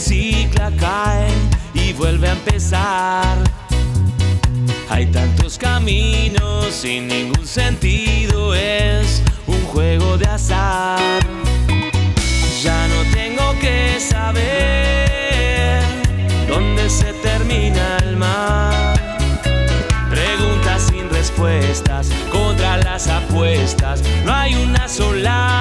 Recicla, 0.00 0.72
cae 0.80 1.28
y 1.74 1.92
vuelve 1.92 2.28
a 2.28 2.32
empezar. 2.32 3.36
Hay 4.88 5.06
tantos 5.06 5.58
caminos 5.58 6.72
sin 6.72 7.06
ningún 7.06 7.46
sentido, 7.46 8.54
es 8.54 9.22
un 9.46 9.62
juego 9.66 10.16
de 10.16 10.26
azar. 10.26 11.20
Ya 12.62 12.88
no 12.88 13.02
tengo 13.12 13.54
que 13.60 14.00
saber 14.00 15.82
dónde 16.48 16.88
se 16.88 17.12
termina 17.22 17.98
el 18.02 18.16
mar. 18.16 18.94
Preguntas 20.08 20.88
sin 20.90 21.10
respuestas 21.10 22.08
contra 22.32 22.78
las 22.78 23.06
apuestas. 23.06 24.02
No 24.24 24.32
hay 24.32 24.54
una 24.54 24.88
sola 24.88 25.59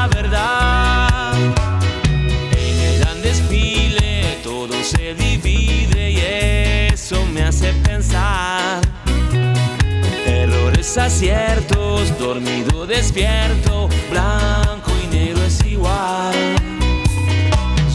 Errores, 10.90 10.98
aciertos, 10.98 12.18
dormido, 12.18 12.88
despierto, 12.88 13.88
blanco 14.10 14.92
y 15.04 15.16
negro 15.16 15.44
es 15.44 15.64
igual. 15.66 16.34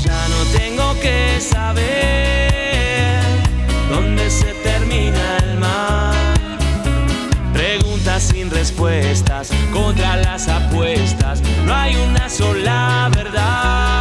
Ya 0.04 0.28
no 0.28 0.44
tengo 0.56 0.94
que 1.00 1.40
saber 1.40 3.20
dónde 3.90 4.30
se 4.30 4.52
termina 4.62 5.38
el 5.42 5.58
mar. 5.58 6.14
Preguntas 7.52 8.22
sin 8.22 8.50
respuestas 8.50 9.50
contra 9.72 10.16
las 10.16 10.46
apuestas. 10.48 11.42
No 11.66 11.74
hay 11.74 11.96
una 11.96 12.28
sola 12.28 13.10
verdad. 13.12 13.93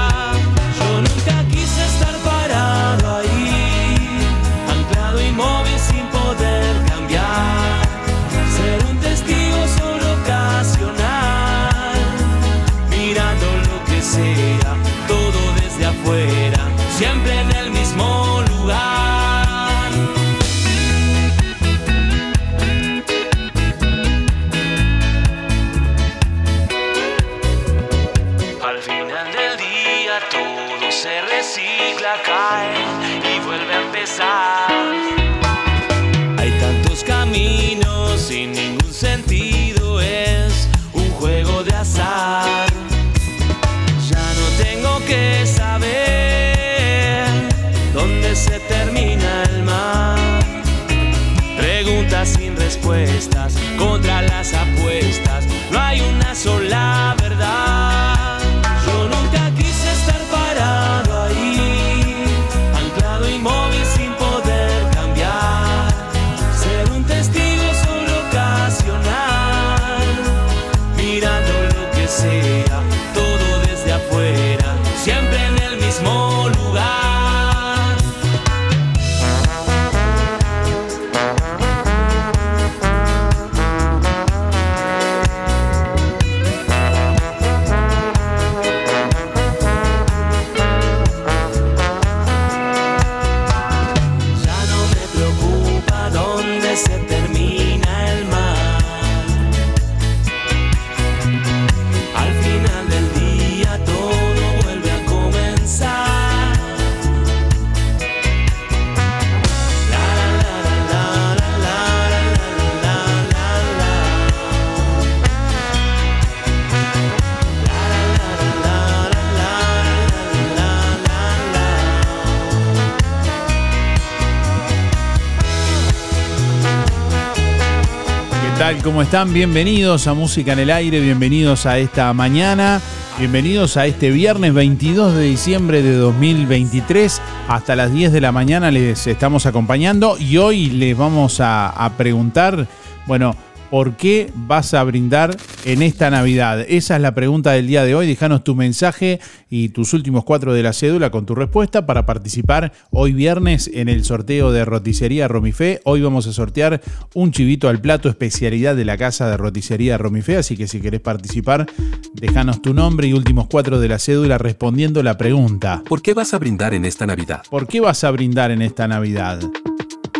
¿Cómo 128.93 129.01
están? 129.01 129.33
Bienvenidos 129.33 130.05
a 130.05 130.13
Música 130.13 130.53
en 130.53 130.59
el 130.59 130.69
Aire, 130.69 130.99
bienvenidos 130.99 131.65
a 131.65 131.79
esta 131.79 132.13
mañana, 132.13 132.79
bienvenidos 133.17 133.75
a 133.75 133.87
este 133.87 134.11
viernes 134.11 134.53
22 134.53 135.15
de 135.15 135.23
diciembre 135.23 135.81
de 135.81 135.95
2023. 135.95 137.19
Hasta 137.47 137.75
las 137.75 137.91
10 137.91 138.11
de 138.11 138.21
la 138.21 138.31
mañana 138.31 138.69
les 138.69 139.07
estamos 139.07 139.47
acompañando 139.47 140.15
y 140.19 140.37
hoy 140.37 140.69
les 140.69 140.95
vamos 140.95 141.39
a, 141.39 141.69
a 141.69 141.97
preguntar, 141.97 142.67
bueno, 143.07 143.35
¿Por 143.73 143.97
qué 143.97 144.31
vas 144.35 144.75
a 144.75 144.83
brindar 144.83 145.35
en 145.65 145.81
esta 145.81 146.11
Navidad? 146.11 146.63
Esa 146.69 146.95
es 146.95 147.01
la 147.01 147.15
pregunta 147.15 147.53
del 147.53 147.65
día 147.65 147.83
de 147.83 147.95
hoy. 147.95 148.05
Déjanos 148.05 148.43
tu 148.43 148.53
mensaje 148.53 149.19
y 149.49 149.69
tus 149.69 149.95
últimos 149.95 150.25
cuatro 150.25 150.53
de 150.53 150.61
la 150.61 150.73
cédula 150.73 151.09
con 151.09 151.25
tu 151.25 151.33
respuesta 151.33 151.87
para 151.87 152.05
participar 152.05 152.71
hoy 152.91 153.13
viernes 153.13 153.71
en 153.73 153.89
el 153.89 154.03
sorteo 154.05 154.51
de 154.51 154.63
roticería 154.63 155.27
Romifé. 155.27 155.81
Hoy 155.85 156.01
vamos 156.03 156.27
a 156.27 156.33
sortear 156.33 156.81
un 157.15 157.31
chivito 157.31 157.67
al 157.67 157.81
plato 157.81 158.09
especialidad 158.09 158.75
de 158.75 158.85
la 158.85 158.95
casa 158.95 159.27
de 159.27 159.37
roticería 159.37 159.97
Romifé. 159.97 160.37
Así 160.37 160.55
que 160.55 160.67
si 160.67 160.79
querés 160.79 161.01
participar, 161.01 161.65
déjanos 162.13 162.61
tu 162.61 162.75
nombre 162.75 163.07
y 163.07 163.13
últimos 163.13 163.47
cuatro 163.47 163.79
de 163.79 163.87
la 163.87 163.97
cédula 163.97 164.37
respondiendo 164.37 165.01
la 165.01 165.17
pregunta. 165.17 165.81
¿Por 165.89 166.03
qué 166.03 166.13
vas 166.13 166.35
a 166.35 166.37
brindar 166.37 166.75
en 166.75 166.85
esta 166.85 167.07
Navidad? 167.07 167.41
¿Por 167.49 167.65
qué 167.65 167.79
vas 167.79 168.03
a 168.03 168.11
brindar 168.11 168.51
en 168.51 168.61
esta 168.61 168.87
Navidad? 168.87 169.39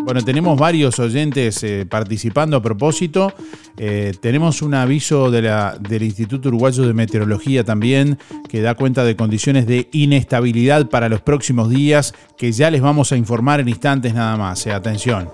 Bueno, 0.06 0.22
tenemos 0.22 0.60
varios 0.60 1.00
oyentes 1.00 1.64
eh, 1.64 1.86
participando 1.90 2.58
a 2.58 2.62
propósito. 2.62 3.32
Eh, 3.78 4.12
tenemos 4.20 4.62
un 4.62 4.74
aviso 4.74 5.32
del 5.32 6.04
Instituto 6.04 6.50
Uruguayo 6.50 6.86
de 6.86 6.94
Meteorología 6.94 7.64
también 7.64 8.20
que 8.50 8.62
da 8.62 8.76
cuenta 8.76 9.06
de 9.06 9.16
condiciones 9.16 9.66
de 9.66 9.88
inestabilidad 9.94 10.90
para 10.90 11.08
los 11.08 11.22
próximos 11.22 11.70
días 11.70 12.14
que 12.36 12.52
ya 12.52 12.70
les 12.70 12.82
vamos 12.82 13.14
a 13.14 13.18
informar 13.18 13.62
en 13.62 13.70
instantes 13.70 14.14
nada 14.14 14.36
más. 14.36 14.68
Eh, 14.68 14.74
atención. 14.74 15.30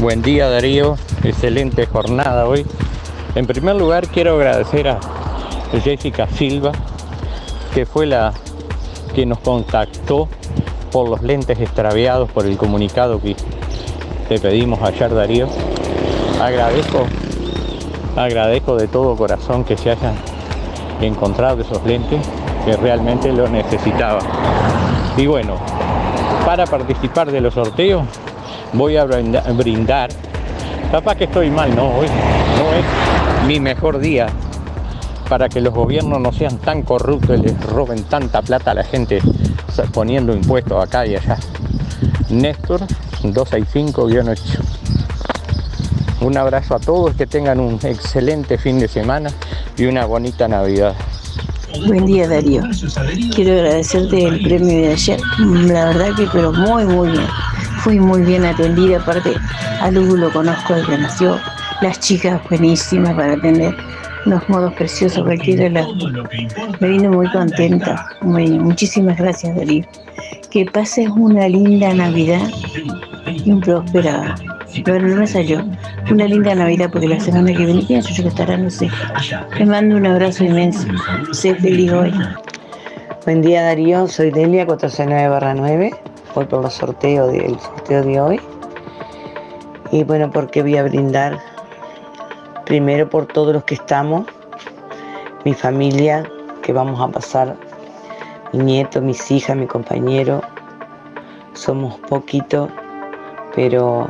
Buen 0.00 0.22
día 0.22 0.48
Darío, 0.48 0.96
excelente 1.22 1.84
jornada 1.84 2.46
hoy. 2.46 2.64
En 3.34 3.46
primer 3.46 3.76
lugar 3.76 4.08
quiero 4.08 4.36
agradecer 4.36 4.88
a 4.88 4.98
Jessica 5.84 6.26
Silva, 6.28 6.72
que 7.74 7.84
fue 7.84 8.06
la 8.06 8.32
que 9.08 9.26
nos 9.26 9.38
contactó 9.38 10.28
por 10.90 11.08
los 11.08 11.22
lentes 11.22 11.58
extraviados 11.60 12.30
por 12.30 12.46
el 12.46 12.56
comunicado 12.56 13.20
que 13.20 13.36
te 14.28 14.38
pedimos 14.38 14.80
ayer 14.82 15.14
Darío. 15.14 15.48
Agradezco, 16.40 17.06
agradezco 18.16 18.76
de 18.76 18.88
todo 18.88 19.16
corazón 19.16 19.64
que 19.64 19.76
se 19.76 19.90
hayan 19.90 20.14
encontrado 21.00 21.62
esos 21.62 21.84
lentes 21.84 22.20
que 22.64 22.76
realmente 22.76 23.32
lo 23.32 23.48
necesitaba. 23.48 24.20
Y 25.16 25.26
bueno, 25.26 25.54
para 26.44 26.66
participar 26.66 27.30
de 27.30 27.40
los 27.40 27.54
sorteos 27.54 28.04
voy 28.72 28.96
a 28.96 29.04
brindar. 29.04 30.10
Capaz 30.90 31.16
que 31.16 31.24
estoy 31.24 31.50
mal, 31.50 31.74
no, 31.74 31.88
hoy 31.98 32.06
no 32.06 32.72
es 32.72 33.46
mi 33.46 33.60
mejor 33.60 33.98
día 33.98 34.26
para 35.28 35.48
que 35.48 35.60
los 35.60 35.74
gobiernos 35.74 36.20
no 36.20 36.32
sean 36.32 36.58
tan 36.58 36.82
corruptos 36.82 37.38
y 37.38 37.42
les 37.42 37.60
roben 37.66 38.04
tanta 38.04 38.42
plata 38.42 38.70
a 38.72 38.74
la 38.74 38.84
gente 38.84 39.20
poniendo 39.92 40.34
impuestos 40.34 40.82
acá 40.82 41.06
y 41.06 41.14
allá. 41.16 41.38
Néstor 42.30 42.80
265-8. 43.22 44.38
Un 46.20 46.36
abrazo 46.36 46.74
a 46.74 46.80
todos, 46.80 47.14
que 47.14 47.26
tengan 47.26 47.60
un 47.60 47.78
excelente 47.82 48.58
fin 48.58 48.80
de 48.80 48.88
semana 48.88 49.30
y 49.76 49.86
una 49.86 50.04
bonita 50.04 50.48
Navidad. 50.48 50.94
Buen 51.86 52.06
día 52.06 52.26
Darío. 52.26 52.62
Quiero 53.34 53.52
agradecerte 53.52 54.24
el 54.24 54.42
premio 54.42 54.78
de 54.78 54.92
ayer. 54.92 55.20
La 55.38 55.84
verdad 55.86 56.08
que 56.16 56.26
pero 56.32 56.52
muy 56.52 56.84
muy 56.84 57.10
bien. 57.12 57.26
Fui 57.82 58.00
muy 58.00 58.22
bien 58.22 58.44
atendida, 58.44 58.98
aparte 58.98 59.34
a 59.80 59.90
Lugo 59.90 60.16
lo 60.16 60.32
conozco 60.32 60.74
desde 60.74 60.98
nació. 60.98 61.38
Las 61.80 62.00
chicas 62.00 62.40
buenísimas 62.48 63.14
para 63.14 63.34
atender 63.34 63.76
unos 64.28 64.46
modos 64.50 64.74
preciosos 64.74 65.24
cualquiera 65.24 65.70
las 65.70 65.86
me 66.80 66.88
vino 66.88 67.10
muy 67.10 67.30
contenta 67.30 68.10
muy, 68.20 68.50
muchísimas 68.50 69.16
gracias 69.16 69.56
Darío. 69.56 69.84
Que 70.50 70.66
pases 70.66 71.08
una 71.08 71.48
linda 71.48 71.94
navidad 71.94 72.46
y 73.26 73.50
un 73.50 73.60
próspera 73.60 74.34
pero 74.84 75.00
no 75.08 75.16
me 75.16 75.26
salió 75.26 75.64
una 76.10 76.26
linda 76.26 76.54
navidad 76.54 76.90
porque 76.92 77.08
la 77.08 77.18
semana 77.18 77.54
que 77.54 77.64
viene 77.64 77.82
pienso 77.82 78.10
yo 78.10 78.24
que 78.24 78.28
estará 78.28 78.56
no 78.58 78.68
sé. 78.68 78.90
Te 79.56 79.64
mando 79.64 79.96
un 79.96 80.06
abrazo 80.06 80.44
inmenso. 80.44 80.86
Sé 81.32 81.54
feliz 81.54 81.90
hoy. 81.90 82.12
Buen 83.24 83.40
día 83.40 83.62
Darío. 83.62 84.08
Soy 84.08 84.30
Delia 84.30 84.66
409 84.66 85.54
9 85.56 85.90
voy 86.34 86.44
por 86.44 86.62
los 86.62 86.74
sorteos 86.74 87.32
del 87.32 87.58
sorteo 87.58 88.02
de 88.02 88.20
hoy. 88.20 88.40
Y 89.90 90.04
bueno 90.04 90.30
porque 90.30 90.60
voy 90.60 90.76
a 90.76 90.82
brindar 90.82 91.38
Primero 92.68 93.08
por 93.08 93.24
todos 93.24 93.54
los 93.54 93.64
que 93.64 93.76
estamos, 93.76 94.26
mi 95.46 95.54
familia, 95.54 96.30
que 96.60 96.74
vamos 96.74 97.00
a 97.00 97.08
pasar, 97.08 97.56
mi 98.52 98.62
nieto, 98.62 99.00
mis 99.00 99.30
hijas, 99.30 99.56
mi 99.56 99.66
compañero. 99.66 100.42
Somos 101.54 101.96
poquitos, 102.10 102.68
pero 103.54 104.06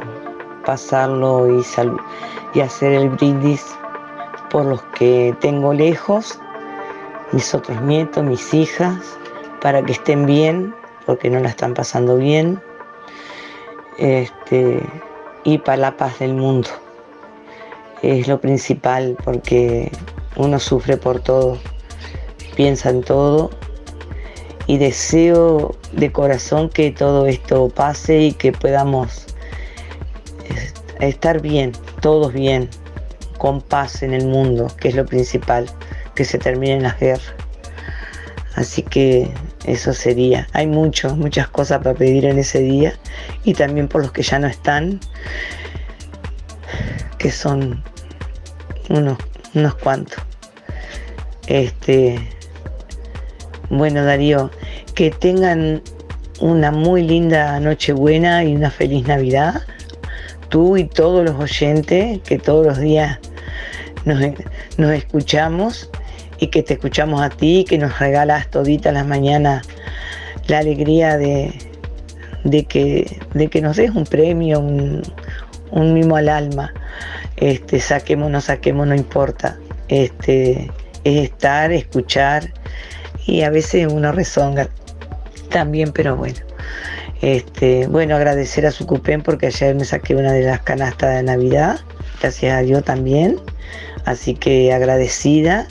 pasarlo 0.67 1.47
y, 1.57 1.65
y 2.55 2.61
hacer 2.61 2.95
el 2.95 3.11
brindis 3.11 3.65
por 4.51 4.65
los 4.65 4.83
que 4.99 5.37
tengo 5.39 5.73
lejos, 5.73 6.41
mis 7.31 7.55
otros 7.55 7.81
nietos, 7.83 8.25
mis 8.25 8.53
hijas, 8.53 9.17
para 9.61 9.85
que 9.85 9.93
estén 9.93 10.27
bien, 10.27 10.75
porque 11.07 11.31
no 11.31 11.39
la 11.39 11.51
están 11.51 11.75
pasando 11.75 12.17
bien, 12.17 12.61
este, 13.99 14.85
y 15.45 15.59
para 15.59 15.77
la 15.77 15.97
paz 15.97 16.19
del 16.19 16.35
mundo 16.35 16.71
es 18.03 18.29
lo 18.29 18.41
principal 18.41 19.17
porque 19.25 19.91
uno 20.37 20.59
sufre 20.59 20.97
por 20.97 21.21
todo, 21.21 21.59
piensa 22.57 22.91
en 22.91 23.03
todo 23.03 23.51
y 24.67 24.79
deseo 24.79 25.75
de 25.93 26.13
corazón 26.13 26.69
que 26.69 26.91
todo 26.91 27.27
esto 27.27 27.69
pase 27.69 28.21
y 28.21 28.33
que 28.33 28.53
podamos 28.53 29.27
estar 31.01 31.41
bien, 31.41 31.73
todos 32.01 32.33
bien, 32.33 32.69
con 33.39 33.61
paz 33.61 34.03
en 34.03 34.13
el 34.13 34.27
mundo, 34.27 34.69
que 34.81 34.89
es 34.89 34.95
lo 34.95 35.07
principal, 35.07 35.67
que 36.15 36.25
se 36.25 36.39
terminen 36.39 36.83
las 36.83 36.99
guerras. 36.99 37.35
Así 38.57 38.83
que 38.83 39.31
eso 39.65 39.93
sería. 39.93 40.49
Hay 40.53 40.67
muchos, 40.67 41.17
muchas 41.17 41.49
cosas 41.49 41.79
para 41.79 41.95
pedir 41.95 42.25
en 42.25 42.39
ese 42.39 42.61
día 42.61 42.93
y 43.45 43.55
también 43.55 43.87
por 43.87 44.03
los 44.03 44.11
que 44.13 44.23
ya 44.23 44.39
no 44.39 44.49
están 44.49 44.99
que 47.19 47.31
son 47.31 47.83
unos, 48.89 49.19
unos 49.55 49.75
cuantos. 49.77 50.23
Este, 51.47 52.21
bueno, 53.71 54.05
Darío, 54.05 54.51
que 54.95 55.11
tengan 55.11 55.83
una 56.41 56.71
muy 56.71 57.03
linda 57.03 57.59
Nochebuena 57.61 58.45
y 58.45 58.55
una 58.55 58.71
feliz 58.71 59.07
Navidad. 59.07 59.63
Tú 60.49 60.77
y 60.77 60.85
todos 60.85 61.25
los 61.25 61.39
oyentes 61.39 62.21
que 62.21 62.39
todos 62.39 62.67
los 62.67 62.79
días 62.79 63.19
nos, 64.05 64.21
nos 64.79 64.93
escuchamos 64.93 65.91
y 66.39 66.47
que 66.47 66.63
te 66.63 66.75
escuchamos 66.75 67.21
a 67.21 67.31
ti, 67.31 67.67
que 67.69 67.79
nos 67.79 67.99
regalas 67.99 68.49
todita 68.49 68.93
las 68.93 69.07
mañanas 69.07 69.67
la 70.49 70.59
alegría 70.59 71.19
de, 71.19 71.53
de, 72.45 72.65
que, 72.65 73.21
de 73.35 73.49
que 73.49 73.61
nos 73.61 73.77
des 73.77 73.91
un 73.91 74.05
premio, 74.05 74.61
un, 74.61 75.03
un 75.71 75.93
mimo 75.93 76.17
al 76.17 76.29
alma. 76.29 76.73
Este, 77.41 77.79
saquemos, 77.81 78.31
no 78.31 78.41
saquemos, 78.41 78.87
no 78.87 78.95
importa. 78.95 79.59
Este, 79.89 80.71
es 81.05 81.25
estar, 81.25 81.73
escuchar 81.73 82.53
y 83.27 83.43
a 83.43 83.51
veces 83.51 83.87
uno 83.91 84.13
rezonga 84.13 84.69
también, 85.51 85.93
pero 85.93 86.17
bueno. 86.17 86.39
Este, 87.21 87.87
bueno, 87.87 88.17
agradecer 88.17 88.67
a 88.67 88.71
su 88.71 88.87
cupén 88.87 89.23
porque 89.23 89.47
ayer 89.47 89.75
me 89.75 89.85
saqué 89.85 90.15
una 90.15 90.33
de 90.33 90.43
las 90.43 90.61
canastas 90.61 91.17
de 91.17 91.23
Navidad, 91.23 91.81
gracias 92.21 92.57
a 92.57 92.63
Dios 92.63 92.85
también. 92.85 93.41
Así 94.05 94.35
que 94.35 94.73
agradecida, 94.73 95.67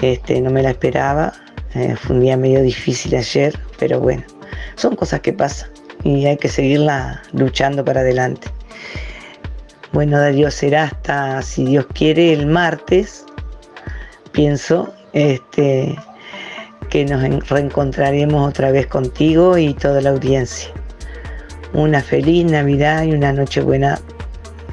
este, 0.00 0.40
no 0.40 0.50
me 0.50 0.62
la 0.62 0.70
esperaba, 0.70 1.32
eh, 1.74 1.96
fue 1.96 2.16
un 2.16 2.22
día 2.22 2.36
medio 2.36 2.62
difícil 2.62 3.14
ayer, 3.14 3.58
pero 3.78 4.00
bueno, 4.00 4.22
son 4.76 4.96
cosas 4.96 5.20
que 5.20 5.32
pasan 5.32 5.70
y 6.04 6.26
hay 6.26 6.36
que 6.36 6.48
seguirla 6.48 7.22
luchando 7.32 7.84
para 7.84 8.00
adelante. 8.00 8.48
Bueno, 9.92 10.18
Darío, 10.18 10.50
será 10.50 10.84
hasta, 10.84 11.40
si 11.42 11.64
Dios 11.64 11.86
quiere, 11.94 12.32
el 12.32 12.46
martes, 12.46 13.24
pienso, 14.32 14.92
este, 15.12 15.96
que 16.90 17.04
nos 17.04 17.48
reencontraremos 17.48 18.48
otra 18.48 18.70
vez 18.70 18.86
contigo 18.86 19.56
y 19.58 19.74
toda 19.74 20.00
la 20.00 20.10
audiencia. 20.10 20.70
Una 21.72 22.00
feliz 22.00 22.44
Navidad 22.44 23.04
y 23.04 23.12
una 23.12 23.32
Nochebuena 23.32 24.00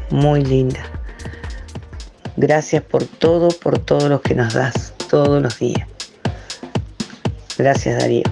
muy 0.10 0.44
linda. 0.44 0.80
Gracias 2.36 2.84
por 2.84 3.06
todo, 3.06 3.50
por 3.50 3.80
todo 3.80 4.10
lo 4.10 4.22
que 4.22 4.36
nos 4.36 4.54
das 4.54 4.94
todos 5.10 5.42
los 5.42 5.60
días. 5.60 5.88
Gracias, 7.58 8.00
Darío. 8.00 8.24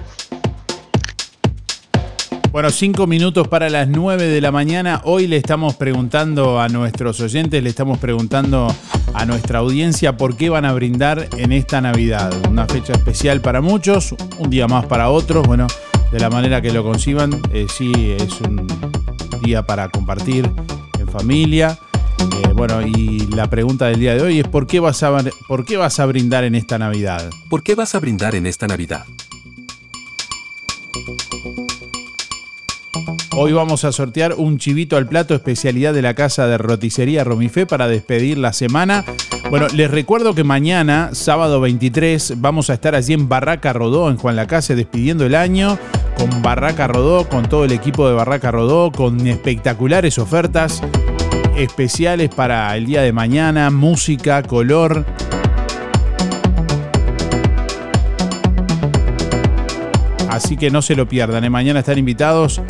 Bueno, 2.52 2.68
cinco 2.68 3.06
minutos 3.06 3.48
para 3.48 3.70
las 3.70 3.88
nueve 3.88 4.24
de 4.24 4.42
la 4.42 4.52
mañana. 4.52 5.00
Hoy 5.04 5.26
le 5.26 5.38
estamos 5.38 5.74
preguntando 5.76 6.60
a 6.60 6.68
nuestros 6.68 7.18
oyentes, 7.20 7.62
le 7.62 7.70
estamos 7.70 7.96
preguntando 7.96 8.68
a 9.14 9.24
nuestra 9.24 9.60
audiencia 9.60 10.18
por 10.18 10.36
qué 10.36 10.50
van 10.50 10.66
a 10.66 10.74
brindar 10.74 11.30
en 11.38 11.52
esta 11.52 11.80
Navidad. 11.80 12.30
Una 12.50 12.66
fecha 12.66 12.92
especial 12.92 13.40
para 13.40 13.62
muchos, 13.62 14.14
un 14.38 14.50
día 14.50 14.68
más 14.68 14.84
para 14.84 15.08
otros. 15.08 15.46
Bueno, 15.46 15.66
de 16.12 16.20
la 16.20 16.28
manera 16.28 16.60
que 16.60 16.70
lo 16.70 16.84
conciban. 16.84 17.40
Eh, 17.54 17.66
sí, 17.74 18.14
es 18.18 18.38
un 18.42 18.66
día 19.42 19.62
para 19.62 19.88
compartir 19.88 20.50
en 20.98 21.08
familia. 21.08 21.78
Eh, 22.20 22.52
bueno, 22.54 22.86
y 22.86 23.20
la 23.28 23.48
pregunta 23.48 23.86
del 23.86 23.98
día 23.98 24.14
de 24.14 24.20
hoy 24.20 24.40
es 24.40 24.46
¿por 24.46 24.66
qué, 24.66 24.78
vas 24.78 25.02
a, 25.02 25.24
¿por 25.48 25.64
qué 25.64 25.78
vas 25.78 25.98
a 26.00 26.04
brindar 26.04 26.44
en 26.44 26.54
esta 26.54 26.78
Navidad? 26.78 27.30
¿Por 27.48 27.62
qué 27.62 27.74
vas 27.74 27.94
a 27.94 27.98
brindar 27.98 28.34
en 28.34 28.46
esta 28.46 28.66
Navidad? 28.66 29.06
Hoy 33.34 33.52
vamos 33.52 33.84
a 33.84 33.92
sortear 33.92 34.34
un 34.34 34.58
chivito 34.58 34.96
al 34.96 35.08
plato 35.08 35.34
especialidad 35.34 35.94
de 35.94 36.02
la 36.02 36.14
casa 36.14 36.46
de 36.46 36.58
roticería 36.58 37.24
Romifé 37.24 37.66
para 37.66 37.88
despedir 37.88 38.36
la 38.38 38.52
semana. 38.52 39.04
Bueno, 39.50 39.66
les 39.68 39.90
recuerdo 39.90 40.34
que 40.34 40.44
mañana, 40.44 41.10
sábado 41.12 41.60
23, 41.60 42.34
vamos 42.36 42.70
a 42.70 42.74
estar 42.74 42.94
allí 42.94 43.14
en 43.14 43.28
Barraca 43.28 43.72
Rodó, 43.72 44.10
en 44.10 44.16
Juan 44.16 44.36
Lacase, 44.36 44.74
despidiendo 44.74 45.24
el 45.24 45.34
año 45.34 45.78
con 46.16 46.42
Barraca 46.42 46.86
Rodó, 46.86 47.28
con 47.28 47.48
todo 47.48 47.64
el 47.64 47.72
equipo 47.72 48.06
de 48.06 48.14
Barraca 48.14 48.50
Rodó, 48.50 48.92
con 48.92 49.26
espectaculares 49.26 50.18
ofertas 50.18 50.82
especiales 51.56 52.30
para 52.34 52.76
el 52.76 52.86
día 52.86 53.02
de 53.02 53.12
mañana, 53.12 53.70
música, 53.70 54.42
color. 54.42 55.04
Así 60.32 60.56
que 60.56 60.70
no 60.70 60.80
se 60.80 60.96
lo 60.96 61.06
pierdan. 61.06 61.44
¿eh? 61.44 61.50
Mañana 61.50 61.80
están 61.80 61.98
invitados 61.98 62.62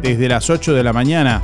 desde 0.00 0.26
las 0.26 0.48
8 0.48 0.72
de 0.72 0.82
la 0.82 0.94
mañana 0.94 1.42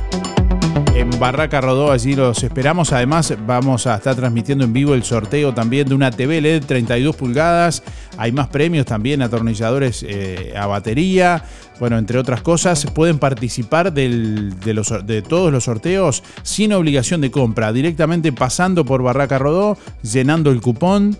Barraca 1.19 1.61
Rodó. 1.61 1.91
Allí 1.91 2.15
los 2.15 2.43
esperamos. 2.43 2.91
Además, 2.93 3.33
vamos 3.45 3.87
a 3.87 3.95
estar 3.95 4.15
transmitiendo 4.15 4.63
en 4.63 4.73
vivo 4.73 4.93
el 4.93 5.03
sorteo 5.03 5.53
también 5.53 5.87
de 5.87 5.95
una 5.95 6.11
TV 6.11 6.41
LED 6.41 6.65
32 6.65 7.15
pulgadas. 7.15 7.83
Hay 8.17 8.31
más 8.31 8.47
premios 8.47 8.85
también, 8.85 9.21
atornilladores 9.21 10.05
eh, 10.07 10.53
a 10.57 10.67
batería. 10.67 11.43
Bueno, 11.79 11.97
entre 11.97 12.17
otras 12.17 12.41
cosas, 12.41 12.85
pueden 12.85 13.19
participar 13.19 13.91
de 13.91 15.23
todos 15.27 15.51
los 15.51 15.63
sorteos 15.63 16.23
sin 16.41 16.71
obligación 16.73 17.19
de 17.21 17.31
compra, 17.31 17.73
directamente 17.73 18.31
pasando 18.31 18.85
por 18.85 19.03
Barraca 19.03 19.37
Rodó, 19.37 19.77
llenando 20.01 20.51
el 20.51 20.61
cupón. 20.61 21.17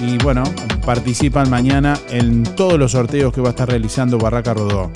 Y 0.00 0.16
bueno, 0.18 0.44
participan 0.86 1.50
mañana 1.50 1.98
en 2.10 2.44
todos 2.44 2.78
los 2.78 2.92
sorteos 2.92 3.32
que 3.32 3.40
va 3.40 3.48
a 3.48 3.50
estar 3.50 3.68
realizando 3.68 4.18
Barraca 4.18 4.54
Rodó. 4.54 4.90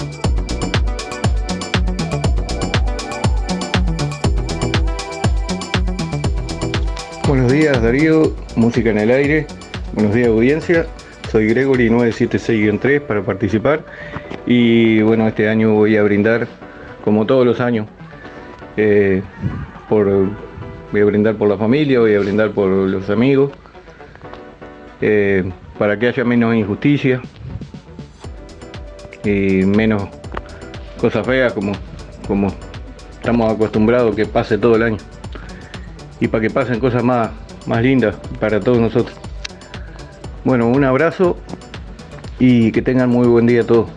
Buenos 7.29 7.53
días 7.53 7.81
Darío, 7.81 8.35
música 8.57 8.91
en 8.91 8.99
el 8.99 9.11
aire. 9.13 9.47
Buenos 9.93 10.13
días 10.13 10.27
audiencia. 10.27 10.87
Soy 11.31 11.47
Gregory 11.47 11.89
976-3 11.89 13.01
para 13.01 13.23
participar. 13.23 13.85
Y 14.45 15.03
bueno, 15.03 15.29
este 15.29 15.49
año 15.49 15.73
voy 15.73 15.97
a 15.97 16.03
brindar, 16.03 16.49
como 17.05 17.25
todos 17.25 17.47
los 17.47 17.61
años, 17.61 17.87
eh, 18.77 19.23
voy 19.89 21.01
a 21.01 21.05
brindar 21.05 21.37
por 21.37 21.49
la 21.49 21.57
familia, 21.57 22.01
voy 22.01 22.15
a 22.17 22.19
brindar 22.19 22.51
por 22.51 22.69
los 22.69 23.09
amigos, 23.09 23.53
eh, 25.01 25.49
para 25.79 25.97
que 25.99 26.09
haya 26.09 26.25
menos 26.25 26.57
injusticia 26.57 27.23
y 29.25 29.65
menos 29.65 30.09
cosas 31.01 31.25
feas 31.25 31.53
como, 31.53 31.73
como 32.27 32.53
estamos 33.13 33.53
acostumbrados 33.53 34.17
que 34.17 34.27
pase 34.27 34.59
todo 34.59 34.75
el 34.75 34.83
año 34.83 34.99
y 36.23 36.29
para 36.29 36.43
que 36.43 36.51
pasen 36.51 36.79
cosas 36.79 37.03
más, 37.03 37.31
más 37.67 37.83
lindas 37.83 38.15
para 38.39 38.61
todos 38.61 38.79
nosotros. 38.79 39.19
Bueno, 40.45 40.69
un 40.69 40.85
abrazo 40.85 41.37
y 42.39 42.71
que 42.71 42.81
tengan 42.81 43.11
muy 43.11 43.27
buen 43.27 43.49
día 43.49 43.67
todos. 43.67 43.91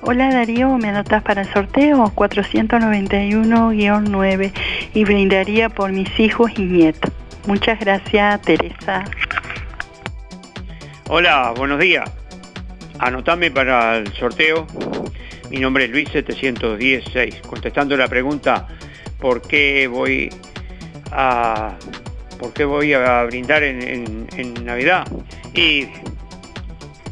Hola 0.00 0.32
Darío, 0.32 0.78
¿me 0.78 0.88
anotas 0.88 1.22
para 1.22 1.42
el 1.42 1.52
sorteo? 1.52 2.10
491-9 2.14 4.52
y 4.94 5.04
brindaría 5.04 5.68
por 5.68 5.92
mis 5.92 6.18
hijos 6.18 6.52
y 6.56 6.62
nietos. 6.62 7.12
Muchas 7.46 7.78
gracias, 7.80 8.40
Teresa. 8.40 9.04
Hola, 11.10 11.52
buenos 11.54 11.80
días. 11.80 12.10
Anotame 12.98 13.50
para 13.50 13.98
el 13.98 14.10
sorteo. 14.14 14.66
Mi 15.50 15.58
nombre 15.58 15.84
es 15.84 15.90
Luis 15.90 16.08
716. 16.08 17.42
Contestando 17.46 17.94
la 17.94 18.08
pregunta, 18.08 18.68
¿por 19.20 19.42
qué 19.42 19.86
voy 19.86 20.30
a, 21.14 21.76
por 22.38 22.52
qué 22.52 22.64
voy 22.64 22.92
a 22.92 23.22
brindar 23.24 23.62
en, 23.62 24.26
Navidad? 24.64 25.06
Y 25.54 25.82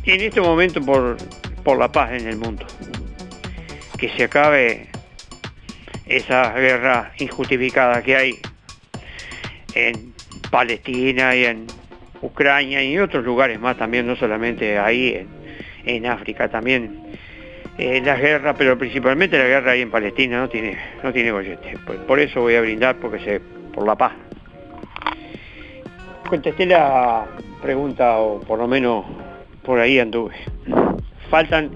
en 0.04 0.20
este 0.20 0.40
momento 0.40 0.80
por, 0.82 1.16
por 1.62 1.78
la 1.78 1.90
paz 1.90 2.12
en 2.12 2.26
el 2.26 2.36
mundo. 2.36 2.66
Que 3.96 4.08
se 4.10 4.24
acabe 4.24 4.88
esa 6.06 6.52
guerra 6.54 7.12
injustificada 7.18 8.02
que 8.02 8.16
hay 8.16 8.38
en 9.74 10.12
Palestina 10.50 11.34
y 11.36 11.44
en 11.44 11.66
Ucrania 12.20 12.82
y 12.82 12.94
en 12.94 13.02
otros 13.02 13.24
lugares 13.24 13.60
más 13.60 13.76
también, 13.76 14.06
no 14.06 14.16
solamente 14.16 14.78
ahí 14.78 15.26
en, 15.84 16.06
África, 16.06 16.48
también 16.48 17.16
eh, 17.78 18.02
las 18.04 18.20
guerras, 18.20 18.54
pero 18.58 18.76
principalmente 18.76 19.38
la 19.38 19.46
guerra 19.46 19.72
ahí 19.72 19.82
en 19.82 19.90
Palestina 19.90 20.40
no 20.40 20.48
tiene, 20.48 20.76
no 21.02 21.12
tiene 21.12 21.30
gollete. 21.30 21.78
Por, 21.86 21.96
por 22.06 22.20
eso 22.20 22.40
voy 22.40 22.56
a 22.56 22.60
brindar 22.60 22.96
porque 22.96 23.18
se, 23.20 23.40
por 23.74 23.86
la 23.86 23.96
paz. 23.96 24.12
Contesté 26.28 26.66
la 26.66 27.26
pregunta, 27.60 28.18
o 28.18 28.40
por 28.40 28.58
lo 28.58 28.68
menos 28.68 29.04
por 29.62 29.78
ahí 29.78 29.98
anduve. 29.98 30.34
Faltan 31.30 31.70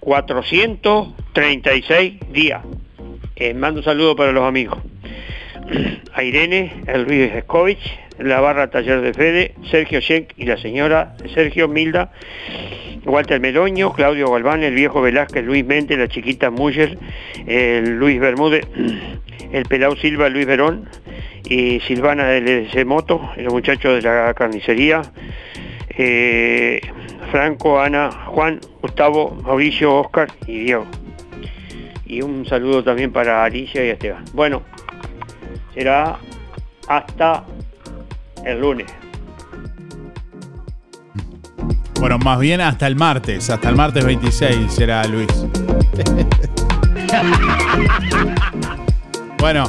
436 0.00 2.32
días. 2.32 2.62
Eh, 3.36 3.54
mando 3.54 3.80
un 3.80 3.84
saludo 3.84 4.14
para 4.16 4.32
los 4.32 4.44
amigos. 4.44 4.78
A 6.14 6.22
Irene, 6.22 6.84
el 6.86 7.02
Luis 7.02 7.32
Escovich, 7.32 7.98
la 8.18 8.40
barra 8.40 8.70
Taller 8.70 9.00
de 9.00 9.12
Fede, 9.12 9.54
Sergio 9.70 10.00
Schenk 10.00 10.30
y 10.36 10.44
la 10.44 10.56
señora 10.56 11.16
Sergio 11.34 11.68
Milda, 11.68 12.12
Walter 13.04 13.40
Meloño, 13.40 13.92
Claudio 13.92 14.30
Galván, 14.30 14.62
el 14.62 14.74
viejo 14.74 15.00
Velázquez, 15.00 15.44
Luis 15.44 15.64
Mente, 15.64 15.96
la 15.96 16.08
chiquita 16.08 16.50
Muller, 16.50 16.98
el 17.46 17.98
Luis 17.98 18.18
Bermúdez, 18.20 18.66
el 19.52 19.64
Pelau 19.64 19.96
Silva, 19.96 20.28
Luis 20.28 20.46
Verón 20.46 20.88
y 21.44 21.80
Silvana 21.80 22.26
del 22.26 22.86
Moto, 22.86 23.30
los 23.36 23.52
muchachos 23.52 24.02
de 24.02 24.02
la 24.02 24.34
carnicería, 24.34 25.02
eh, 25.90 26.80
Franco, 27.30 27.80
Ana, 27.80 28.10
Juan, 28.26 28.60
Gustavo, 28.82 29.36
Mauricio, 29.42 29.94
Oscar 29.94 30.28
y 30.46 30.60
Diego. 30.60 30.86
Y 32.04 32.22
un 32.22 32.46
saludo 32.46 32.84
también 32.84 33.12
para 33.12 33.44
Alicia 33.44 33.84
y 33.84 33.90
Esteban. 33.90 34.24
Bueno, 34.32 34.62
será 35.74 36.18
hasta 36.88 37.44
el 38.46 38.60
lunes. 38.60 38.86
Bueno, 41.98 42.18
más 42.18 42.38
bien 42.38 42.60
hasta 42.60 42.86
el 42.86 42.94
martes, 42.94 43.50
hasta 43.50 43.68
el 43.68 43.76
martes 43.76 44.04
26 44.04 44.72
será 44.72 45.04
Luis. 45.06 45.26
bueno, 49.38 49.68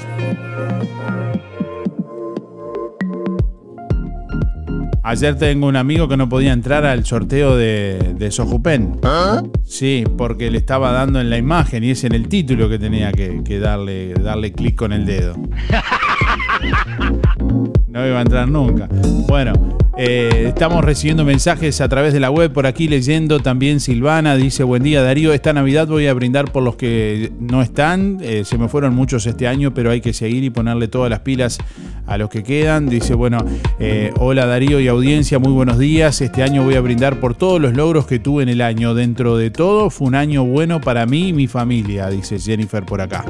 Ayer 5.02 5.36
tengo 5.36 5.68
un 5.68 5.76
amigo 5.76 6.08
que 6.08 6.18
no 6.18 6.30
podía 6.30 6.54
entrar 6.54 6.86
al 6.86 7.06
sorteo 7.06 7.56
de, 7.56 8.14
de 8.16 8.32
Sojupen. 8.32 9.00
Sí, 9.66 10.04
porque 10.18 10.52
le 10.52 10.58
estaba 10.60 10.92
dando 10.92 11.20
en 11.20 11.30
la 11.30 11.38
imagen 11.38 11.84
y 11.84 11.92
es 11.92 12.04
en 12.04 12.14
el 12.14 12.28
título 12.28 12.70
que 12.70 12.78
tenía 12.78 13.12
que, 13.12 13.42
que 13.44 13.60
darle, 13.60 14.14
darle 14.14 14.52
clic 14.52 14.76
con 14.76 14.94
el 14.94 15.06
dedo. 15.06 15.36
No 17.88 18.06
iba 18.06 18.20
a 18.20 18.22
entrar 18.22 18.48
nunca. 18.48 18.88
Bueno, 19.28 19.52
Eh, 20.02 20.46
estamos 20.48 20.86
recibiendo 20.86 21.26
mensajes 21.26 21.82
a 21.82 21.90
través 21.90 22.14
de 22.14 22.22
la 22.22 22.32
web 22.32 22.54
por 22.54 22.66
aquí 22.66 22.88
leyendo 22.88 23.42
también 23.42 23.82
Silvana 23.82 24.38
dice 24.38 24.64
buen 24.64 24.82
día 24.82 25.04
Darío 25.04 25.34
esta 25.34 25.52
Navidad 25.52 25.88
voy 25.90 26.08
a 26.08 26.14
brindar 26.14 26.54
por 26.54 26.64
los 26.64 26.78
que 26.78 27.34
no 27.38 27.62
están 27.62 28.18
eh, 28.22 28.46
se 28.46 28.58
me 28.58 28.70
fueron 28.70 28.96
muchos 28.96 29.26
este 29.26 29.46
año 29.46 29.74
pero 29.74 29.92
hay 29.92 30.00
que 30.00 30.14
seguir 30.14 30.46
y 30.46 30.52
ponerle 30.52 30.88
todas 30.88 31.10
las 31.10 31.20
pilas 31.20 31.58
a 32.08 32.18
los 32.18 32.30
que 32.30 32.44
quedan 32.44 32.88
dice 32.88 33.14
bueno 33.14 33.44
eh, 33.78 34.14
hola 34.18 34.46
Darío 34.46 34.80
y 34.80 34.88
audiencia 34.88 35.38
muy 35.38 35.52
buenos 35.52 35.78
días 35.78 36.22
este 36.22 36.44
año 36.44 36.64
voy 36.64 36.76
a 36.76 36.82
brindar 36.82 37.20
por 37.20 37.36
todos 37.36 37.60
los 37.60 37.74
logros 37.74 38.08
que 38.08 38.20
tuve 38.20 38.44
en 38.44 38.50
el 38.50 38.62
año. 38.62 38.94
Dentro 38.94 39.36
de 39.36 39.52
todo 39.52 39.90
fue 39.90 40.08
un 40.08 40.16
año 40.16 40.46
bueno 40.46 40.80
para 40.80 41.06
mí 41.06 41.28
y 41.28 41.34
mi 41.34 41.48
familia 41.48 42.10
dice 42.10 42.40
Jennifer 42.40 42.86
por 42.86 43.02
acá. 43.02 43.26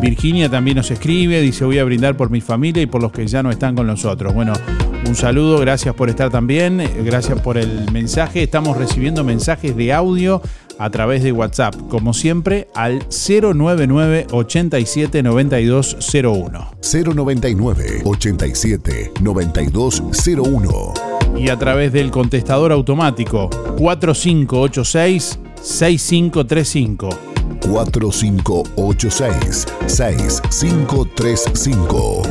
Virginia 0.00 0.48
también 0.48 0.78
nos 0.78 0.90
escribe 0.90 1.42
dice 1.42 1.66
voy 1.66 1.78
a 1.78 1.84
brindar 1.84 2.16
por 2.16 2.30
mi 2.30 2.40
familia 2.40 2.82
y 2.82 2.86
por 2.86 3.02
los 3.02 3.12
que 3.12 3.26
ya 3.26 3.42
no 3.42 3.50
están 3.50 3.74
con 3.74 3.86
nosotros 3.86 4.32
bueno 4.32 4.54
un 5.06 5.14
saludo, 5.14 5.60
gracias 5.66 5.94
por 5.96 6.08
estar 6.08 6.30
también, 6.30 6.80
gracias 7.04 7.40
por 7.40 7.58
el 7.58 7.90
mensaje. 7.90 8.44
Estamos 8.44 8.76
recibiendo 8.76 9.24
mensajes 9.24 9.76
de 9.76 9.92
audio 9.92 10.40
a 10.78 10.90
través 10.90 11.24
de 11.24 11.32
WhatsApp, 11.32 11.74
como 11.88 12.14
siempre, 12.14 12.68
al 12.76 13.04
099 13.08 14.28
87 14.30 15.24
9201. 15.24 16.70
099 16.80 18.02
87 18.04 19.12
9201. 19.20 20.94
Y 21.36 21.48
a 21.48 21.58
través 21.58 21.92
del 21.92 22.12
contestador 22.12 22.70
automático 22.70 23.50
4586 23.76 25.40
6535. 25.62 27.08
4586 27.60 29.66
6535 29.88 32.22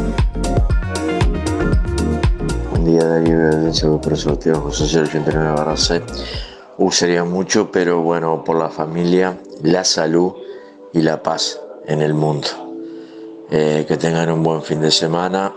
día 2.85 3.03
Darío 3.03 3.47
Audiencia 3.51 3.89
por 3.89 4.13
el 4.13 4.17
sorteo 4.17 4.61
José 4.61 4.99
089 4.99 5.51
barra 5.55 5.75
C. 5.75 6.01
Usaría 6.77 7.23
mucho, 7.23 7.71
pero 7.71 8.01
bueno, 8.01 8.43
por 8.43 8.57
la 8.57 8.69
familia, 8.69 9.37
la 9.63 9.83
salud 9.83 10.33
y 10.93 11.01
la 11.01 11.23
paz 11.23 11.59
en 11.87 12.01
el 12.01 12.13
mundo. 12.13 12.47
Eh, 13.49 13.85
que 13.87 13.97
tengan 13.97 14.29
un 14.31 14.43
buen 14.43 14.61
fin 14.61 14.81
de 14.81 14.91
semana. 14.91 15.51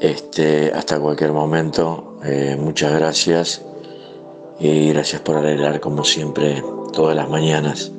Este, 0.00 0.70
hasta 0.74 1.00
cualquier 1.00 1.32
momento. 1.32 2.18
Eh, 2.22 2.56
muchas 2.58 2.92
gracias. 2.92 3.62
Y 4.58 4.92
gracias 4.92 5.22
por 5.22 5.36
arreglar 5.36 5.80
como 5.80 6.04
siempre 6.04 6.62
todas 6.92 7.16
las 7.16 7.30
mañanas. 7.30 7.92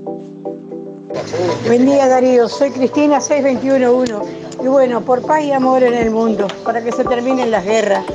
Buen 1.66 1.86
día 1.86 2.08
Darío, 2.08 2.48
soy 2.48 2.70
Cristina 2.70 3.20
6211 3.20 4.51
y 4.64 4.68
bueno, 4.68 5.02
por 5.02 5.22
paz 5.24 5.44
y 5.44 5.52
amor 5.52 5.84
en 5.84 5.94
el 5.94 6.12
mundo, 6.12 6.48
para 6.64 6.84
que 6.84 6.92
se 6.92 7.04
terminen 7.04 7.50
las 7.50 7.66
guerras. 7.66 8.06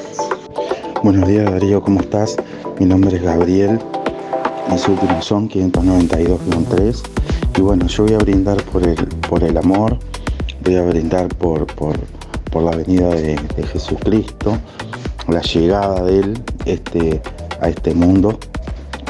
Buenos 1.03 1.29
días 1.29 1.51
Darío, 1.51 1.83
¿cómo 1.83 2.01
estás? 2.01 2.37
Mi 2.79 2.87
nombre 2.87 3.17
es 3.17 3.23
Gabriel, 3.23 3.81
mis 4.71 4.87
últimos 4.87 5.25
son 5.25 5.49
592-3 5.49 7.03
y 7.59 7.61
bueno, 7.61 7.87
yo 7.87 8.05
voy 8.05 8.15
a 8.15 8.19
brindar 8.19 8.63
por 8.65 8.87
el, 8.87 8.97
por 9.29 9.43
el 9.43 9.57
amor, 9.57 9.99
voy 10.65 10.77
a 10.77 10.83
brindar 10.83 11.29
por, 11.29 11.67
por, 11.67 11.97
la 12.63 12.71
venida 12.71 13.11
de, 13.11 13.39
Jesucristo, 13.73 14.57
la 15.29 15.43
llegada 15.43 16.03
de 16.03 16.21
Él 16.21 16.43
este, 16.65 17.21
a 17.61 17.69
este 17.69 17.95
mundo 17.95 18.39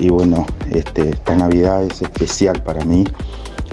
y 0.01 0.09
bueno, 0.09 0.47
este, 0.73 1.11
esta 1.11 1.37
Navidad 1.37 1.85
es 1.85 2.03
especial 2.03 2.61
para 2.63 2.85
mí 2.85 3.05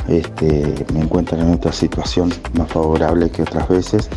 este, 0.07 0.85
me 0.93 1.01
encuentro 1.01 1.37
en 1.37 1.51
otra 1.51 1.71
situación 1.71 2.33
más 2.57 2.71
favorable 2.71 3.29
que 3.29 3.41
otras 3.43 3.67
veces, 3.69 4.09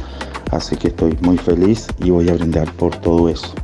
así 0.50 0.76
que 0.76 0.88
estoy 0.88 1.16
muy 1.20 1.38
feliz 1.38 1.86
y 2.02 2.10
voy 2.10 2.28
a 2.28 2.34
brindar 2.34 2.70
por 2.72 2.96
todo 2.96 3.28
eso. 3.28 3.54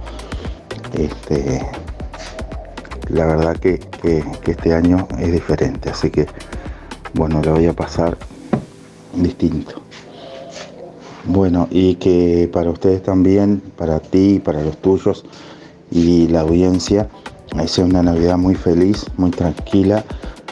Este, 0.94 1.66
la 3.08 3.26
verdad 3.26 3.56
que, 3.56 3.80
este 4.46 4.74
año 4.74 5.06
es 5.18 5.32
diferente, 5.32 5.90
así 5.90 6.10
que 6.10 6.26
bueno, 7.14 7.42
lo 7.42 7.52
voy 7.52 7.66
a 7.66 7.72
pasar 7.72 8.16
distinto. 9.14 9.82
Bueno, 11.24 11.68
y 11.70 11.96
que 11.96 12.48
para 12.52 12.70
ustedes 12.70 13.02
también, 13.02 13.62
para 13.76 14.00
ti, 14.00 14.40
para 14.42 14.62
los 14.62 14.76
tuyos 14.78 15.24
y 15.90 16.26
la 16.28 16.40
audiencia, 16.40 17.08
sea 17.66 17.84
una 17.84 18.02
Navidad 18.02 18.38
muy 18.38 18.54
feliz, 18.54 19.06
muy 19.16 19.30
tranquila 19.30 20.04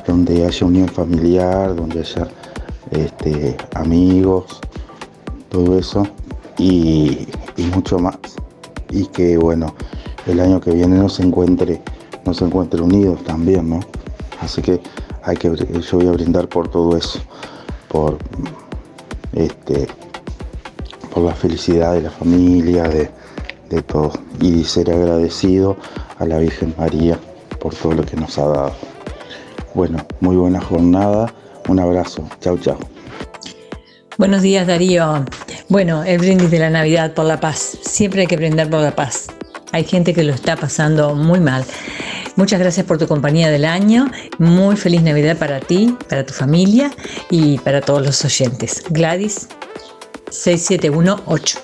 donde 0.07 0.47
haya 0.47 0.67
unión 0.67 0.89
familiar, 0.89 1.75
donde 1.75 2.01
haya 2.01 2.29
este, 2.91 3.57
amigos, 3.75 4.61
todo 5.49 5.79
eso 5.79 6.07
y, 6.59 7.29
mucho 7.75 7.99
más. 7.99 8.17
Y 8.91 9.07
que 9.07 9.37
bueno, 9.37 9.75
el 10.27 10.41
año 10.41 10.61
que 10.61 10.73
viene 10.73 10.97
nos 10.97 11.21
encuentre, 11.21 11.81
nos 12.25 12.41
encuentre 12.43 12.81
unidos 12.81 13.23
también, 13.25 13.69
¿no? 13.69 13.81
Así 14.41 14.63
que 14.63 14.81
hay 15.23 15.37
que 15.37 15.55
yo 15.55 15.99
voy 15.99 16.09
a 16.09 16.13
brindar 16.13 16.49
por 16.49 16.69
todo 16.69 16.97
eso, 16.97 17.21
por 17.89 18.19
este, 19.35 19.87
por 21.13 21.25
la 21.25 21.35
felicidad 21.35 21.93
de 21.93 22.03
la 22.03 22.11
familia, 22.11 22.85
de, 22.85 23.11
de 23.69 23.83
todo. 23.83 24.13
Y 24.41 24.65
ser 24.65 24.91
agradecido 24.91 25.77
a 26.19 26.25
la 26.25 26.39
Virgen 26.39 26.75
María 26.79 27.19
por 27.61 27.75
todo 27.75 27.93
lo 27.93 28.03
que 28.03 28.17
nos 28.17 28.39
ha 28.39 28.47
dado. 28.47 28.90
Bueno, 29.75 29.99
muy 30.21 30.37
buena 30.37 30.61
jornada. 30.61 31.33
Un 31.69 31.79
abrazo. 31.79 32.29
Chau, 32.41 32.59
chau. 32.59 32.79
Buenos 34.19 34.43
días, 34.43 34.67
Darío. 34.67 35.25
Bueno, 35.69 36.03
el 36.05 36.19
brindis 36.19 36.51
de 36.51 36.59
la 36.59 36.71
Navidad 36.71 37.15
por 37.15 37.25
la 37.25 37.41
paz. 37.41 37.79
Siempre 37.83 38.23
hay 38.23 38.27
que 38.27 38.37
brindar 38.37 38.69
por 38.69 38.81
la 38.81 38.95
paz. 38.95 39.29
Hay 39.73 39.85
gente 39.85 40.13
que 40.13 40.25
lo 40.25 40.33
está 40.33 40.57
pasando 40.57 41.15
muy 41.15 41.41
mal. 41.41 41.65
Muchas 42.37 42.59
gracias 42.59 42.87
por 42.87 42.99
tu 42.99 43.07
compañía 43.07 43.51
del 43.51 43.65
año. 43.65 44.11
Muy 44.39 44.77
feliz 44.77 45.03
Navidad 45.03 45.37
para 45.37 45.61
ti, 45.61 45.97
para 46.09 46.27
tu 46.27 46.33
familia 46.33 46.91
y 47.31 47.59
para 47.59 47.81
todos 47.81 48.05
los 48.05 48.25
oyentes. 48.25 48.83
Gladys 48.91 49.49
6718. 50.31 51.59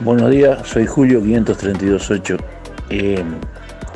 Buenos 0.00 0.30
días, 0.30 0.68
soy 0.68 0.86
Julio 0.86 1.20
5328. 1.20 2.36
Eh, 2.90 3.24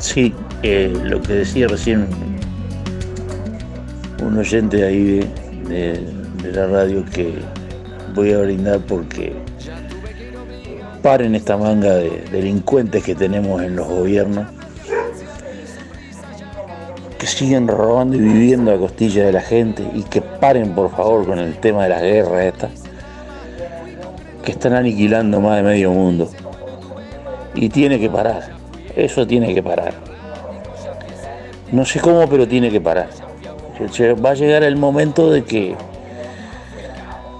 Sí, 0.00 0.34
lo 0.62 1.20
que 1.20 1.34
decía 1.34 1.68
recién 1.68 2.08
un 4.22 4.38
oyente 4.38 4.82
ahí 4.82 5.20
de, 5.68 6.00
la 6.54 6.66
radio 6.66 7.04
que 7.04 7.34
voy 8.14 8.32
a 8.32 8.38
brindar 8.38 8.80
porque 8.80 9.34
paren 11.02 11.34
esta 11.34 11.58
manga 11.58 11.96
de 11.96 12.24
delincuentes 12.32 13.04
que 13.04 13.14
tenemos 13.14 13.62
en 13.62 13.76
los 13.76 13.86
gobiernos, 13.86 14.46
que 17.18 17.26
siguen 17.26 17.68
robando 17.68 18.16
y 18.16 18.20
viviendo 18.20 18.72
a 18.72 18.78
costilla 18.78 19.26
de 19.26 19.32
la 19.32 19.42
gente 19.42 19.84
y 19.94 20.02
que 20.04 20.22
paren 20.22 20.74
por 20.74 20.90
favor 20.90 21.26
con 21.26 21.38
el 21.38 21.56
tema 21.58 21.82
de 21.82 21.88
las 21.90 22.00
guerras 22.02 22.44
estas, 22.44 22.70
que 24.42 24.52
están 24.52 24.72
aniquilando 24.72 25.42
más 25.42 25.58
de 25.58 25.62
medio 25.62 25.90
mundo. 25.90 26.30
Y 27.54 27.68
tiene 27.68 28.00
que 28.00 28.08
parar. 28.08 28.59
Eso 29.00 29.26
tiene 29.26 29.54
que 29.54 29.62
parar. 29.62 29.94
No 31.72 31.86
sé 31.86 32.00
cómo, 32.00 32.28
pero 32.28 32.46
tiene 32.46 32.70
que 32.70 32.80
parar. 32.82 33.08
Va 34.22 34.30
a 34.30 34.34
llegar 34.34 34.62
el 34.62 34.76
momento 34.76 35.30
de 35.30 35.42
que 35.42 35.74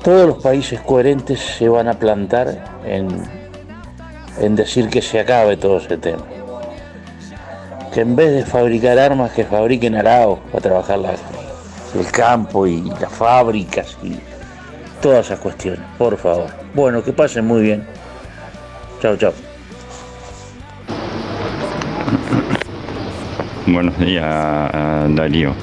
todos 0.02 0.26
los 0.26 0.42
países 0.42 0.80
coherentes 0.80 1.38
se 1.38 1.68
van 1.68 1.88
a 1.88 1.98
plantar 1.98 2.80
en, 2.86 3.08
en 4.40 4.56
decir 4.56 4.88
que 4.88 5.02
se 5.02 5.20
acabe 5.20 5.58
todo 5.58 5.76
ese 5.76 5.98
tema. 5.98 6.22
Que 7.92 8.00
en 8.00 8.16
vez 8.16 8.32
de 8.32 8.46
fabricar 8.46 8.98
armas, 8.98 9.32
que 9.32 9.44
fabriquen 9.44 9.96
araos 9.96 10.38
para 10.50 10.62
trabajar 10.62 10.98
el 11.94 12.10
campo 12.10 12.66
y 12.66 12.82
las 12.82 13.12
fábricas 13.12 13.98
y 14.02 14.16
todas 15.02 15.26
esas 15.26 15.40
cuestiones, 15.40 15.80
por 15.98 16.16
favor. 16.16 16.46
Bueno, 16.72 17.04
que 17.04 17.12
pasen 17.12 17.46
muy 17.46 17.60
bien. 17.60 17.86
Chao, 19.02 19.16
chao. 19.18 19.49
Buenos 23.66 23.98
días, 24.00 24.24
Darío. 25.14 25.54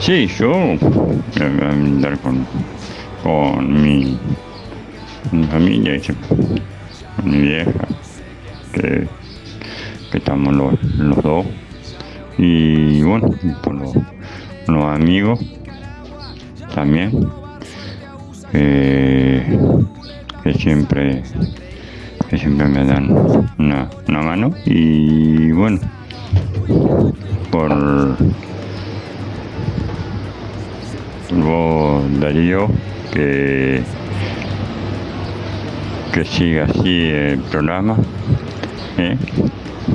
Sí, 0.00 0.26
yo 0.26 0.50
voy 0.50 1.60
a 1.62 1.70
andar 1.70 2.18
con, 2.18 2.44
con 3.22 3.82
mi, 3.82 4.18
familia, 5.50 6.00
mi 7.24 7.38
vieja, 7.38 7.70
que, 8.72 9.06
estamos 10.12 10.54
los, 10.54 11.22
dos. 11.22 11.46
Y 12.36 13.02
bueno, 13.02 13.30
con 13.62 13.78
los, 13.78 14.84
amigos 14.84 15.40
también, 16.74 17.30
que 18.52 19.44
siempre 20.58 21.22
que 22.28 22.38
siempre 22.38 22.66
me 22.66 22.84
dan 22.84 23.10
una, 23.58 23.88
una 24.08 24.22
mano 24.22 24.50
y 24.64 25.50
bueno 25.52 25.78
por 27.50 28.16
vos 31.32 32.20
Darío 32.20 32.68
que 33.12 33.82
que 36.16 36.24
siga 36.24 36.64
así 36.64 37.10
el 37.10 37.40
programa, 37.40 37.94
¿eh? 38.96 39.18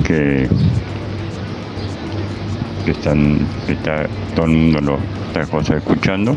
que, 0.04 0.48
que 2.84 2.90
están, 2.92 3.40
que 3.66 3.72
está 3.72 4.06
todo 4.36 4.46
el 4.46 4.52
mundo 4.52 4.80
lo 4.80 4.98
está 5.34 5.76
escuchando. 5.76 6.36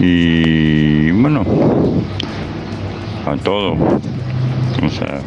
Y 0.00 1.10
bueno, 1.10 1.44
a 3.26 3.36
todos, 3.36 3.76
o 4.82 4.88
sea, 4.88 5.20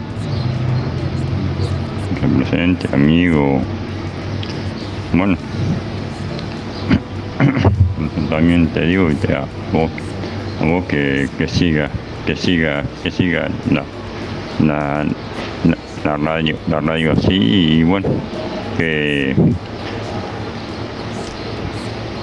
represente, 2.21 2.88
amigo, 2.93 3.62
bueno, 5.13 5.38
también 8.29 8.67
te 8.67 8.81
digo 8.86 9.10
y 9.10 9.15
te 9.15 9.33
a 9.33 9.41
a 10.60 10.65
vos 10.65 10.86
que, 10.86 11.29
que 11.38 11.47
siga, 11.47 11.89
que 12.25 12.36
siga, 12.36 12.83
que 13.03 13.12
siga 13.12 13.47
la, 13.71 13.83
la, 14.65 15.05
la, 15.63 15.77
la 16.03 16.17
radio, 16.17 16.57
la 16.67 16.81
radio 16.81 17.12
así 17.12 17.33
y 17.33 17.83
bueno, 17.83 18.10
que, 18.77 19.36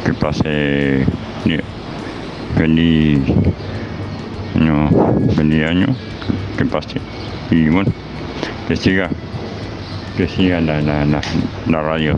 que 0.04 0.14
pase 0.14 1.04
feliz 2.56 3.20
año, 4.56 4.88
feliz 5.34 5.66
año, 5.66 5.86
que 6.56 6.64
pase 6.64 7.00
y 7.50 7.68
bueno, 7.68 7.92
que 8.68 8.76
siga, 8.76 9.10
que 10.16 10.28
siga 10.28 10.60
la, 10.60 10.80
la, 10.80 11.04
la, 11.04 11.20
la 11.66 11.82
radio. 11.82 12.14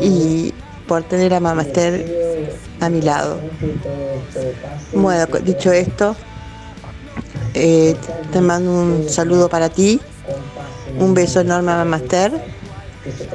y 0.00 0.52
por 0.92 1.04
tener 1.04 1.32
a 1.32 1.40
Mamá 1.40 1.62
Esther 1.62 2.52
a 2.78 2.90
mi 2.90 3.00
lado. 3.00 3.40
Bueno, 4.92 5.24
dicho 5.42 5.72
esto, 5.72 6.14
eh, 7.54 7.96
te 8.30 8.40
mando 8.42 8.70
un 8.70 9.08
saludo 9.08 9.48
para 9.48 9.70
ti, 9.70 10.02
un 10.98 11.14
beso 11.14 11.40
enorme 11.40 11.72
a 11.72 11.76
Mamá 11.76 11.96
Esther, 11.96 12.32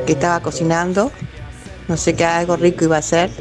que 0.05 0.11
estaba 0.11 0.39
cocinando, 0.39 1.11
no 1.87 1.97
sé 1.97 2.13
qué 2.13 2.25
algo 2.25 2.57
rico 2.57 2.85
iba 2.85 2.97
a 2.97 2.99
hacer. 2.99 3.31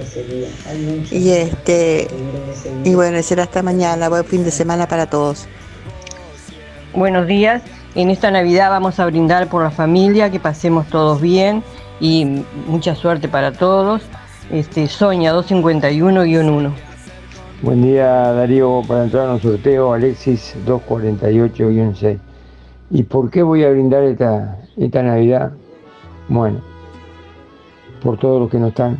Y 1.11 1.29
este 1.33 2.09
y 2.85 2.95
bueno, 2.95 3.23
será 3.23 3.43
hasta 3.43 3.63
mañana, 3.63 4.09
buen 4.09 4.25
fin 4.25 4.45
de 4.45 4.51
semana 4.51 4.89
para 4.89 5.11
todos. 5.11 5.47
Buenos 6.95 7.27
días. 7.27 7.61
En 7.95 8.09
esta 8.09 8.31
Navidad 8.31 8.71
vamos 8.71 8.99
a 8.99 9.05
brindar 9.05 9.49
por 9.49 9.63
la 9.63 9.71
familia, 9.71 10.31
que 10.31 10.41
pasemos 10.41 10.89
todos 10.89 11.21
bien 11.21 11.63
y 12.01 12.43
mucha 12.67 12.95
suerte 12.95 13.29
para 13.29 13.53
todos. 13.53 14.03
Este, 14.51 14.87
Soña 14.87 15.33
251-1. 15.35 16.71
Buen 17.63 17.83
día 17.83 18.07
Darío, 18.33 18.83
para 18.87 19.05
entrar 19.05 19.27
en 19.27 19.31
un 19.33 19.41
sorteo, 19.41 19.93
Alexis 19.93 20.55
248-6. 20.67 22.19
¿Y 22.91 23.03
por 23.03 23.31
qué 23.31 23.43
voy 23.43 23.65
a 23.65 23.71
brindar 23.71 24.05
esta, 24.05 24.59
esta 24.77 25.03
Navidad? 25.03 25.53
Bueno, 26.29 26.61
por 28.03 28.19
todos 28.19 28.41
los 28.41 28.51
que 28.51 28.59
no 28.59 28.69
están, 28.69 28.99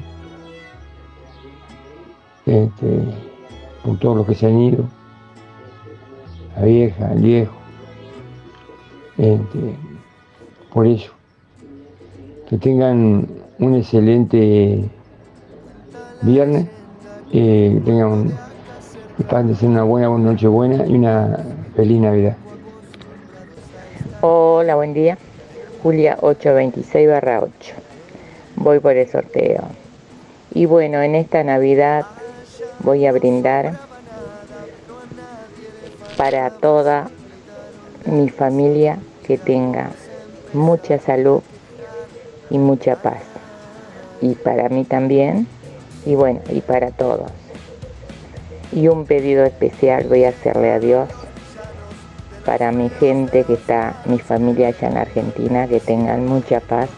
este, 2.47 3.01
por 3.85 3.99
todos 3.99 4.17
los 4.17 4.27
que 4.27 4.35
se 4.35 4.47
han 4.47 4.59
ido, 4.59 4.85
la 6.57 6.65
vieja, 6.65 7.13
el 7.13 7.23
viejo, 7.23 7.55
este, 9.19 9.77
por 10.73 10.87
eso, 10.87 11.16
que 12.49 12.59
tengan 12.59 13.27
un 13.59 13.75
excelente 13.75 14.85
viernes, 16.23 16.67
eh, 17.33 17.73
que 17.75 17.81
tengan 17.85 18.09
un, 18.09 18.33
una 19.63 19.83
buena 19.83 20.09
noche 20.09 20.47
buena 20.47 20.87
y 20.87 20.95
una 20.95 21.45
feliz 21.75 22.01
Navidad. 22.01 22.37
Hola, 24.21 24.77
buen 24.77 24.95
día. 24.95 25.19
Julia 25.83 26.19
826 26.21 27.09
barra 27.09 27.41
8. 27.41 27.75
Voy 28.57 28.79
por 28.79 28.97
el 28.97 29.09
sorteo. 29.09 29.65
Y 30.55 30.67
bueno, 30.67 31.03
en 31.03 31.17
esta 31.17 31.43
Navidad 31.43 32.07
voy 32.81 33.07
a 33.07 33.13
brindar 33.13 33.79
para 36.17 36.51
toda 36.51 37.11
mi 38.07 38.29
familia 38.29 38.99
que 39.27 39.37
tenga 39.37 39.91
mucha 40.55 40.99
salud 40.99 41.43
y 42.51 42.59
mucha 42.59 42.97
paz. 42.97 43.23
Y 44.21 44.35
para 44.35 44.69
mí 44.69 44.85
también, 44.85 45.47
y 46.05 46.15
bueno, 46.15 46.41
y 46.51 46.61
para 46.61 46.91
todos. 46.91 47.31
Y 48.73 48.89
un 48.89 49.07
pedido 49.07 49.45
especial 49.45 50.07
voy 50.09 50.25
a 50.25 50.31
hacerle 50.31 50.73
a 50.73 50.79
Dios 50.79 51.09
para 52.45 52.73
mi 52.73 52.89
gente 52.89 53.45
que 53.45 53.55
está, 53.55 54.01
mi 54.05 54.19
familia 54.19 54.69
allá 54.69 54.89
en 54.89 54.97
Argentina, 54.97 55.67
que 55.67 55.81
tengan 55.81 56.27
mucha 56.27 56.61
paz 56.61 56.89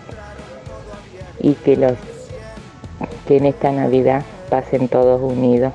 y 1.41 1.55
que 1.55 1.77
los 1.77 1.95
que 3.27 3.37
en 3.37 3.47
esta 3.47 3.71
Navidad 3.71 4.23
pasen 4.51 4.89
todos 4.89 5.21
unidos 5.21 5.73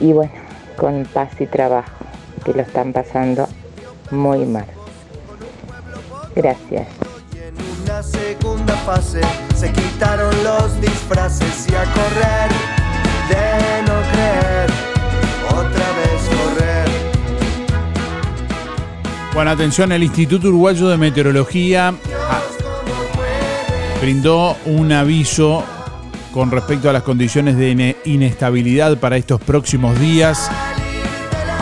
y 0.00 0.12
bueno, 0.12 0.32
con 0.76 1.04
paz 1.04 1.30
y 1.40 1.46
trabajo, 1.46 1.92
que 2.44 2.52
lo 2.52 2.62
están 2.62 2.92
pasando 2.92 3.48
muy 4.10 4.44
mal. 4.44 4.66
Gracias. 6.34 7.05
Una 7.96 8.02
segunda 8.02 8.74
fase 8.84 9.22
se 9.54 9.72
quitaron 9.72 10.28
los 10.44 10.78
disfraces 10.82 11.66
y 11.66 11.74
a 11.74 11.84
correr 11.84 12.50
de 13.30 13.82
no 13.86 13.94
creer, 14.12 14.70
otra 15.48 15.86
vez 15.96 16.20
correr. 16.28 16.88
Bueno, 19.32 19.50
atención, 19.50 19.92
el 19.92 20.02
Instituto 20.02 20.48
Uruguayo 20.48 20.88
de 20.88 20.98
Meteorología 20.98 21.94
ah, 22.28 22.42
brindó 24.02 24.58
un 24.66 24.92
aviso 24.92 25.64
con 26.34 26.50
respecto 26.50 26.90
a 26.90 26.92
las 26.92 27.02
condiciones 27.02 27.56
de 27.56 27.70
ine- 27.70 27.96
inestabilidad 28.04 28.98
para 28.98 29.16
estos 29.16 29.40
próximos 29.40 29.98
días. 29.98 30.50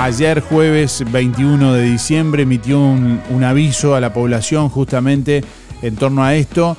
Ayer 0.00 0.40
jueves 0.40 1.04
21 1.12 1.74
de 1.74 1.82
diciembre 1.82 2.42
emitió 2.42 2.80
un 2.80 3.44
aviso 3.44 3.94
a 3.94 4.00
la 4.00 4.12
población 4.12 4.68
justamente 4.68 5.44
en 5.84 5.96
torno 5.96 6.24
a 6.24 6.34
esto, 6.34 6.76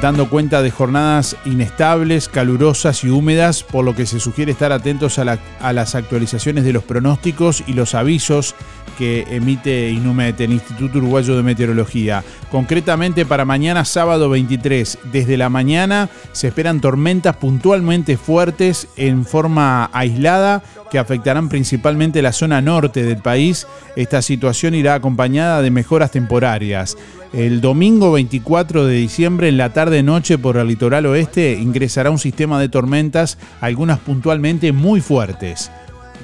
dando 0.00 0.30
cuenta 0.30 0.62
de 0.62 0.70
jornadas 0.70 1.36
inestables, 1.44 2.28
calurosas 2.28 3.02
y 3.02 3.08
húmedas, 3.10 3.64
por 3.64 3.84
lo 3.84 3.96
que 3.96 4.06
se 4.06 4.20
sugiere 4.20 4.52
estar 4.52 4.70
atentos 4.72 5.18
a, 5.18 5.24
la- 5.24 5.38
a 5.60 5.72
las 5.72 5.94
actualizaciones 5.96 6.64
de 6.64 6.72
los 6.72 6.84
pronósticos 6.84 7.64
y 7.66 7.72
los 7.72 7.94
avisos 7.94 8.54
que 8.96 9.26
emite 9.30 9.90
INUMET, 9.90 10.40
el 10.40 10.52
Instituto 10.52 10.98
Uruguayo 10.98 11.36
de 11.36 11.42
Meteorología. 11.44 12.24
Concretamente 12.50 13.24
para 13.26 13.44
mañana 13.44 13.84
sábado 13.84 14.28
23, 14.28 14.98
desde 15.12 15.36
la 15.36 15.48
mañana 15.48 16.08
se 16.32 16.48
esperan 16.48 16.80
tormentas 16.80 17.36
puntualmente 17.36 18.16
fuertes 18.16 18.88
en 18.96 19.24
forma 19.24 19.88
aislada 19.92 20.62
que 20.90 20.98
afectarán 20.98 21.48
principalmente 21.48 22.22
la 22.22 22.32
zona 22.32 22.60
norte 22.60 23.04
del 23.04 23.18
país. 23.18 23.66
Esta 23.94 24.20
situación 24.22 24.74
irá 24.74 24.94
acompañada 24.94 25.62
de 25.62 25.70
mejoras 25.70 26.10
temporarias. 26.10 26.96
El 27.32 27.60
domingo 27.60 28.12
24 28.12 28.86
de 28.86 28.94
diciembre 28.94 29.48
en 29.48 29.58
la 29.58 29.74
tarde-noche 29.74 30.38
por 30.38 30.56
el 30.56 30.66
litoral 30.66 31.04
oeste 31.04 31.58
ingresará 31.60 32.10
un 32.10 32.18
sistema 32.18 32.58
de 32.58 32.70
tormentas, 32.70 33.36
algunas 33.60 33.98
puntualmente 33.98 34.72
muy 34.72 35.02
fuertes. 35.02 35.70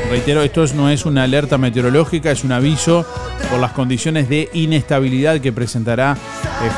Reitero, 0.10 0.42
esto 0.42 0.66
no 0.76 0.90
es 0.90 1.06
una 1.06 1.22
alerta 1.24 1.60
meteorológica, 1.60 2.32
es 2.32 2.44
un 2.44 2.52
aviso 2.52 3.06
por 3.50 3.60
las 3.60 3.72
condiciones 3.74 4.28
de 4.28 4.50
inestabilidad 4.54 5.40
que 5.40 5.54
presentará 5.54 6.14
eh, 6.14 6.18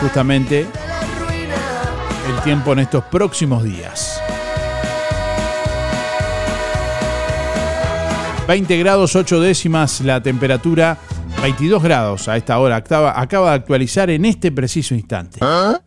justamente 0.02 0.62
el 0.62 0.68
tiempo 2.44 2.74
en 2.74 2.80
estos 2.80 3.06
próximos 3.06 3.64
días. 3.64 4.20
20 8.48 8.78
grados 8.78 9.16
8 9.16 9.40
décimas 9.40 10.02
la 10.02 10.22
temperatura, 10.22 10.98
22 11.46 11.84
grados 11.84 12.28
a 12.28 12.38
esta 12.38 12.58
hora. 12.58 12.78
Acaba, 12.78 13.22
acaba 13.22 13.52
de 13.52 13.58
actualizar 13.58 14.10
en 14.10 14.26
este 14.26 14.52
preciso 14.52 14.96
instante. 14.96 15.40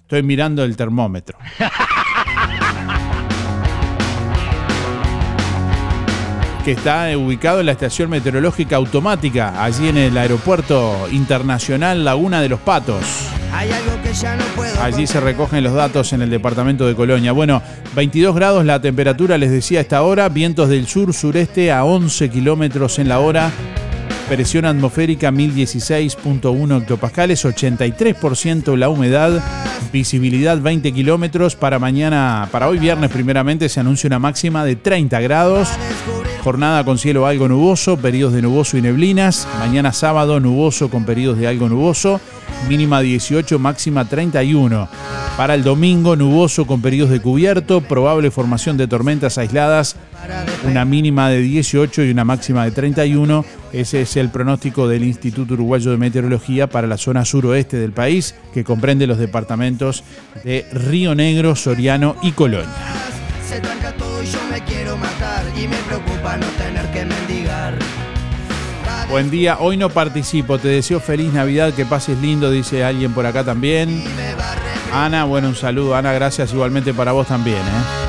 Estoy 0.02 0.22
mirando 0.22 0.62
el 0.62 0.76
termómetro. 0.76 1.36
que 6.64 6.72
está 6.72 7.08
ubicado 7.18 7.58
en 7.58 7.66
la 7.66 7.72
estación 7.72 8.08
meteorológica 8.08 8.76
automática, 8.76 9.64
allí 9.64 9.88
en 9.88 9.96
el 9.96 10.16
aeropuerto 10.16 11.08
internacional 11.10 12.04
Laguna 12.04 12.40
de 12.40 12.50
los 12.50 12.60
Patos. 12.60 13.02
Allí 14.80 15.08
se 15.08 15.18
recogen 15.18 15.64
los 15.64 15.72
datos 15.72 16.12
en 16.12 16.22
el 16.22 16.30
departamento 16.30 16.86
de 16.86 16.94
Colonia. 16.94 17.32
Bueno, 17.32 17.62
22 17.96 18.36
grados 18.36 18.64
la 18.64 18.80
temperatura, 18.80 19.36
les 19.38 19.50
decía 19.50 19.80
a 19.80 19.82
esta 19.82 20.02
hora, 20.02 20.28
vientos 20.28 20.68
del 20.68 20.86
sur-sureste 20.86 21.72
a 21.72 21.84
11 21.84 22.30
kilómetros 22.30 23.00
en 23.00 23.08
la 23.08 23.18
hora, 23.18 23.50
presión 24.28 24.66
atmosférica 24.66 25.30
1016.1 25.30 26.82
hectopascales, 26.82 27.44
83% 27.44 28.76
la 28.76 28.90
humedad, 28.90 29.42
visibilidad 29.90 30.60
20 30.60 30.92
kilómetros. 30.92 31.56
Para 31.56 31.78
mañana, 31.78 32.46
para 32.52 32.68
hoy 32.68 32.78
viernes 32.78 33.10
primeramente, 33.10 33.68
se 33.70 33.80
anuncia 33.80 34.06
una 34.06 34.18
máxima 34.18 34.64
de 34.64 34.76
30 34.76 35.20
grados. 35.20 35.70
Jornada 36.44 36.84
con 36.84 36.98
cielo 36.98 37.26
algo 37.26 37.48
nuboso, 37.48 37.96
periodos 37.96 38.34
de 38.34 38.42
nuboso 38.42 38.76
y 38.76 38.82
neblinas. 38.82 39.48
Mañana 39.58 39.92
sábado 39.92 40.40
nuboso 40.40 40.90
con 40.90 41.04
periodos 41.04 41.38
de 41.38 41.48
algo 41.48 41.68
nuboso. 41.68 42.20
Mínima 42.68 43.00
18, 43.00 43.58
máxima 43.58 44.04
31. 44.04 44.88
Para 45.36 45.54
el 45.54 45.62
domingo 45.62 46.16
nuboso 46.16 46.66
con 46.66 46.82
periodos 46.82 47.10
de 47.10 47.20
cubierto. 47.20 47.80
Probable 47.80 48.30
formación 48.30 48.76
de 48.76 48.88
tormentas 48.88 49.38
aisladas. 49.38 49.96
Una 50.64 50.84
mínima 50.84 51.30
de 51.30 51.40
18 51.40 52.04
y 52.04 52.10
una 52.10 52.24
máxima 52.24 52.64
de 52.64 52.72
31. 52.72 53.44
Ese 53.72 54.02
es 54.02 54.16
el 54.16 54.30
pronóstico 54.30 54.88
del 54.88 55.04
Instituto 55.04 55.54
Uruguayo 55.54 55.90
de 55.90 55.96
Meteorología 55.96 56.68
para 56.68 56.86
la 56.86 56.96
zona 56.96 57.24
suroeste 57.24 57.76
del 57.76 57.92
país, 57.92 58.34
que 58.52 58.64
comprende 58.64 59.06
los 59.06 59.18
departamentos 59.18 60.02
de 60.44 60.66
Río 60.72 61.14
Negro, 61.14 61.54
Soriano 61.54 62.16
y 62.22 62.32
Colonia. 62.32 62.68
Se 63.48 63.60
tranca 63.60 63.92
todo 63.92 64.22
y 64.22 64.26
yo 64.26 64.38
me 64.50 64.60
quiero 64.64 64.96
matar 64.96 65.44
y 65.56 65.68
me 65.68 65.76
preocupa 65.76 66.36
no 66.36 66.46
tener 66.58 66.86
que 66.90 67.04
mendigar. 67.04 67.37
Buen 69.08 69.30
día, 69.30 69.56
hoy 69.58 69.78
no 69.78 69.88
participo, 69.88 70.58
te 70.58 70.68
deseo 70.68 71.00
feliz 71.00 71.32
Navidad, 71.32 71.72
que 71.72 71.86
pases 71.86 72.18
lindo, 72.18 72.50
dice 72.50 72.84
alguien 72.84 73.14
por 73.14 73.24
acá 73.24 73.42
también. 73.42 74.04
Ana, 74.92 75.24
bueno, 75.24 75.48
un 75.48 75.56
saludo, 75.56 75.96
Ana, 75.96 76.12
gracias 76.12 76.52
igualmente 76.52 76.92
para 76.92 77.12
vos 77.12 77.26
también. 77.26 77.58
¿eh? 77.58 78.07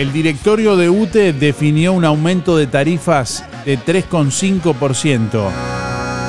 El 0.00 0.14
directorio 0.14 0.78
de 0.78 0.88
UTE 0.88 1.34
definió 1.34 1.92
un 1.92 2.06
aumento 2.06 2.56
de 2.56 2.66
tarifas 2.66 3.44
de 3.66 3.78
3,5%. 3.78 5.50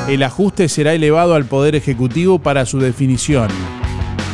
El 0.09 0.23
ajuste 0.23 0.67
será 0.67 0.93
elevado 0.93 1.35
al 1.35 1.45
Poder 1.45 1.75
Ejecutivo 1.75 2.39
para 2.39 2.65
su 2.65 2.81
definición. 2.81 3.47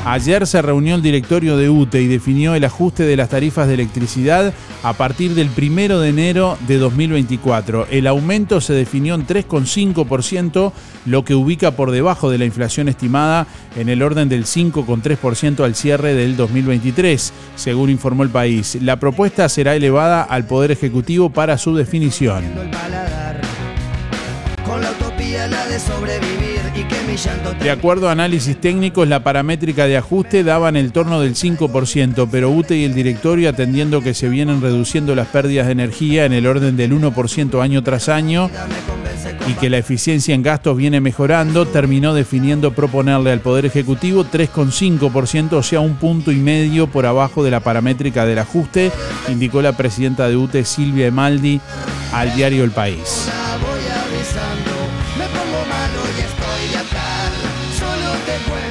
Ayer 0.06 0.48
se 0.48 0.62
reunió 0.62 0.96
el 0.96 1.02
directorio 1.02 1.58
de 1.58 1.70
UTE 1.70 2.02
y 2.02 2.08
definió 2.08 2.56
el 2.56 2.64
ajuste 2.64 3.04
de 3.04 3.18
las 3.18 3.30
tarifas 3.30 3.68
de 3.68 3.74
electricidad 3.74 4.54
a 4.84 4.94
partir 4.94 5.36
del 5.36 5.50
1 5.50 6.00
de 6.00 6.10
enero 6.10 6.58
de 6.68 6.78
2024. 6.78 7.88
El 7.92 8.08
aumento 8.08 8.62
se 8.62 8.74
definió 8.74 9.16
en 9.16 9.28
3,5%, 9.28 10.72
lo 11.06 11.26
que 11.26 11.36
ubica 11.36 11.72
por 11.72 11.92
debajo 11.92 12.30
de 12.30 12.38
la 12.38 12.46
inflación 12.46 12.88
estimada 12.88 13.48
en 13.76 13.90
el 13.90 14.02
orden 14.02 14.30
del 14.30 14.46
5,3% 14.46 15.64
al 15.64 15.76
cierre 15.76 16.14
del 16.14 16.38
2023, 16.38 17.34
según 17.56 17.90
informó 17.90 18.24
el 18.24 18.30
país. 18.30 18.78
La 18.82 19.00
propuesta 19.00 19.50
será 19.50 19.76
elevada 19.76 20.24
al 20.24 20.46
Poder 20.46 20.72
Ejecutivo 20.72 21.30
para 21.30 21.58
su 21.58 21.76
definición. 21.76 22.46
De 27.62 27.72
acuerdo 27.72 28.10
a 28.10 28.12
análisis 28.12 28.60
técnicos, 28.60 29.08
la 29.08 29.24
paramétrica 29.24 29.88
de 29.88 29.98
ajuste 29.98 30.44
daba 30.44 30.70
en 30.70 30.76
el 30.76 30.92
torno 30.92 31.20
del 31.20 31.36
5%, 31.36 32.28
pero 32.32 32.52
UTE 32.52 32.78
y 32.78 32.86
el 32.86 32.94
directorio, 32.94 33.50
atendiendo 33.50 34.02
que 34.02 34.14
se 34.14 34.30
vienen 34.30 34.62
reduciendo 34.62 35.16
las 35.16 35.28
pérdidas 35.28 35.66
de 35.66 35.72
energía 35.74 36.26
en 36.26 36.34
el 36.34 36.46
orden 36.46 36.78
del 36.78 36.94
1% 36.94 37.62
año 37.62 37.84
tras 37.84 38.10
año 38.10 38.50
y 39.48 39.54
que 39.54 39.70
la 39.70 39.78
eficiencia 39.78 40.36
en 40.36 40.44
gastos 40.44 40.78
viene 40.78 41.02
mejorando, 41.02 41.66
terminó 41.66 42.14
definiendo 42.14 42.72
proponerle 42.72 43.32
al 43.32 43.40
Poder 43.40 43.66
Ejecutivo 43.66 44.26
3,5%, 44.26 45.54
o 45.54 45.64
sea, 45.64 45.80
un 45.80 45.96
punto 45.96 46.32
y 46.32 46.38
medio 46.38 46.88
por 46.88 47.06
abajo 47.06 47.44
de 47.44 47.52
la 47.52 47.62
paramétrica 47.62 48.26
del 48.26 48.40
ajuste, 48.40 48.92
indicó 49.30 49.62
la 49.62 49.76
presidenta 49.76 50.28
de 50.28 50.36
UTE, 50.36 50.66
Silvia 50.66 51.08
Emaldi, 51.08 51.62
al 52.14 52.36
diario 52.36 52.64
El 52.64 52.72
País. 52.72 53.30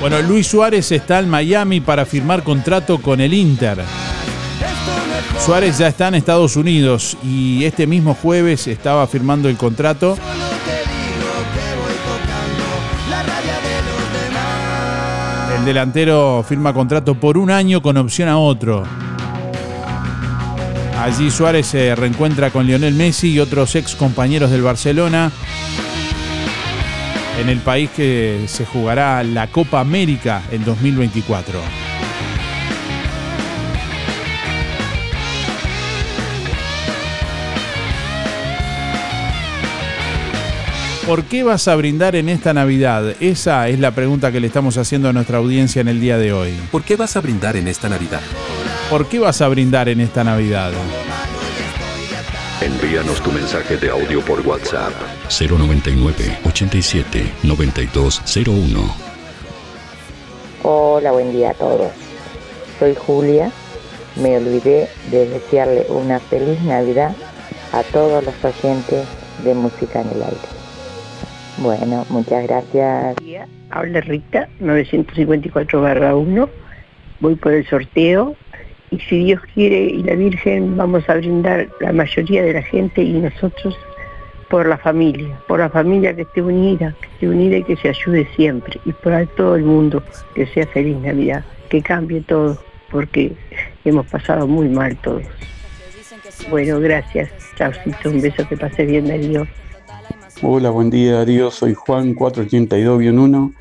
Bueno, 0.09 0.23
Luis 0.23 0.47
Suárez 0.47 0.93
está 0.93 1.19
en 1.19 1.29
Miami 1.29 1.81
para 1.81 2.07
firmar 2.07 2.45
contrato 2.45 2.99
con 2.99 3.21
el 3.21 3.35
Inter. 3.35 3.79
Suárez 5.45 5.79
ya 5.79 5.89
está 5.89 6.07
en 6.07 6.15
Estados 6.15 6.55
Unidos 6.55 7.17
y 7.25 7.65
este 7.65 7.89
mismo 7.89 8.15
jueves 8.15 8.69
estaba 8.69 9.05
firmando 9.09 9.49
el 9.49 9.57
contrato. 9.57 10.17
El 15.59 15.65
delantero 15.65 16.45
firma 16.49 16.73
contrato 16.73 17.19
por 17.19 17.37
un 17.37 17.51
año 17.51 17.83
con 17.83 17.97
opción 17.97 18.29
a 18.29 18.39
otro. 18.39 18.85
Allí 21.01 21.33
Suárez 21.33 21.67
se 21.67 21.97
reencuentra 21.97 22.51
con 22.51 22.65
Lionel 22.65 22.95
Messi 22.95 23.33
y 23.33 23.41
otros 23.41 23.75
ex 23.75 23.97
compañeros 23.97 24.53
del 24.53 24.63
Barcelona 24.63 25.33
en 27.39 27.49
el 27.49 27.59
país 27.61 27.91
que 27.91 28.45
se 28.47 28.65
jugará 28.65 29.23
la 29.23 29.49
Copa 29.49 29.81
América 29.81 30.43
en 30.51 30.65
2024. 30.65 31.61
¿Por 41.07 41.23
qué 41.25 41.45
vas 41.45 41.69
a 41.69 41.77
brindar 41.77 42.17
en 42.17 42.29
esta 42.29 42.53
Navidad? 42.53 43.15
Esa 43.21 43.69
es 43.69 43.79
la 43.79 43.93
pregunta 43.93 44.33
que 44.33 44.41
le 44.41 44.49
estamos 44.49 44.77
haciendo 44.77 45.09
a 45.09 45.13
nuestra 45.13 45.39
audiencia 45.39 45.81
en 45.81 45.87
el 45.87 46.01
día 46.01 46.19
de 46.19 46.33
hoy. 46.33 46.53
¿Por 46.73 46.83
qué 46.83 46.97
vas 46.97 47.17
a 47.17 47.21
brindar 47.21 47.57
en 47.57 47.69
esta 47.69 47.89
Navidad? 47.89 48.23
¿Por 48.91 49.07
qué 49.07 49.21
vas 49.21 49.41
a 49.41 49.47
brindar 49.47 49.89
en 49.89 50.01
esta 50.01 50.25
Navidad? 50.25 50.73
Envíanos 52.63 53.23
tu 53.23 53.31
mensaje 53.33 53.77
de 53.77 53.91
audio 53.91 54.23
por 54.23 54.41
WhatsApp 54.41 54.91
099 55.29 56.39
87 56.47 57.35
9201. 57.43 58.81
Hola, 60.63 61.13
buen 61.13 61.33
día 61.33 61.51
a 61.51 61.55
todos. 61.55 61.93
Soy 62.79 62.95
Julia. 62.95 63.53
Me 64.23 64.39
olvidé 64.39 64.89
de 65.11 65.29
desearle 65.29 65.85
una 65.91 66.19
feliz 66.19 66.59
Navidad 66.63 67.15
a 67.73 67.83
todos 67.83 68.25
los 68.25 68.35
oyentes 68.43 69.07
de 69.45 69.55
Música 69.55 70.01
en 70.01 70.09
el 70.09 70.23
Aire. 70.23 70.37
Bueno, 71.59 72.07
muchas 72.09 72.43
gracias. 72.45 73.17
día, 73.17 73.47
habla 73.69 74.01
Rita, 74.01 74.49
954 74.61 75.83
barra 75.83 76.17
1. 76.17 76.49
Voy 77.21 77.35
por 77.35 77.53
el 77.53 77.69
sorteo 77.69 78.35
y 78.91 78.99
si 79.01 79.25
Dios 79.25 79.41
quiere 79.55 79.85
y 79.85 80.03
la 80.03 80.15
Virgen 80.15 80.77
vamos 80.77 81.09
a 81.09 81.15
brindar 81.15 81.69
la 81.81 81.93
mayoría 81.93 82.43
de 82.43 82.53
la 82.53 82.63
gente 82.63 83.03
y 83.03 83.13
nosotros 83.15 83.77
por 84.49 84.67
la 84.67 84.79
familia, 84.79 85.39
por 85.49 85.59
la 85.59 85.69
familia 85.69 86.15
que 86.15 86.23
esté 86.23 86.41
unida, 86.41 86.95
que 87.01 87.07
esté 87.09 87.29
unida 87.29 87.57
y 87.57 87.65
que 87.65 87.77
se 87.77 87.89
ayude 87.89 88.29
siempre 88.37 88.81
y 88.85 88.93
por 88.93 89.27
todo 89.37 89.57
el 89.57 89.65
mundo 89.65 90.03
que 90.35 90.47
sea 90.47 90.67
feliz 90.69 90.97
Navidad, 90.99 91.45
que 91.69 91.83
cambie 91.83 92.21
todo, 92.21 92.57
porque 92.91 93.33
hemos 93.85 94.07
pasado 94.07 94.47
muy 94.47 94.69
mal 94.69 94.97
todos. 94.99 95.25
Bueno, 96.49 96.79
gracias. 96.81 97.31
Chaucito, 97.57 98.11
un 98.11 98.21
beso, 98.21 98.47
que 98.49 98.57
pase 98.57 98.85
bien, 98.85 99.09
Darío. 99.09 99.47
Hola, 100.43 100.71
buen 100.71 100.91
día 100.91 101.15
Darío, 101.15 101.51
soy 101.51 101.75
Juan 101.75 102.15
482-1 102.15 103.55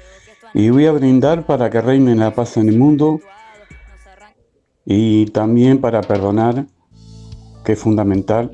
y 0.53 0.69
voy 0.69 0.85
a 0.85 0.91
brindar 0.91 1.45
para 1.45 1.69
que 1.69 1.81
reine 1.81 2.15
la 2.15 2.31
paz 2.31 2.57
en 2.57 2.69
el 2.69 2.77
mundo 2.77 3.21
y 4.85 5.25
también 5.27 5.79
para 5.79 6.01
perdonar, 6.01 6.65
que 7.63 7.73
es 7.73 7.79
fundamental. 7.79 8.51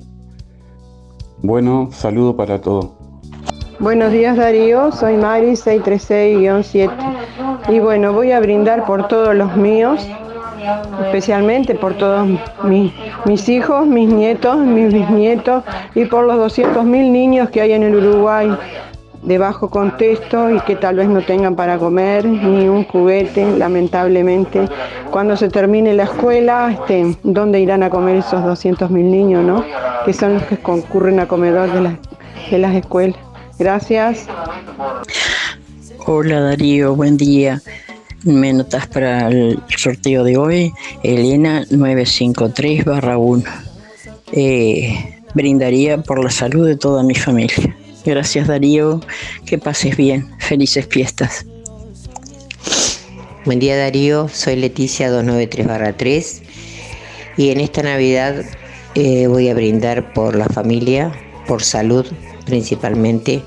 Bueno, 1.41 1.89
saludo 1.91 2.35
para 2.35 2.61
todos. 2.61 2.91
Buenos 3.79 4.11
días 4.11 4.37
Darío, 4.37 4.91
soy 4.91 5.17
Mari 5.17 5.53
636-7 5.53 6.91
y 7.69 7.79
bueno, 7.79 8.13
voy 8.13 8.31
a 8.31 8.39
brindar 8.39 8.85
por 8.85 9.07
todos 9.07 9.35
los 9.35 9.55
míos, 9.57 10.07
especialmente 11.05 11.73
por 11.73 11.95
todos 11.95 12.27
mis, 12.63 12.93
mis 13.25 13.49
hijos, 13.49 13.87
mis 13.87 14.07
nietos, 14.07 14.57
mis 14.57 14.93
bisnietos 14.93 15.63
y 15.95 16.05
por 16.05 16.25
los 16.25 16.55
200.000 16.55 16.83
niños 16.85 17.49
que 17.49 17.61
hay 17.61 17.71
en 17.71 17.81
el 17.81 17.95
Uruguay 17.95 18.55
de 19.23 19.37
bajo 19.37 19.69
contexto 19.69 20.49
y 20.49 20.59
que 20.61 20.75
tal 20.75 20.95
vez 20.95 21.07
no 21.07 21.21
tengan 21.21 21.55
para 21.55 21.77
comer 21.77 22.25
ni 22.25 22.67
un 22.67 22.83
juguete, 22.85 23.57
lamentablemente. 23.57 24.67
Cuando 25.11 25.37
se 25.37 25.49
termine 25.49 25.93
la 25.93 26.03
escuela, 26.03 26.71
este, 26.71 27.15
¿dónde 27.23 27.59
irán 27.59 27.83
a 27.83 27.89
comer 27.89 28.17
esos 28.17 28.43
200.000 28.43 28.89
niños, 28.89 29.43
no? 29.43 29.63
Que 30.05 30.13
son 30.13 30.35
los 30.35 30.43
que 30.43 30.57
concurren 30.57 31.19
a 31.19 31.27
comedor 31.27 31.71
de, 31.71 31.81
las 31.81 31.93
de 32.49 32.57
las 32.57 32.75
escuelas. 32.75 33.19
Gracias. 33.59 34.27
Hola 36.07 36.39
Darío, 36.39 36.95
buen 36.95 37.15
día. 37.17 37.61
Me 38.23 38.53
notas 38.53 38.87
para 38.87 39.27
el 39.29 39.59
sorteo 39.75 40.23
de 40.23 40.37
hoy, 40.37 40.73
Elena 41.03 41.63
953 41.69 42.85
1. 43.17 43.43
Eh, 44.31 45.23
brindaría 45.33 45.97
por 45.99 46.23
la 46.23 46.29
salud 46.29 46.67
de 46.67 46.75
toda 46.75 47.03
mi 47.03 47.15
familia. 47.15 47.75
Gracias 48.03 48.47
Darío, 48.47 48.99
que 49.45 49.57
pases 49.57 49.95
bien, 49.95 50.27
felices 50.39 50.87
fiestas. 50.89 51.45
Buen 53.45 53.59
día 53.59 53.77
Darío, 53.77 54.27
soy 54.27 54.55
Leticia 54.55 55.11
293-3 55.11 56.41
y 57.37 57.49
en 57.49 57.59
esta 57.59 57.83
Navidad 57.83 58.43
eh, 58.95 59.27
voy 59.27 59.49
a 59.49 59.53
brindar 59.53 60.13
por 60.13 60.35
la 60.35 60.45
familia, 60.45 61.11
por 61.47 61.61
salud 61.61 62.05
principalmente, 62.45 63.43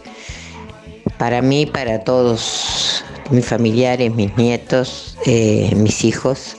para 1.18 1.42
mí 1.42 1.66
para 1.66 2.04
todos 2.04 3.04
mis 3.30 3.44
familiares, 3.44 4.14
mis 4.14 4.36
nietos, 4.36 5.18
eh, 5.26 5.72
mis 5.76 6.04
hijos. 6.04 6.56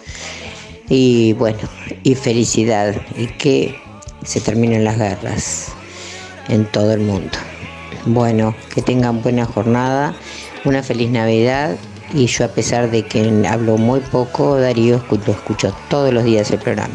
Y 0.90 1.34
bueno, 1.34 1.60
y 2.04 2.16
felicidad. 2.16 2.96
Y 3.18 3.28
que 3.28 3.76
se 4.24 4.40
terminen 4.40 4.84
las 4.84 4.98
guerras 4.98 5.68
en 6.48 6.66
todo 6.66 6.94
el 6.94 7.00
mundo. 7.02 7.38
Bueno, 8.06 8.54
que 8.74 8.84
tengan 8.84 9.24
buena 9.24 9.46
jornada, 9.46 10.16
una 10.64 10.84
feliz 10.84 11.10
Navidad 11.10 11.76
y 12.14 12.28
yo 12.28 12.46
a 12.46 12.50
pesar 12.50 12.92
de 12.92 13.04
que 13.04 13.48
hablo 13.50 13.78
muy 13.78 14.00
poco, 14.00 14.58
Darío 14.58 15.04
lo 15.10 15.34
escucho 15.34 15.76
todos 15.90 16.14
los 16.14 16.24
días 16.24 16.52
el 16.52 16.60
programa. 16.60 16.94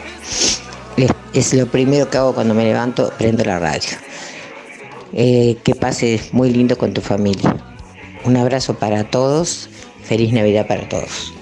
Es, 1.32 1.52
lo 1.52 1.66
primero 1.66 2.08
que 2.08 2.18
hago 2.18 2.32
cuando 2.32 2.54
me 2.54 2.64
levanto, 2.64 3.12
prendo 3.18 3.44
la 3.44 3.58
radio. 3.58 3.90
Eh, 5.12 5.56
que 5.64 5.74
pases 5.74 6.32
muy 6.32 6.52
lindo 6.52 6.78
con 6.78 6.92
tu 6.92 7.00
familia. 7.00 7.56
Un 8.24 8.36
abrazo 8.36 8.74
para 8.74 9.02
todos, 9.02 9.68
feliz 10.04 10.32
Navidad 10.32 10.68
para 10.68 10.88
todos. 10.88 11.32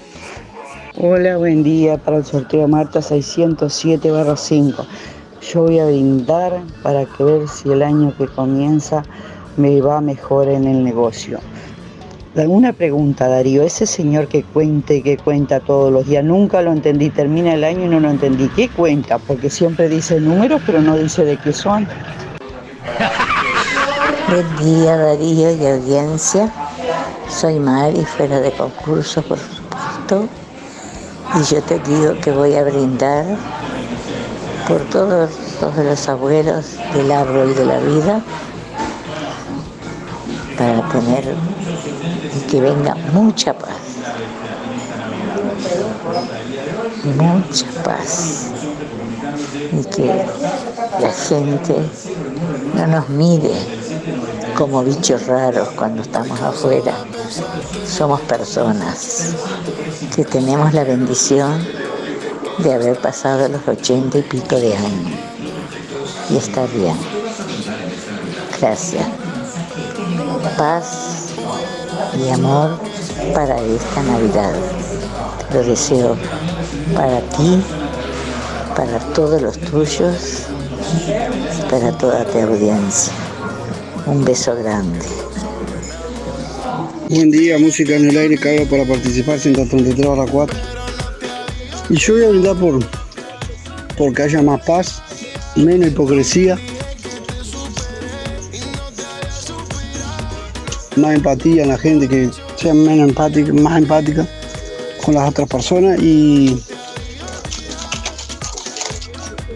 Hola, 0.97 1.37
buen 1.37 1.63
día 1.63 1.97
para 1.97 2.17
el 2.17 2.25
sorteo 2.25 2.67
Marta 2.67 3.03
607 3.03 4.11
5. 4.35 4.87
Yo 5.53 5.61
voy 5.61 5.79
a 5.79 5.85
brindar 5.85 6.61
para 6.81 7.05
que 7.05 7.23
ver 7.23 7.47
si 7.47 7.71
el 7.71 7.83
año 7.83 8.15
que 8.17 8.27
comienza 8.27 9.03
me 9.59 9.79
va 9.81 10.01
mejor 10.01 10.47
en 10.47 10.65
el 10.65 10.83
negocio. 10.83 11.39
Alguna 12.35 12.71
pregunta, 12.71 13.27
Darío, 13.27 13.63
ese 13.63 13.85
señor 13.85 14.27
que 14.27 14.43
cuenta 14.43 14.93
y 14.93 15.01
que 15.01 15.17
cuenta 15.17 15.59
todos 15.59 15.91
los 15.91 16.05
días, 16.05 16.23
nunca 16.23 16.61
lo 16.61 16.71
entendí, 16.71 17.09
termina 17.09 17.53
el 17.53 17.65
año 17.65 17.85
y 17.85 17.89
no 17.89 17.99
lo 17.99 18.09
entendí. 18.09 18.47
¿Qué 18.55 18.69
cuenta? 18.69 19.17
Porque 19.17 19.49
siempre 19.49 19.89
dice 19.89 20.21
números, 20.21 20.61
pero 20.65 20.81
no 20.81 20.95
dice 20.95 21.25
de 21.25 21.35
qué 21.37 21.51
son. 21.51 21.85
Buen 24.29 24.57
día, 24.63 24.95
Darío 24.95 25.51
y 25.55 25.65
audiencia. 25.65 26.49
Soy 27.27 27.59
Mari, 27.59 28.05
fuera 28.05 28.39
de 28.39 28.51
concurso, 28.51 29.21
por 29.23 29.37
supuesto. 29.37 30.29
Y 31.35 31.53
yo 31.53 31.61
te 31.63 31.79
digo 31.79 32.13
que 32.21 32.31
voy 32.31 32.55
a 32.55 32.63
brindar 32.63 33.25
por 34.67 34.81
todos, 34.91 35.31
todos 35.59 35.83
los 35.83 36.07
abuelos 36.07 36.77
del 36.93 37.11
árbol 37.11 37.53
de 37.55 37.65
la 37.65 37.79
vida 37.79 38.23
para 40.59 40.81
tener 40.89 41.35
que 42.51 42.59
venga 42.59 42.93
mucha 43.13 43.53
paz. 43.53 43.79
Mucha 47.15 47.65
paz. 47.81 48.51
Y 49.71 49.85
que 49.85 50.25
la 50.99 51.11
gente 51.13 51.75
no 52.75 52.87
nos 52.87 53.07
mire 53.07 53.53
como 54.57 54.83
bichos 54.83 55.27
raros 55.27 55.69
cuando 55.77 56.01
estamos 56.01 56.41
afuera. 56.41 56.93
Somos 57.87 58.19
personas 58.21 59.35
que 60.13 60.25
tenemos 60.25 60.73
la 60.73 60.83
bendición 60.83 61.65
de 62.57 62.73
haber 62.73 62.99
pasado 62.99 63.47
los 63.47 63.65
ochenta 63.65 64.17
y 64.17 64.23
pico 64.23 64.57
de 64.57 64.75
años. 64.75 65.19
Y 66.29 66.35
está 66.35 66.65
bien. 66.65 66.97
Gracias 68.59 69.18
paz 70.59 71.29
y 72.21 72.29
amor 72.31 72.77
para 73.33 73.63
esta 73.63 74.03
Navidad. 74.03 74.53
Lo 75.53 75.63
deseo 75.63 76.17
para 76.93 77.21
ti, 77.29 77.63
para 78.75 78.99
todos 79.13 79.41
los 79.41 79.57
tuyos, 79.57 80.47
para 81.71 81.97
toda 81.97 82.25
tu 82.25 82.39
audiencia. 82.39 83.13
Un 84.05 84.25
beso 84.25 84.53
grande. 84.57 84.99
Buen 87.07 87.31
día, 87.31 87.57
música 87.57 87.95
en 87.95 88.09
el 88.09 88.17
aire, 88.17 88.37
caigo 88.37 88.69
para 88.69 88.83
participar 88.83 89.39
133 89.39 90.07
a 90.07 90.25
4. 90.29 90.57
Y 91.89 91.95
yo 91.95 92.13
voy 92.15 92.23
a 92.25 92.29
brindar 92.31 92.55
por, 92.57 92.79
por 93.97 94.13
que 94.13 94.23
haya 94.23 94.41
más 94.41 94.61
paz, 94.65 95.01
menos 95.55 95.87
hipocresía 95.87 96.57
más 100.99 101.15
empatía 101.15 101.63
en 101.63 101.69
la 101.69 101.77
gente, 101.77 102.07
que 102.07 102.29
sea 102.55 102.73
menos 102.73 103.09
empática, 103.09 103.53
más 103.53 103.77
empática 103.77 104.27
con 105.03 105.15
las 105.15 105.29
otras 105.29 105.47
personas 105.47 105.99
y, 106.01 106.61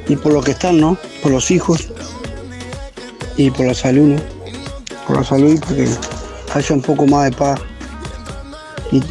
y 0.07 0.15
por 0.15 0.33
lo 0.33 0.41
que 0.41 0.51
están, 0.51 0.79
¿no? 0.79 0.97
Por 1.21 1.31
los 1.31 1.51
hijos 1.51 1.89
y 3.37 3.51
por 3.51 3.65
la 3.65 3.73
salud, 3.73 4.15
¿no? 4.15 4.21
Por 5.07 5.17
la 5.17 5.23
salud 5.23 5.53
y 5.53 5.57
porque 5.57 5.87
haya 6.53 6.75
un 6.75 6.81
poco 6.81 7.05
más 7.05 7.29
de 7.29 7.35
paz 7.35 7.59
y, 8.91 9.01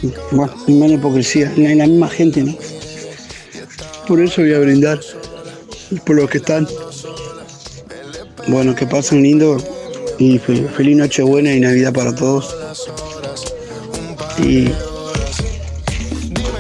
y 0.67 0.73
menos 0.73 0.99
hipocresía 0.99 1.53
en 1.57 1.79
la 1.79 1.87
misma 1.87 2.09
gente, 2.09 2.43
¿no? 2.43 2.55
Por 4.07 4.21
eso 4.21 4.43
voy 4.43 4.55
a 4.55 4.59
brindar 4.59 5.01
por 6.05 6.17
los 6.17 6.29
que 6.31 6.39
están. 6.39 6.67
Bueno, 8.49 8.75
que 8.75 8.87
pasen 8.87 9.23
lindo 9.23 9.57
y 10.23 10.39
feliz 10.39 10.97
Nochebuena 10.97 11.53
y 11.53 11.61
Navidad 11.61 11.93
para 11.93 12.15
todos. 12.15 12.55
Y 14.39 14.69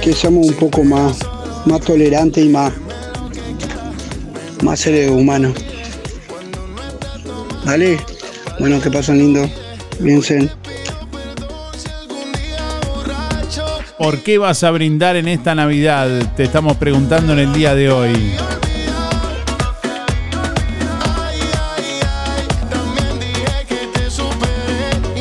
que 0.02 0.12
seamos 0.12 0.48
un 0.48 0.54
poco 0.54 0.82
más, 0.82 1.18
más 1.64 1.80
tolerantes 1.80 2.44
y 2.44 2.48
más, 2.48 2.72
más 4.62 4.80
seres 4.80 5.10
humanos. 5.10 5.54
¿Vale? 7.64 7.98
Bueno, 8.58 8.80
que 8.80 8.90
pasen 8.90 9.18
lindo. 9.18 9.48
Piensen. 10.02 10.50
¿Por 13.96 14.18
qué 14.22 14.38
vas 14.38 14.64
a 14.64 14.70
brindar 14.72 15.14
en 15.14 15.28
esta 15.28 15.54
Navidad? 15.54 16.34
Te 16.36 16.42
estamos 16.42 16.76
preguntando 16.76 17.34
en 17.34 17.38
el 17.38 17.52
día 17.52 17.76
de 17.76 17.90
hoy. 17.90 18.12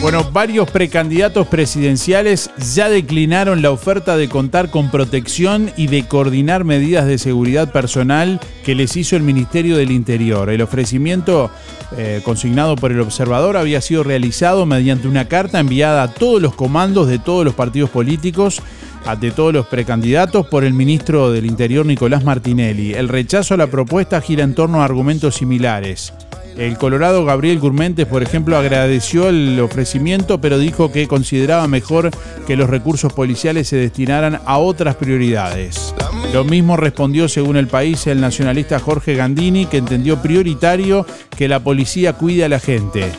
Bueno, 0.01 0.23
varios 0.31 0.67
precandidatos 0.71 1.45
presidenciales 1.45 2.49
ya 2.73 2.89
declinaron 2.89 3.61
la 3.61 3.69
oferta 3.69 4.17
de 4.17 4.29
contar 4.29 4.71
con 4.71 4.89
protección 4.89 5.71
y 5.77 5.87
de 5.87 6.07
coordinar 6.07 6.63
medidas 6.63 7.05
de 7.05 7.19
seguridad 7.19 7.71
personal 7.71 8.39
que 8.65 8.73
les 8.73 8.97
hizo 8.97 9.15
el 9.15 9.21
Ministerio 9.21 9.77
del 9.77 9.91
Interior. 9.91 10.49
El 10.49 10.63
ofrecimiento 10.63 11.51
eh, 11.97 12.19
consignado 12.25 12.75
por 12.77 12.91
el 12.91 12.99
observador 12.99 13.57
había 13.57 13.79
sido 13.79 14.03
realizado 14.03 14.65
mediante 14.65 15.07
una 15.07 15.27
carta 15.27 15.59
enviada 15.59 16.01
a 16.01 16.11
todos 16.11 16.41
los 16.41 16.55
comandos 16.55 17.07
de 17.07 17.19
todos 17.19 17.45
los 17.45 17.53
partidos 17.53 17.91
políticos 17.91 18.59
a- 19.05 19.15
de 19.15 19.29
todos 19.29 19.53
los 19.53 19.67
precandidatos 19.67 20.47
por 20.47 20.63
el 20.63 20.73
ministro 20.73 21.31
del 21.31 21.45
Interior 21.45 21.85
Nicolás 21.85 22.23
Martinelli. 22.23 22.93
El 22.95 23.07
rechazo 23.07 23.53
a 23.53 23.57
la 23.57 23.67
propuesta 23.67 24.19
gira 24.19 24.43
en 24.43 24.55
torno 24.55 24.81
a 24.81 24.85
argumentos 24.85 25.35
similares. 25.35 26.11
El 26.57 26.77
colorado 26.77 27.25
Gabriel 27.25 27.59
Gurmentes, 27.59 28.05
por 28.05 28.23
ejemplo, 28.23 28.57
agradeció 28.57 29.29
el 29.29 29.59
ofrecimiento, 29.59 30.41
pero 30.41 30.59
dijo 30.59 30.91
que 30.91 31.07
consideraba 31.07 31.67
mejor 31.67 32.11
que 32.45 32.55
los 32.55 32.69
recursos 32.69 33.13
policiales 33.13 33.67
se 33.67 33.77
destinaran 33.77 34.39
a 34.45 34.57
otras 34.57 34.95
prioridades. 34.95 35.95
Lo 36.33 36.43
mismo 36.43 36.77
respondió, 36.77 37.27
según 37.27 37.57
el 37.57 37.67
país, 37.67 38.05
el 38.07 38.21
nacionalista 38.21 38.79
Jorge 38.79 39.15
Gandini, 39.15 39.65
que 39.65 39.77
entendió 39.77 40.21
prioritario 40.21 41.05
que 41.35 41.47
la 41.47 41.59
policía 41.59 42.13
cuide 42.13 42.45
a 42.45 42.49
la 42.49 42.59
gente. 42.59 43.11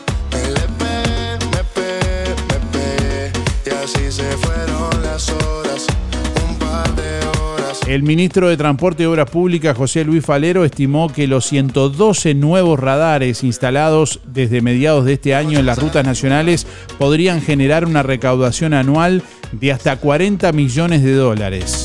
El 7.85 8.01
ministro 8.03 8.47
de 8.47 8.55
Transporte 8.55 9.03
y 9.03 9.05
Obras 9.07 9.29
Públicas, 9.29 9.75
José 9.75 10.05
Luis 10.05 10.25
Falero, 10.25 10.63
estimó 10.63 11.11
que 11.11 11.27
los 11.27 11.45
112 11.47 12.33
nuevos 12.33 12.79
radares 12.79 13.43
instalados 13.43 14.21
desde 14.25 14.61
mediados 14.61 15.03
de 15.03 15.13
este 15.13 15.35
año 15.35 15.59
en 15.59 15.65
las 15.65 15.79
rutas 15.79 16.05
nacionales 16.05 16.65
podrían 16.97 17.41
generar 17.41 17.85
una 17.85 18.01
recaudación 18.01 18.73
anual 18.73 19.21
de 19.51 19.73
hasta 19.73 19.97
40 19.97 20.53
millones 20.53 21.03
de 21.03 21.13
dólares. 21.13 21.83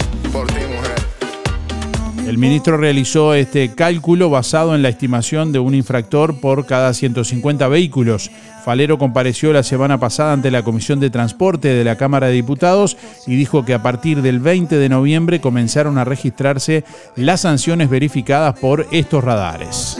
El 2.28 2.36
ministro 2.36 2.76
realizó 2.76 3.32
este 3.32 3.74
cálculo 3.74 4.28
basado 4.28 4.74
en 4.74 4.82
la 4.82 4.90
estimación 4.90 5.50
de 5.50 5.60
un 5.60 5.74
infractor 5.74 6.38
por 6.40 6.66
cada 6.66 6.92
150 6.92 7.66
vehículos. 7.68 8.30
Falero 8.66 8.98
compareció 8.98 9.50
la 9.54 9.62
semana 9.62 9.98
pasada 9.98 10.34
ante 10.34 10.50
la 10.50 10.62
Comisión 10.62 11.00
de 11.00 11.08
Transporte 11.08 11.68
de 11.68 11.84
la 11.84 11.96
Cámara 11.96 12.26
de 12.26 12.34
Diputados 12.34 12.98
y 13.26 13.34
dijo 13.34 13.64
que 13.64 13.72
a 13.72 13.82
partir 13.82 14.20
del 14.20 14.40
20 14.40 14.76
de 14.76 14.88
noviembre 14.90 15.40
comenzaron 15.40 15.96
a 15.96 16.04
registrarse 16.04 16.84
las 17.16 17.40
sanciones 17.40 17.88
verificadas 17.88 18.58
por 18.58 18.86
estos 18.90 19.24
radares. 19.24 19.96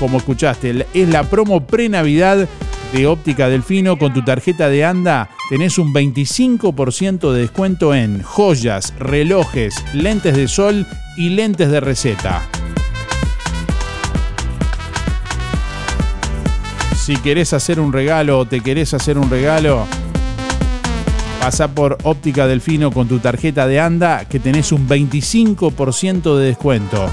Como 0.00 0.18
escuchaste, 0.18 0.84
es 0.94 1.08
la 1.08 1.22
promo 1.24 1.64
pre-Navidad 1.64 2.48
de 2.92 3.06
Óptica 3.06 3.48
Delfino. 3.48 3.98
Con 3.98 4.12
tu 4.12 4.22
tarjeta 4.22 4.68
de 4.68 4.84
ANDA 4.84 5.30
tenés 5.48 5.78
un 5.78 5.92
25% 5.92 7.32
de 7.32 7.40
descuento 7.40 7.94
en 7.94 8.22
joyas, 8.22 8.94
relojes, 8.98 9.74
lentes 9.92 10.36
de 10.36 10.48
sol 10.48 10.86
y 11.16 11.30
lentes 11.30 11.70
de 11.70 11.80
receta. 11.80 12.46
Si 16.94 17.16
querés 17.16 17.52
hacer 17.52 17.80
un 17.80 17.92
regalo 17.92 18.38
o 18.38 18.46
te 18.46 18.60
querés 18.60 18.92
hacer 18.92 19.16
un 19.16 19.30
regalo, 19.30 19.86
pasa 21.40 21.68
por 21.68 21.96
Óptica 22.02 22.46
Delfino 22.46 22.90
con 22.90 23.08
tu 23.08 23.18
tarjeta 23.18 23.66
de 23.66 23.80
ANDA 23.80 24.26
que 24.26 24.40
tenés 24.40 24.72
un 24.72 24.86
25% 24.86 26.36
de 26.36 26.46
descuento. 26.46 27.08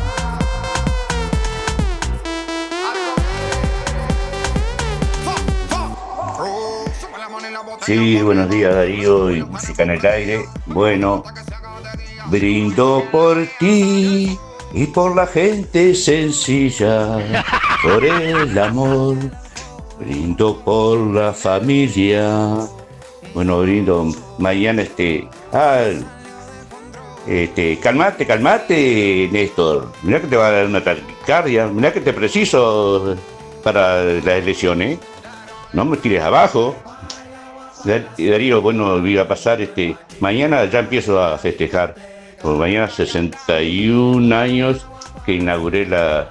Sí, 7.86 8.20
buenos 8.20 8.50
días 8.50 8.74
Darío 8.74 9.30
y 9.30 9.44
música 9.44 9.84
en 9.84 9.92
el 9.92 10.04
aire. 10.04 10.46
Bueno, 10.66 11.24
brindo 12.32 13.04
por 13.12 13.46
ti 13.60 14.40
y 14.74 14.86
por 14.88 15.16
la 15.16 15.28
gente 15.28 15.94
sencilla, 15.94 17.46
por 17.84 18.04
el 18.04 18.58
amor, 18.58 19.18
brindo 20.00 20.58
por 20.66 20.98
la 21.14 21.32
familia. 21.32 22.58
Bueno, 23.36 23.62
brindo 23.62 24.12
mañana 24.40 24.82
este. 24.82 25.30
Ah, 25.54 25.84
este, 27.28 27.80
calmate, 27.80 28.26
calmate, 28.26 29.30
Néstor. 29.32 29.92
Mirá 30.02 30.22
que 30.22 30.28
te 30.28 30.38
va 30.38 30.48
a 30.48 30.52
dar 30.52 30.66
una 30.66 30.84
taquicardia. 30.84 31.68
Mirá 31.68 31.94
que 31.94 32.02
te 32.02 32.14
preciso 32.14 33.16
para 33.64 34.04
las 34.04 34.26
elecciones. 34.26 34.98
No 35.72 35.86
me 35.86 35.98
tires 35.98 36.24
abajo. 36.24 36.76
Dar- 37.86 38.08
Darío, 38.18 38.62
bueno, 38.62 39.06
iba 39.08 39.24
a 39.24 39.28
pasar 39.28 39.62
este. 39.62 39.96
Mañana 40.20 40.66
ya 40.66 40.80
empiezo 40.80 41.22
a 41.24 41.38
festejar. 41.38 41.96
Por 42.42 42.58
mañana 42.58 42.88
61 42.90 44.36
años 44.36 44.86
que 45.26 45.34
inauguré 45.34 45.86
la. 45.86 46.30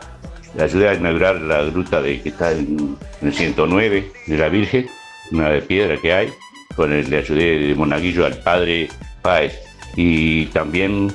La 0.56 0.64
ayudé 0.64 0.88
a 0.88 0.94
inaugurar 0.94 1.40
la 1.40 1.62
gruta 1.64 2.00
de 2.00 2.20
que 2.22 2.28
está 2.28 2.52
en, 2.52 2.96
en 3.20 3.28
el 3.28 3.34
109 3.34 4.12
de 4.28 4.38
la 4.38 4.48
Virgen, 4.48 4.86
una 5.32 5.48
de 5.48 5.60
piedra 5.62 5.96
que 6.00 6.12
hay. 6.12 6.28
Con 6.76 6.92
el, 6.92 7.10
le 7.10 7.18
ayudé 7.18 7.58
de 7.58 7.74
monaguillo 7.74 8.24
al 8.24 8.38
padre 8.38 8.88
Páez. 9.20 9.58
Y 9.96 10.46
también 10.46 11.12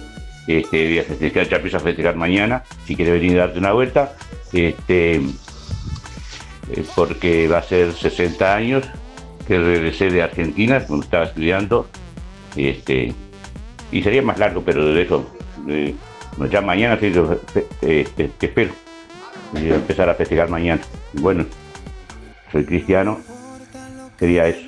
este, 0.48 0.88
voy 0.88 1.00
a 1.00 1.04
festejar, 1.04 1.48
ya 1.48 1.56
empiezo 1.56 1.78
a 1.78 1.80
festejar 1.80 2.16
mañana. 2.18 2.64
Si 2.86 2.96
quieres 2.98 3.14
venir 3.22 3.38
a 3.40 3.46
darte 3.46 3.60
una 3.60 3.72
vuelta. 3.72 4.14
Este, 4.52 5.16
eh, 5.16 5.22
porque 6.96 7.48
va 7.48 7.60
a 7.60 7.64
ser 7.64 7.94
60 7.94 8.56
años 8.56 8.86
que 9.50 9.58
regresé 9.58 10.12
de 10.12 10.22
Argentina 10.22 10.80
cuando 10.86 11.06
estaba 11.06 11.24
estudiando. 11.26 11.88
Este, 12.56 13.16
y 13.91 14.04
sería 14.04 14.22
más 14.22 14.38
largo, 14.38 14.62
pero 14.64 14.86
de 14.86 15.02
eso, 15.02 15.28
ya 16.52 16.62
mañana 16.62 17.00
sí, 17.00 17.12
eh, 17.82 18.06
este, 18.06 18.28
te 18.28 18.45
espero. 18.45 18.72
Y 19.54 19.62
voy 19.62 19.72
a 19.72 19.76
empezar 19.76 20.08
a 20.08 20.14
festejar 20.14 20.50
mañana. 20.50 20.82
Bueno, 21.14 21.45
soy 22.52 22.64
cristiano, 22.64 23.20
sería 24.20 24.45
eso. 24.45 24.62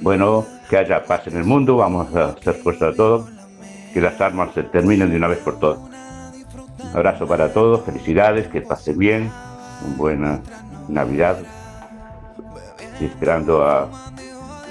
Bueno, 0.00 0.44
que 0.68 0.76
haya 0.76 1.04
paz 1.04 1.28
en 1.28 1.36
el 1.36 1.44
mundo, 1.44 1.76
vamos 1.76 2.12
a 2.16 2.30
hacer 2.30 2.54
fuerza 2.54 2.88
a 2.88 2.94
todos, 2.94 3.30
que 3.94 4.00
las 4.00 4.20
armas 4.20 4.52
se 4.54 4.64
terminen 4.64 5.08
de 5.08 5.18
una 5.18 5.28
vez 5.28 5.38
por 5.38 5.60
todas. 5.60 5.78
Un 5.78 6.96
abrazo 6.96 7.28
para 7.28 7.52
todos, 7.52 7.84
felicidades, 7.84 8.48
que 8.48 8.60
pasen 8.60 8.98
bien, 8.98 9.30
una 9.86 9.96
buena 9.96 10.40
Navidad, 10.88 11.38
y 13.00 13.04
esperando 13.04 13.64
a, 13.64 13.88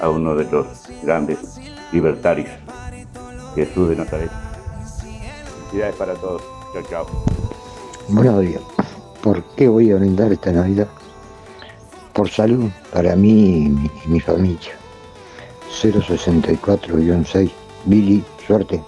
a 0.02 0.10
uno 0.10 0.36
de 0.36 0.46
los 0.52 0.68
grandes 1.04 1.60
libertarios, 1.91 2.50
Jesús 3.56 3.89
de 3.89 3.96
Nazaret. 3.96 4.32
Felicidades 5.70 5.96
para 5.96 6.14
todos. 6.16 6.41
Chao, 6.74 6.84
chao. 6.89 7.06
Buenos 8.10 8.41
días. 8.41 8.62
¿Por 9.22 9.43
qué 9.56 9.68
voy 9.68 9.91
a 9.91 9.96
brindar 9.96 10.32
esta 10.32 10.52
Navidad? 10.52 10.88
Por 12.14 12.30
salud, 12.30 12.70
para 12.93 13.16
mí 13.16 13.66
y 13.66 13.70
mi, 13.70 13.91
y 14.06 14.08
mi 14.08 14.20
familia. 14.20 14.72
064-6. 15.82 17.52
Billy, 17.86 18.24
suerte. 18.46 18.82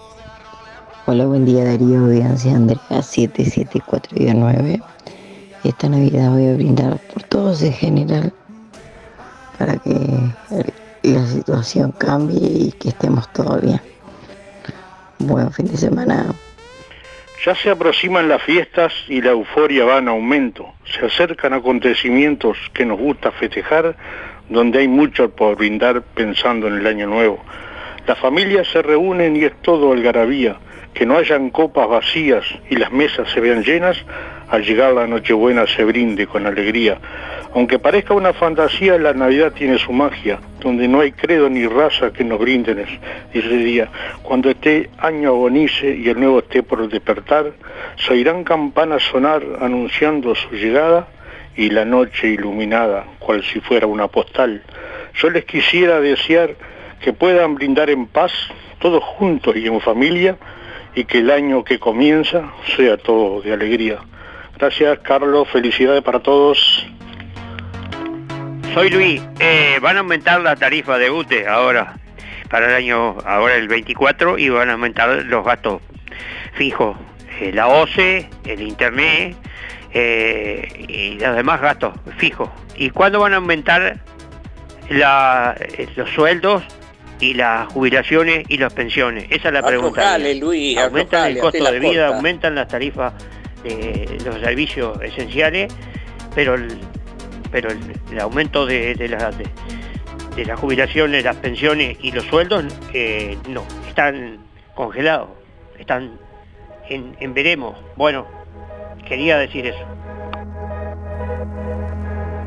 Hola, 1.05 1.25
buen 1.25 1.45
día 1.45 1.63
Darío, 1.63 1.99
audiencia 1.99 2.55
Andrea 2.55 2.81
774-9. 2.89 4.83
Esta 5.63 5.89
Navidad 5.89 6.31
voy 6.31 6.47
a 6.47 6.53
brindar 6.53 6.99
por 7.13 7.23
todos 7.23 7.61
en 7.61 7.73
general 7.73 8.33
para 9.57 9.77
que 9.77 9.91
la 11.03 11.25
situación 11.25 11.91
cambie 11.91 12.39
y 12.41 12.71
que 12.71 12.89
estemos 12.89 13.31
todos 13.33 13.61
bien. 13.61 13.81
Buen 15.19 15.51
fin 15.51 15.67
de 15.67 15.77
semana. 15.77 16.33
Ya 17.45 17.55
se 17.55 17.69
aproximan 17.69 18.27
las 18.27 18.41
fiestas 18.41 18.93
y 19.07 19.21
la 19.21 19.31
euforia 19.31 19.85
va 19.85 19.99
en 19.99 20.07
aumento. 20.07 20.73
Se 20.85 21.05
acercan 21.05 21.53
acontecimientos 21.53 22.57
que 22.73 22.85
nos 22.85 22.99
gusta 22.99 23.31
festejar. 23.31 23.95
donde 24.49 24.79
hay 24.79 24.87
mucho 24.87 25.29
por 25.29 25.57
brindar 25.57 26.01
pensando 26.01 26.67
en 26.67 26.75
el 26.75 26.87
año 26.87 27.05
nuevo. 27.07 27.43
Las 28.07 28.17
familias 28.17 28.67
se 28.69 28.81
reúnen 28.81 29.35
y 29.35 29.43
es 29.43 29.61
todo 29.61 29.91
algarabía, 29.91 30.57
que 30.97 31.05
no 31.05 31.15
hayan 31.15 31.51
copas 31.51 31.87
vacías 31.87 32.43
y 32.71 32.75
las 32.75 32.91
mesas 32.91 33.29
se 33.29 33.39
vean 33.39 33.63
llenas, 33.63 34.03
al 34.49 34.63
llegar 34.63 34.93
la 34.93 35.05
Nochebuena 35.05 35.67
se 35.67 35.83
brinde 35.83 36.25
con 36.25 36.47
alegría. 36.47 36.97
Aunque 37.53 37.77
parezca 37.77 38.15
una 38.15 38.33
fantasía, 38.33 38.97
la 38.97 39.13
Navidad 39.13 39.51
tiene 39.51 39.77
su 39.77 39.91
magia, 39.91 40.39
donde 40.59 40.87
no 40.87 41.01
hay 41.01 41.11
credo 41.11 41.51
ni 41.51 41.67
raza 41.67 42.11
que 42.11 42.23
nos 42.23 42.39
brinden 42.39 42.83
ese 43.31 43.57
día. 43.57 43.89
Cuando 44.23 44.49
este 44.49 44.89
año 44.97 45.29
agonice 45.29 45.95
y 45.95 46.09
el 46.09 46.19
nuevo 46.19 46.39
esté 46.39 46.63
por 46.63 46.89
despertar, 46.89 47.51
se 47.97 48.13
oirán 48.13 48.43
campanas 48.43 49.03
sonar 49.03 49.43
anunciando 49.61 50.33
su 50.33 50.49
llegada 50.55 51.09
y 51.55 51.69
la 51.69 51.85
noche 51.85 52.29
iluminada, 52.29 53.05
cual 53.19 53.43
si 53.43 53.59
fuera 53.59 53.85
una 53.85 54.07
postal. 54.07 54.63
Yo 55.13 55.29
les 55.29 55.45
quisiera 55.45 56.01
desear 56.01 56.55
que 57.01 57.13
puedan 57.13 57.53
brindar 57.53 57.91
en 57.91 58.07
paz, 58.07 58.31
todos 58.79 59.03
juntos 59.03 59.55
y 59.55 59.67
en 59.67 59.79
familia, 59.79 60.37
y 60.97 61.05
que 61.05 61.19
el 61.19 61.29
año 61.29 61.63
que 61.63 61.77
comienza 61.77 62.51
sea 62.75 62.97
todo 62.97 63.41
de 63.41 63.53
alegría. 63.53 63.99
Gracias, 64.57 64.97
Carlos. 65.03 65.47
Felicidades 65.49 66.01
para 66.01 66.21
todos. 66.21 66.87
Soy 68.73 68.89
Luis. 68.89 69.21
Eh, 69.39 69.77
van 69.79 69.97
a 69.97 69.99
aumentar 69.99 70.41
la 70.41 70.55
tarifa 70.55 70.97
de 70.97 71.11
UTE 71.11 71.47
ahora, 71.47 71.97
para 72.49 72.69
el 72.69 72.73
año, 72.73 73.15
ahora 73.25 73.57
el 73.57 73.67
24, 73.67 74.39
y 74.39 74.49
van 74.49 74.69
a 74.69 74.73
aumentar 74.73 75.23
los 75.25 75.45
gastos 75.45 75.83
fijos. 76.55 76.97
Eh, 77.41 77.51
la 77.53 77.67
OCE, 77.67 78.27
el 78.45 78.61
Internet 78.61 79.35
eh, 79.93 80.67
y 80.89 81.19
los 81.19 81.35
demás 81.35 81.61
gastos 81.61 81.93
fijos. 82.17 82.49
¿Y 82.75 82.89
cuándo 82.89 83.19
van 83.19 83.33
a 83.33 83.35
aumentar 83.35 83.99
eh, 84.89 85.87
los 85.95 86.09
sueldos 86.09 86.63
y 87.19 87.33
las 87.33 87.71
jubilaciones 87.73 88.45
y 88.47 88.57
las 88.57 88.73
pensiones? 88.73 89.25
Esa 89.29 89.47
es 89.49 89.53
la 89.53 89.63
pregunta. 89.63 90.01
Aflojale, 90.01 90.35
Luis, 90.35 90.77
aumentan 90.77 91.27
el 91.31 91.39
costo 91.39 91.63
de 91.71 91.79
vida, 91.79 92.03
corta. 92.07 92.15
aumentan 92.17 92.55
las 92.55 92.67
tarifas 92.67 93.13
de 93.63 94.17
los 94.25 94.35
servicios 94.39 95.01
esenciales, 95.01 95.73
pero 96.35 96.55
el, 96.55 96.77
pero 97.51 97.69
el, 97.71 97.79
el 98.11 98.19
aumento 98.19 98.65
de, 98.65 98.95
de 98.95 99.07
la- 99.09 99.31
de- 99.31 99.47
de 100.35 100.45
las 100.45 100.59
jubilaciones, 100.59 101.23
las 101.23 101.35
pensiones 101.37 101.97
y 101.99 102.11
los 102.11 102.23
sueldos 102.25 102.65
eh, 102.93 103.35
no, 103.49 103.63
están 103.87 104.37
congelados, 104.75 105.29
están 105.79 106.11
en, 106.89 107.17
en 107.19 107.33
veremos. 107.33 107.75
Bueno, 107.95 108.27
quería 109.07 109.39
decir 109.39 109.65
eso. 109.65 109.79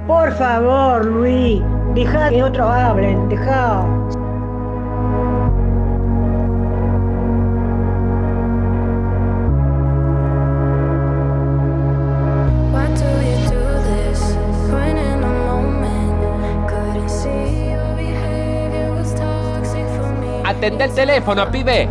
Por 0.06 0.32
favor, 0.36 1.04
Luis, 1.04 1.60
deja 1.94 2.30
que 2.30 2.42
otros 2.44 2.70
hablen, 2.70 3.28
deja. 3.28 3.84
Atende 20.70 20.84
el 20.84 20.94
teléfono, 20.94 21.50
pibe. 21.50 21.88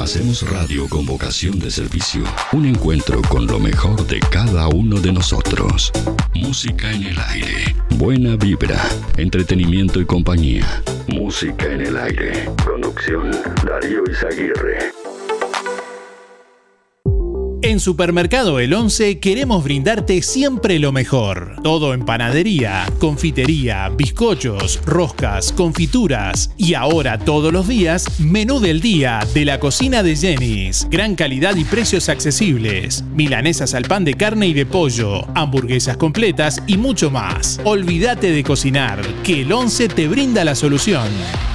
Hacemos 0.00 0.50
radio 0.50 0.88
con 0.88 1.04
vocación 1.04 1.58
de 1.58 1.70
servicio. 1.70 2.22
Un 2.52 2.64
encuentro 2.64 3.20
con 3.28 3.46
lo 3.46 3.58
mejor 3.58 4.06
de 4.06 4.18
cada 4.20 4.68
uno 4.68 4.98
de 4.98 5.12
nosotros. 5.12 5.92
Música 6.34 6.90
en 6.90 7.02
el 7.02 7.18
aire. 7.28 7.76
Buena 7.90 8.36
vibra. 8.36 8.80
Entretenimiento 9.18 10.00
y 10.00 10.06
compañía. 10.06 10.82
Música 11.08 11.66
en 11.66 11.82
el 11.82 11.98
aire. 11.98 12.48
Conducción 12.64 13.30
Darío 13.66 14.04
Izaguirre. 14.10 14.93
En 17.74 17.80
Supermercado 17.80 18.60
El 18.60 18.72
11 18.72 19.18
queremos 19.18 19.64
brindarte 19.64 20.22
siempre 20.22 20.78
lo 20.78 20.92
mejor. 20.92 21.56
Todo 21.64 21.92
en 21.92 22.04
panadería, 22.04 22.86
confitería, 23.00 23.88
bizcochos, 23.88 24.80
roscas, 24.86 25.50
confituras 25.50 26.52
y 26.56 26.74
ahora 26.74 27.18
todos 27.18 27.52
los 27.52 27.66
días, 27.66 28.20
menú 28.20 28.60
del 28.60 28.80
día 28.80 29.26
de 29.34 29.44
la 29.44 29.58
cocina 29.58 30.04
de 30.04 30.14
Jenny's. 30.14 30.86
Gran 30.88 31.16
calidad 31.16 31.56
y 31.56 31.64
precios 31.64 32.08
accesibles. 32.08 33.02
Milanesas 33.12 33.74
al 33.74 33.86
pan 33.86 34.04
de 34.04 34.14
carne 34.14 34.46
y 34.46 34.54
de 34.54 34.66
pollo, 34.66 35.26
hamburguesas 35.34 35.96
completas 35.96 36.62
y 36.68 36.76
mucho 36.76 37.10
más. 37.10 37.60
Olvídate 37.64 38.30
de 38.30 38.44
cocinar, 38.44 39.00
que 39.24 39.42
el 39.42 39.52
11 39.52 39.88
te 39.88 40.06
brinda 40.06 40.44
la 40.44 40.54
solución. 40.54 41.08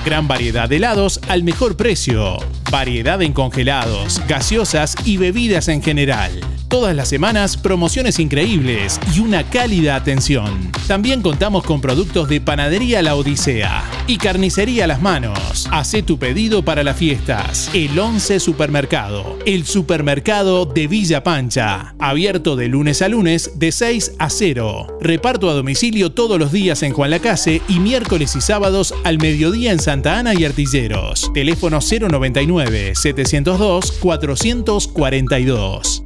Gran 0.10 0.28
variedad 0.28 0.68
de 0.68 0.78
helados 0.78 1.22
al 1.28 1.44
mejor 1.44 1.78
precio. 1.78 2.40
Variedad 2.72 3.22
en 3.22 3.32
congelados, 3.32 4.20
gaseosas 4.28 4.96
y 5.06 5.18
bebidas 5.18 5.68
en 5.68 5.84
general. 5.84 6.32
Todas 6.70 6.96
las 6.96 7.10
semanas 7.10 7.58
promociones 7.58 8.20
increíbles 8.20 9.00
y 9.16 9.22
una 9.22 9.50
cálida 9.50 9.96
atención. 9.96 10.72
También 10.88 11.24
contamos 11.24 11.64
con 11.64 11.82
productos 11.82 12.30
de 12.30 12.42
Panadería 12.42 13.02
La 13.02 13.16
Odisea 13.16 13.84
y 14.06 14.18
Carnicería 14.18 14.86
Las 14.86 15.02
Manos. 15.02 15.68
Hacé 15.72 16.04
tu 16.04 16.20
pedido 16.20 16.62
para 16.62 16.84
las 16.84 16.96
fiestas. 16.96 17.72
El 17.74 17.98
11 17.98 18.40
Supermercado, 18.40 19.40
el 19.48 19.66
supermercado 19.66 20.68
de 20.68 20.86
Villa 20.86 21.24
Pancha. 21.24 21.96
Abierto 21.98 22.56
de 22.56 22.68
lunes 22.68 23.02
a 23.02 23.10
lunes 23.10 23.54
de 23.56 23.72
6 23.72 24.18
a 24.20 24.30
0. 24.30 25.00
Reparto 25.02 25.50
a 25.50 25.56
domicilio 25.56 26.12
todos 26.12 26.38
los 26.38 26.52
días 26.52 26.84
en 26.84 26.94
Juan 26.94 27.10
Lacase 27.10 27.64
y 27.68 27.80
miércoles 27.80 28.36
y 28.36 28.42
sábados 28.42 28.94
al 29.04 29.18
mediodía 29.18 29.72
en 29.72 29.80
Santa 29.80 30.20
Ana 30.20 30.36
y 30.36 30.46
Artilleros. 30.46 31.32
Teléfono 31.34 31.80
099 31.80 32.94
702 32.94 33.92
442. 33.94 36.04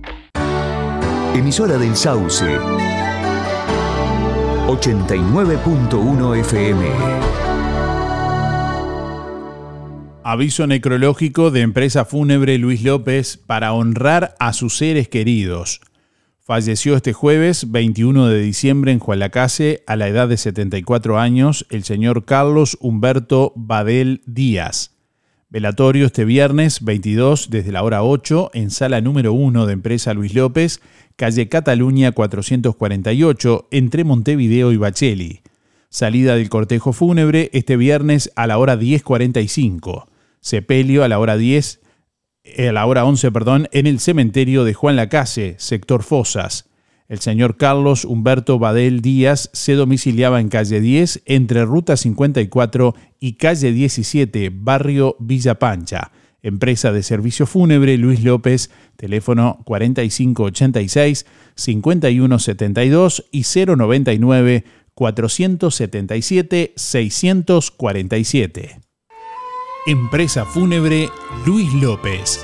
Emisora 1.36 1.80
del 1.80 1.96
Sauce. 1.96 2.46
89.1 4.68 6.40
FM. 6.42 6.86
Aviso 10.24 10.68
necrológico 10.68 11.50
de 11.50 11.62
empresa 11.62 12.06
fúnebre 12.06 12.60
Luis 12.60 12.84
López 12.84 13.38
para 13.38 13.74
honrar 13.74 14.36
a 14.40 14.54
sus 14.54 14.78
seres 14.78 15.08
queridos. 15.10 15.82
Falleció 16.40 16.96
este 16.96 17.14
jueves 17.14 17.72
21 17.72 18.28
de 18.28 18.40
diciembre 18.40 18.92
en 18.92 19.00
Jualacase 19.00 19.84
a 19.88 19.96
la 19.96 20.08
edad 20.08 20.28
de 20.28 20.38
74 20.38 21.18
años 21.18 21.66
el 21.72 21.84
señor 21.84 22.26
Carlos 22.26 22.78
Humberto 22.80 23.54
Badel 23.56 24.22
Díaz. 24.28 24.93
Velatorio 25.54 26.08
este 26.08 26.26
viernes 26.26 26.84
22 26.84 27.52
desde 27.52 27.72
la 27.72 27.84
hora 27.84 28.02
8 28.02 28.50
en 28.56 28.72
sala 28.72 29.02
número 29.02 29.34
1 29.34 29.68
de 29.68 29.74
empresa 29.74 30.16
Luis 30.16 30.34
López, 30.34 30.82
calle 31.16 31.48
Cataluña 31.48 32.12
448 32.12 33.68
entre 33.70 34.04
Montevideo 34.04 34.72
y 34.72 34.78
Bacheli. 34.78 35.42
Salida 35.90 36.36
del 36.38 36.50
cortejo 36.50 36.92
fúnebre 36.92 37.52
este 37.54 37.78
viernes 37.78 38.32
a 38.36 38.48
la 38.48 38.58
hora 38.58 38.80
10.45. 38.80 40.08
Sepelio 40.40 41.04
a 41.04 41.08
la 41.08 41.20
hora 41.20 41.38
10, 41.38 41.82
eh, 42.46 42.70
a 42.70 42.74
la 42.74 42.88
hora 42.88 43.06
11, 43.06 43.32
perdón, 43.32 43.70
en 43.74 43.86
el 43.86 44.00
cementerio 44.00 44.64
de 44.64 44.74
Juan 44.74 44.96
Lacase, 44.96 45.54
sector 45.60 46.02
Fosas. 46.02 46.68
El 47.14 47.20
señor 47.20 47.58
Carlos 47.58 48.06
Humberto 48.06 48.58
Badel 48.58 49.02
Díaz 49.02 49.52
se 49.54 49.74
domiciliaba 49.74 50.42
en 50.42 50.50
calle 50.50 50.82
10 50.82 51.22
entre 51.28 51.64
Ruta 51.64 51.96
54 51.96 52.96
y 53.20 53.34
calle 53.34 53.72
17, 53.72 54.50
barrio 54.52 55.16
Villa 55.20 55.60
Pancha. 55.60 56.12
Empresa 56.42 56.92
de 56.92 57.04
servicio 57.04 57.46
fúnebre 57.46 58.00
Luis 58.00 58.24
López, 58.24 58.72
teléfono 58.96 59.60
4586 59.66 61.28
5172 61.54 63.26
y 63.32 63.44
099 63.44 64.64
477 64.96 66.74
647. 66.76 68.80
Empresa 69.86 70.46
fúnebre 70.46 71.10
Luis 71.46 71.72
López. 71.76 72.44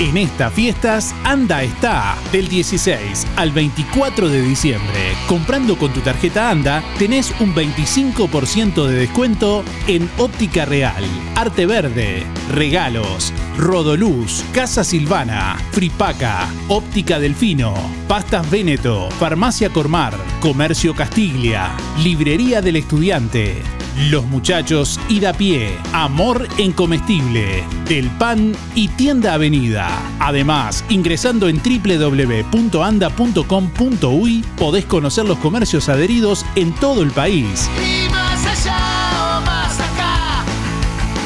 En 0.00 0.16
estas 0.16 0.52
fiestas, 0.52 1.14
Anda 1.22 1.62
está 1.62 2.16
del 2.32 2.48
16 2.48 3.28
al 3.36 3.52
24 3.52 4.28
de 4.28 4.42
diciembre. 4.42 5.14
Comprando 5.28 5.78
con 5.78 5.92
tu 5.92 6.00
tarjeta 6.00 6.50
Anda, 6.50 6.82
tenés 6.98 7.32
un 7.38 7.54
25% 7.54 8.86
de 8.86 8.94
descuento 8.96 9.62
en 9.86 10.10
óptica 10.18 10.64
real, 10.64 11.04
arte 11.36 11.66
verde, 11.66 12.24
regalos, 12.50 13.32
Rodoluz, 13.56 14.44
Casa 14.52 14.82
Silvana, 14.82 15.56
Fripaca, 15.70 16.48
Óptica 16.66 17.20
Delfino, 17.20 17.74
Pastas 18.08 18.50
Véneto, 18.50 19.08
Farmacia 19.20 19.70
Cormar, 19.70 20.14
Comercio 20.40 20.96
Castiglia, 20.96 21.70
Librería 22.02 22.60
del 22.60 22.76
Estudiante. 22.76 23.62
Los 23.96 24.26
muchachos 24.26 24.98
a 25.24 25.32
pie, 25.32 25.78
amor 25.92 26.48
en 26.58 26.72
comestible, 26.72 27.62
del 27.88 28.10
pan 28.10 28.52
y 28.74 28.88
tienda 28.88 29.34
avenida. 29.34 29.88
Además, 30.18 30.84
ingresando 30.88 31.48
en 31.48 31.62
www.anda.com.uy 31.62 34.44
podés 34.58 34.84
conocer 34.86 35.26
los 35.26 35.38
comercios 35.38 35.88
adheridos 35.88 36.44
en 36.56 36.74
todo 36.74 37.04
el 37.04 37.12
país. 37.12 37.70
Y 37.78 38.08
más 38.10 38.44
allá 38.44 39.38
o 39.38 39.40
más 39.42 39.78
acá, 39.78 40.40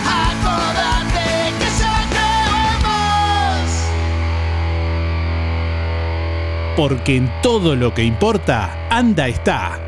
acordate 0.04 1.54
que. 1.58 1.68
Porque 6.76 7.16
en 7.16 7.32
todo 7.40 7.76
lo 7.76 7.94
que 7.94 8.04
importa, 8.04 8.86
Anda 8.90 9.26
está. 9.26 9.87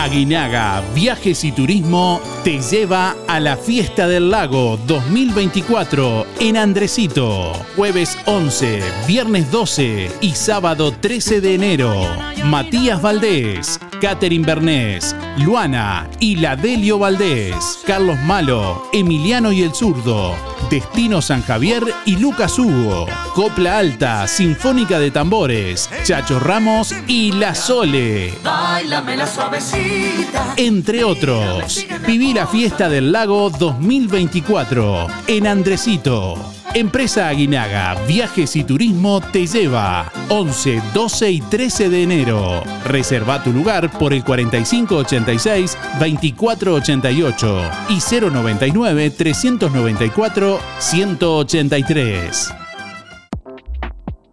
Aguinaga 0.00 0.82
Viajes 0.94 1.44
y 1.44 1.52
Turismo 1.52 2.22
te 2.42 2.58
lleva 2.58 3.14
a 3.28 3.38
la 3.38 3.58
Fiesta 3.58 4.08
del 4.08 4.30
Lago 4.30 4.78
2024 4.86 6.26
en 6.40 6.56
Andresito. 6.56 7.52
Jueves 7.76 8.16
11, 8.24 8.82
viernes 9.06 9.50
12 9.50 10.10
y 10.22 10.30
sábado 10.30 10.92
13 10.92 11.42
de 11.42 11.54
enero. 11.54 11.94
Matías 12.44 13.02
Valdés, 13.02 13.78
Catherine 14.00 14.46
Bernés, 14.46 15.14
Luana 15.36 16.08
y 16.18 16.36
Ladelio 16.36 16.98
Valdés, 16.98 17.80
Carlos 17.86 18.18
Malo, 18.20 18.82
Emiliano 18.94 19.52
y 19.52 19.62
el 19.62 19.74
Zurdo, 19.74 20.34
Destino 20.70 21.20
San 21.20 21.42
Javier 21.42 21.82
y 22.06 22.16
Lucas 22.16 22.56
Hugo, 22.58 23.06
Copla 23.34 23.78
Alta, 23.78 24.28
Sinfónica 24.28 25.00
de 25.00 25.10
Tambores, 25.10 25.90
Chacho 26.04 26.38
Ramos 26.38 26.94
y 27.08 27.32
La 27.32 27.54
Sole 27.56 28.32
Báilame 28.44 29.16
la 29.16 29.26
suavecita. 29.26 30.54
entre 30.56 31.02
otros. 31.02 31.84
Viví 32.06 32.32
la 32.32 32.46
fiesta 32.46 32.88
del 32.88 33.10
lago 33.10 33.50
2024 33.50 35.08
en 35.26 35.46
Andresito. 35.48 36.59
Empresa 36.74 37.26
Aguinaga, 37.26 37.96
Viajes 38.06 38.54
y 38.54 38.62
Turismo 38.62 39.20
te 39.20 39.46
lleva 39.46 40.12
11, 40.28 40.80
12 40.94 41.30
y 41.30 41.40
13 41.40 41.88
de 41.88 42.02
enero. 42.04 42.62
Reserva 42.84 43.42
tu 43.42 43.52
lugar 43.52 43.90
por 43.98 44.12
el 44.12 44.22
4586 44.22 45.76
2488 45.98 47.62
y 47.88 47.98
099 48.20 49.10
394 49.10 50.60
183. 50.78 52.59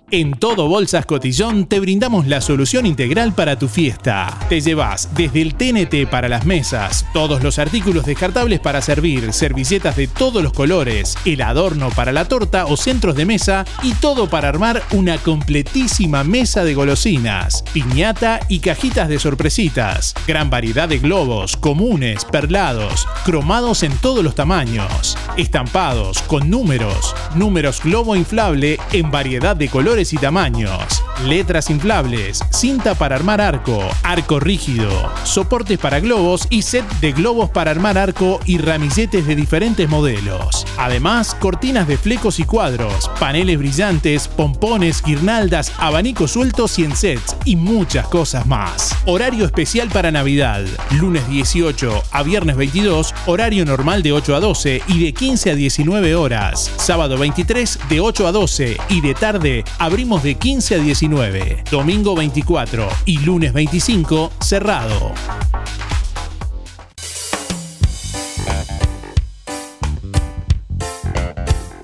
En 0.09 0.31
Todo 0.31 0.69
Bolsas 0.69 1.05
Cotillón 1.05 1.65
te 1.65 1.81
brindamos 1.81 2.27
la 2.27 2.39
solución 2.39 2.85
integral 2.85 3.33
para 3.33 3.59
tu 3.59 3.67
fiesta. 3.67 4.39
Te 4.47 4.61
llevas 4.61 5.09
desde 5.15 5.41
el 5.41 5.55
TNT 5.55 6.09
para 6.09 6.29
las 6.29 6.45
mesas, 6.45 7.05
todos 7.11 7.43
los 7.43 7.59
artículos 7.59 8.05
descartables 8.05 8.61
para 8.61 8.81
servir, 8.81 9.33
servilletas 9.33 9.97
de 9.97 10.07
todos 10.07 10.41
los 10.41 10.53
colores, 10.53 11.17
el 11.25 11.41
adorno 11.41 11.89
para 11.89 12.13
la 12.13 12.23
torta 12.23 12.67
o 12.67 12.77
centros 12.77 13.17
de 13.17 13.25
mesa 13.25 13.65
y 13.83 13.95
todo 13.95 14.29
para 14.29 14.47
armar 14.47 14.81
una 14.91 15.17
completísima 15.17 16.23
mesa 16.23 16.63
de 16.63 16.73
golosinas, 16.73 17.65
piñata 17.73 18.39
y 18.47 18.59
cajitas 18.59 19.09
de 19.09 19.19
sorpresitas. 19.19 20.13
Gran 20.25 20.49
variedad 20.49 20.87
de 20.87 20.99
globos, 20.99 21.57
comunes, 21.57 22.23
perlados, 22.23 23.09
cromados 23.25 23.83
en 23.83 23.91
todos 23.97 24.23
los 24.23 24.35
tamaños, 24.35 25.17
estampados 25.35 26.21
con 26.21 26.49
números, 26.49 27.13
números 27.35 27.81
globo 27.83 28.15
inflable 28.15 28.79
en 28.93 29.11
variedad 29.11 29.57
de 29.57 29.67
colores 29.67 29.96
y 29.97 30.17
tamaños, 30.17 31.03
letras 31.25 31.71
inflables, 31.71 32.43
cinta 32.51 32.93
para 32.93 33.15
armar 33.15 33.41
arco, 33.41 33.83
arco 34.03 34.39
rígido, 34.39 34.89
soportes 35.23 35.79
para 35.79 35.99
globos 35.99 36.45
y 36.51 36.61
set 36.61 36.85
de 37.01 37.13
globos 37.13 37.49
para 37.49 37.71
armar 37.71 37.97
arco 37.97 38.39
y 38.45 38.59
ramilletes 38.59 39.25
de 39.25 39.35
diferentes 39.35 39.89
modelos. 39.89 40.67
Además, 40.77 41.33
cortinas 41.33 41.87
de 41.87 41.97
flecos 41.97 42.39
y 42.39 42.43
cuadros, 42.43 43.09
paneles 43.19 43.57
brillantes, 43.57 44.27
pompones, 44.27 45.01
guirnaldas, 45.01 45.73
abanicos 45.79 46.31
sueltos 46.31 46.77
y 46.77 46.83
en 46.83 46.95
sets 46.95 47.35
y 47.43 47.55
muchas 47.55 48.07
cosas 48.07 48.45
más. 48.45 48.95
Horario 49.07 49.45
especial 49.45 49.89
para 49.89 50.11
Navidad, 50.11 50.63
lunes 50.91 51.27
18 51.27 52.03
a 52.11 52.21
viernes 52.21 52.55
22, 52.55 53.15
horario 53.25 53.65
normal 53.65 54.03
de 54.03 54.11
8 54.11 54.35
a 54.35 54.39
12 54.39 54.83
y 54.89 55.05
de 55.05 55.13
15 55.13 55.51
a 55.51 55.55
19 55.55 56.13
horas. 56.13 56.71
Sábado 56.77 57.17
23 57.17 57.79
de 57.89 57.99
8 57.99 58.27
a 58.27 58.31
12 58.31 58.77
y 58.89 59.01
de 59.01 59.15
tarde 59.15 59.63
abrimos 59.87 60.21
de 60.21 60.35
15 60.35 60.75
a 60.75 60.79
19. 60.79 61.63
Domingo 61.71 62.13
24 62.13 62.89
y 63.05 63.19
lunes 63.19 63.53
25 63.53 64.31
cerrado. 64.41 65.13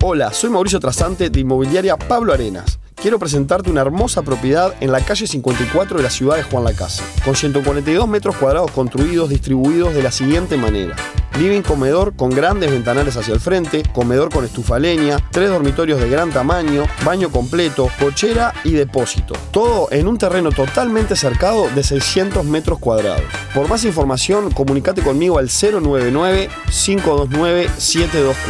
Hola, 0.02 0.34
soy 0.34 0.50
Mauricio 0.50 0.78
Trasante 0.78 1.30
de 1.30 1.40
Inmobiliaria 1.40 1.96
Pablo 1.96 2.34
Arenas. 2.34 2.78
Quiero 3.04 3.18
presentarte 3.18 3.70
una 3.70 3.82
hermosa 3.82 4.22
propiedad 4.22 4.74
en 4.80 4.90
la 4.90 4.98
calle 4.98 5.26
54 5.26 5.98
de 5.98 6.02
la 6.02 6.08
ciudad 6.08 6.36
de 6.36 6.42
Juan 6.42 6.64
Lacase, 6.64 7.02
con 7.22 7.36
142 7.36 8.08
metros 8.08 8.34
cuadrados 8.34 8.70
construidos 8.70 9.28
distribuidos 9.28 9.92
de 9.92 10.02
la 10.02 10.10
siguiente 10.10 10.56
manera. 10.56 10.96
Living 11.38 11.60
comedor 11.60 12.16
con 12.16 12.30
grandes 12.30 12.70
ventanales 12.70 13.18
hacia 13.18 13.34
el 13.34 13.40
frente, 13.40 13.82
comedor 13.92 14.32
con 14.32 14.46
estufa 14.46 14.78
leña, 14.78 15.18
tres 15.32 15.50
dormitorios 15.50 16.00
de 16.00 16.08
gran 16.08 16.30
tamaño, 16.30 16.86
baño 17.04 17.28
completo, 17.28 17.90
cochera 18.00 18.54
y 18.64 18.72
depósito. 18.72 19.34
Todo 19.50 19.88
en 19.90 20.08
un 20.08 20.16
terreno 20.16 20.50
totalmente 20.50 21.14
cercado 21.14 21.68
de 21.74 21.82
600 21.82 22.42
metros 22.46 22.78
cuadrados. 22.78 23.24
Por 23.54 23.68
más 23.68 23.84
información, 23.84 24.50
comunicate 24.50 25.02
conmigo 25.02 25.38
al 25.38 25.50
099-529-724. 25.50 28.44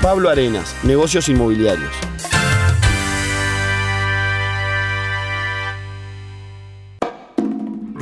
Pablo 0.00 0.30
Arenas, 0.30 0.74
Negocios 0.84 1.28
Inmobiliarios. 1.28 1.92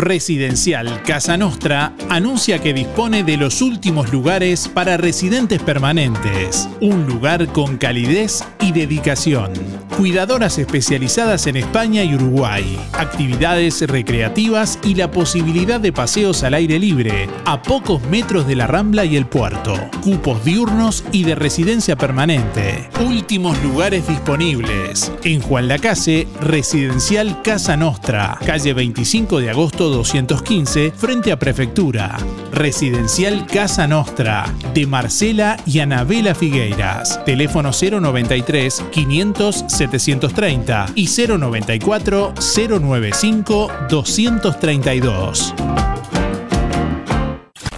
Residencial 0.01 1.03
Casa 1.03 1.37
Nostra 1.37 1.93
anuncia 2.09 2.59
que 2.59 2.73
dispone 2.73 3.23
de 3.23 3.37
los 3.37 3.61
últimos 3.61 4.11
lugares 4.13 4.67
para 4.67 4.97
residentes 4.97 5.63
permanentes. 5.63 6.69
Un 6.81 7.07
lugar 7.07 7.47
con 7.53 7.77
calidez 7.77 8.43
y 8.61 8.73
dedicación. 8.73 9.53
Cuidadoras 10.01 10.57
especializadas 10.57 11.47
en 11.47 11.59
España 11.59 12.03
y 12.05 12.15
Uruguay. 12.15 12.81
Actividades 12.95 13.87
recreativas 13.87 14.79
y 14.83 14.95
la 14.95 15.11
posibilidad 15.11 15.79
de 15.79 15.93
paseos 15.93 16.43
al 16.43 16.55
aire 16.55 16.79
libre, 16.79 17.29
a 17.45 17.61
pocos 17.61 18.01
metros 18.05 18.47
de 18.47 18.57
la 18.57 18.67
Rambla 18.67 19.05
y 19.05 19.19
el 19.19 19.27
puerto. 19.27 19.75
Cupos 20.01 20.43
diurnos 20.43 21.05
y 21.13 21.25
de 21.25 21.35
residencia 21.35 21.97
permanente. 21.97 22.89
Últimos 23.05 23.63
lugares 23.63 24.09
disponibles. 24.09 25.13
En 25.23 25.43
Juan 25.43 25.69
Lacase, 25.69 26.27
Residencial 26.41 27.43
Casa 27.43 27.77
Nostra, 27.77 28.39
calle 28.47 28.73
25 28.73 29.39
de 29.39 29.51
agosto 29.51 29.91
215, 29.91 30.95
frente 30.97 31.31
a 31.31 31.39
Prefectura. 31.39 32.17
Residencial 32.53 33.47
Casa 33.47 33.87
Nostra, 33.87 34.47
de 34.73 34.87
Marcela 34.87 35.59
y 35.67 35.81
Anabela 35.81 36.35
Figueiras. 36.35 37.23
Teléfono 37.27 37.73
093 37.73 38.83
500 38.91 39.67
730 39.99 40.93
y 40.95 41.07
094 41.07 42.35
095 42.57 43.71
232. 43.89 45.55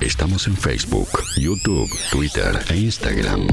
Estamos 0.00 0.48
en 0.48 0.56
Facebook, 0.56 1.08
YouTube, 1.36 1.88
Twitter 2.10 2.58
e 2.70 2.76
Instagram. 2.76 3.46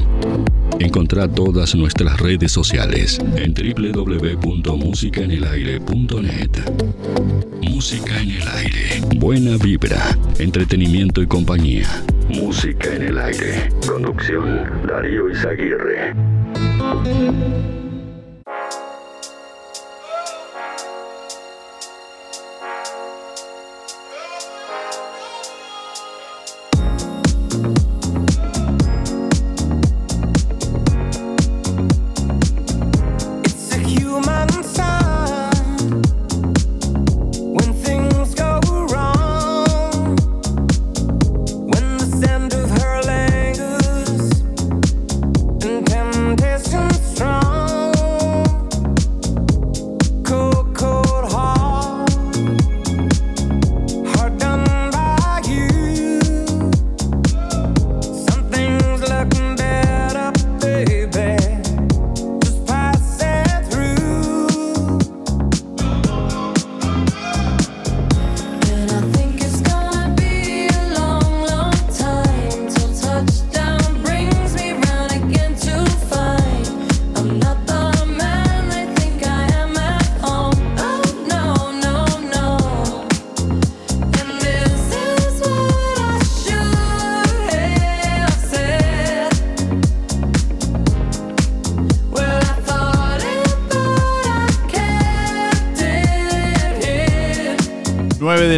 Encontrá 0.80 1.28
todas 1.28 1.76
nuestras 1.76 2.18
redes 2.18 2.50
sociales 2.50 3.20
en 3.36 3.54
www.musicaenelaire.net. 3.54 6.50
Música 7.62 8.20
en 8.20 8.30
el 8.30 8.48
aire. 8.48 9.00
Buena 9.16 9.56
vibra, 9.58 10.18
entretenimiento 10.38 11.22
y 11.22 11.28
compañía. 11.28 11.86
Música 12.28 12.92
en 12.94 13.02
el 13.02 13.18
aire. 13.18 13.68
Conducción 13.86 14.64
Darío 14.86 15.30
Izaguirre. 15.30 16.14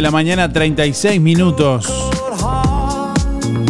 La 0.03 0.11
mañana, 0.11 0.51
36 0.51 1.21
minutos. 1.21 2.11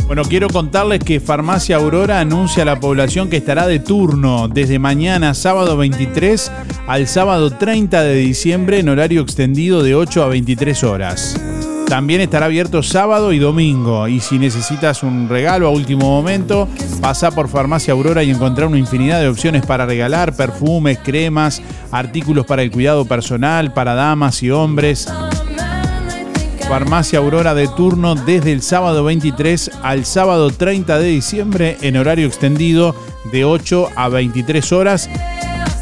Bueno, 0.07 0.23
quiero 0.23 0.47
contarles 0.47 0.99
que 0.99 1.19
Farmacia 1.19 1.75
Aurora 1.75 2.19
anuncia 2.19 2.63
a 2.63 2.65
la 2.65 2.79
población 2.79 3.29
que 3.29 3.37
estará 3.37 3.67
de 3.67 3.77
turno 3.77 4.47
desde 4.47 4.79
mañana, 4.79 5.35
sábado 5.35 5.77
23, 5.77 6.51
al 6.87 7.07
sábado 7.07 7.51
30 7.51 8.01
de 8.01 8.15
diciembre 8.15 8.79
en 8.79 8.89
horario 8.89 9.21
extendido 9.21 9.83
de 9.83 9.93
8 9.93 10.23
a 10.23 10.27
23 10.27 10.83
horas. 10.83 11.39
También 11.87 12.21
estará 12.21 12.47
abierto 12.47 12.81
sábado 12.81 13.31
y 13.31 13.37
domingo. 13.37 14.07
Y 14.07 14.19
si 14.19 14.39
necesitas 14.39 15.03
un 15.03 15.29
regalo 15.29 15.67
a 15.67 15.69
último 15.69 16.09
momento, 16.09 16.67
pasa 16.99 17.29
por 17.29 17.47
Farmacia 17.47 17.93
Aurora 17.93 18.23
y 18.23 18.31
encontrar 18.31 18.67
una 18.67 18.79
infinidad 18.79 19.21
de 19.21 19.27
opciones 19.27 19.63
para 19.67 19.85
regalar, 19.85 20.35
perfumes, 20.35 20.97
cremas, 21.03 21.61
artículos 21.91 22.47
para 22.47 22.63
el 22.63 22.71
cuidado 22.71 23.05
personal, 23.05 23.71
para 23.71 23.93
damas 23.93 24.41
y 24.41 24.49
hombres. 24.49 25.07
Farmacia 26.67 27.19
Aurora 27.19 27.53
de 27.53 27.67
turno 27.67 28.15
desde 28.15 28.51
el 28.51 28.61
sábado 28.61 29.03
23 29.03 29.71
al 29.83 30.05
sábado 30.05 30.49
30 30.49 30.97
de 30.97 31.07
diciembre 31.07 31.77
en 31.81 31.97
horario 31.97 32.25
extendido 32.25 32.95
de 33.31 33.45
8 33.45 33.89
a 33.95 34.09
23 34.09 34.71
horas. 34.71 35.09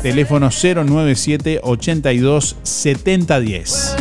Teléfono 0.01 0.49
097 0.49 1.61
82 1.63 2.57
7010. 2.63 3.95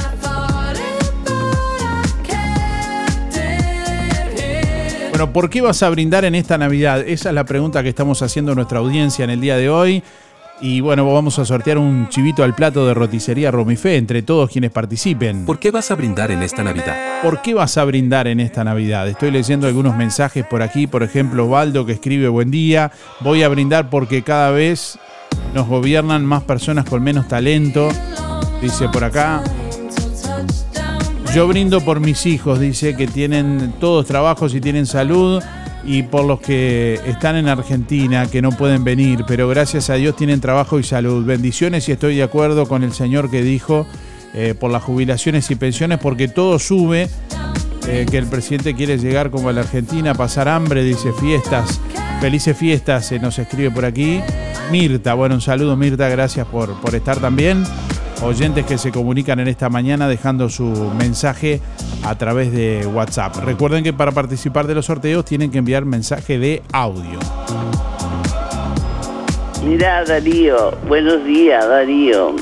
Bueno, 5.11 5.33
¿por 5.33 5.51
qué 5.51 5.61
vas 5.61 5.83
a 5.83 5.91
brindar 5.91 6.25
en 6.25 6.35
esta 6.35 6.57
Navidad? 6.57 7.07
Esa 7.07 7.29
es 7.29 7.35
la 7.35 7.45
pregunta 7.45 7.83
que 7.83 7.91
estamos 7.91 8.23
haciendo 8.23 8.53
a 8.53 8.55
nuestra 8.55 8.79
audiencia 8.79 9.23
en 9.23 9.31
el 9.31 9.41
día 9.41 9.57
de 9.57 9.69
hoy. 9.69 10.03
Y 10.63 10.81
bueno, 10.83 11.11
vamos 11.11 11.39
a 11.39 11.45
sortear 11.47 11.79
un 11.79 12.09
chivito 12.11 12.45
al 12.45 12.55
plato 12.55 12.87
de 12.87 12.93
roticería 12.93 13.51
Romifé 13.51 13.97
entre 13.97 14.21
todos 14.23 14.51
quienes 14.51 14.71
participen. 14.71 15.47
¿Por 15.47 15.59
qué 15.59 15.71
vas 15.71 15.91
a 15.91 15.95
brindar 15.95 16.31
en 16.31 16.43
esta 16.43 16.63
Navidad? 16.63 17.23
¿Por 17.23 17.41
qué 17.41 17.55
vas 17.55 17.79
a 17.79 17.85
brindar 17.85 18.29
en 18.29 18.41
esta 18.41 18.63
Navidad? 18.63 19.09
Estoy 19.09 19.31
leyendo 19.31 19.67
algunos 19.67 19.97
mensajes 19.97 20.45
por 20.45 20.61
aquí, 20.63 20.87
por 20.87 21.03
ejemplo, 21.03 21.49
Baldo 21.49 21.87
que 21.87 21.93
escribe 21.93 22.29
buen 22.29 22.51
día, 22.51 22.93
voy 23.21 23.43
a 23.43 23.49
brindar 23.49 23.89
porque 23.89 24.23
cada 24.23 24.51
vez 24.51 24.99
nos 25.55 25.67
gobiernan 25.67 26.27
más 26.27 26.43
personas 26.43 26.85
con 26.85 27.03
menos 27.03 27.27
talento, 27.27 27.89
dice 28.61 28.89
por 28.91 29.05
acá. 29.05 29.43
Yo 31.35 31.49
brindo 31.49 31.81
por 31.81 32.01
mis 32.01 32.27
hijos, 32.27 32.61
dice 32.61 32.97
que 32.97 33.07
tienen 33.07 33.73
todos 33.81 34.05
trabajos 34.05 34.55
y 34.55 34.61
tienen 34.61 34.85
salud 34.85 35.43
y 35.85 36.03
por 36.03 36.25
los 36.25 36.41
que 36.41 37.01
están 37.07 37.37
en 37.37 37.49
Argentina, 37.49 38.27
que 38.27 38.43
no 38.43 38.51
pueden 38.51 38.85
venir, 38.85 39.25
pero 39.27 39.49
gracias 39.49 39.91
a 39.91 39.95
Dios 39.95 40.17
tienen 40.17 40.41
trabajo 40.41 40.79
y 40.79 40.83
salud. 40.83 41.25
Bendiciones 41.25 41.89
y 41.89 41.93
estoy 41.93 42.17
de 42.17 42.23
acuerdo 42.23 42.67
con 42.67 42.83
el 42.83 42.93
señor 42.93 43.31
que 43.31 43.43
dijo 43.43 43.87
eh, 44.35 44.55
por 44.59 44.71
las 44.71 44.83
jubilaciones 44.83 45.51
y 45.51 45.57
pensiones, 45.57 45.99
porque 45.99 46.29
todo 46.29 46.59
sube, 46.59 47.09
eh, 47.89 48.07
que 48.11 48.19
el 48.19 48.27
presidente 48.27 48.75
quiere 48.75 48.99
llegar 48.99 49.31
como 49.31 49.49
a 49.49 49.53
la 49.53 49.63
Argentina, 49.63 50.15
pasar 50.15 50.49
hambre, 50.49 50.85
dice 50.85 51.13
fiestas, 51.13 51.81
felices 52.21 52.57
fiestas, 52.57 53.07
se 53.07 53.19
nos 53.19 53.39
escribe 53.39 53.71
por 53.71 53.85
aquí. 53.85 54.21
Mirta, 54.71 55.15
bueno, 55.15 55.35
un 55.35 55.41
saludo 55.41 55.77
Mirta, 55.77 56.09
gracias 56.09 56.47
por, 56.47 56.81
por 56.81 56.95
estar 56.95 57.19
también. 57.19 57.65
Oyentes 58.23 58.67
que 58.67 58.77
se 58.77 58.93
comunican 58.93 59.41
en 59.41 59.49
esta 59.49 59.71
mañana 59.71 60.07
dejando 60.07 60.51
su 60.51 60.65
mensaje 60.99 61.59
a 62.05 62.19
través 62.19 62.53
de 62.53 62.87
WhatsApp. 62.87 63.37
Recuerden 63.45 63.83
que 63.83 63.95
para 63.95 64.13
participar 64.13 64.67
de 64.67 64.75
los 64.75 64.87
sorteos 64.87 65.25
tienen 65.25 65.51
que 65.51 65.57
enviar 65.57 65.87
mensaje 65.87 66.39
de 66.39 66.63
audio. 66.71 67.19
Mira, 69.65 70.05
Darío, 70.05 70.73
buenos 70.87 71.25
días, 71.25 71.67
Darío. 71.67 72.37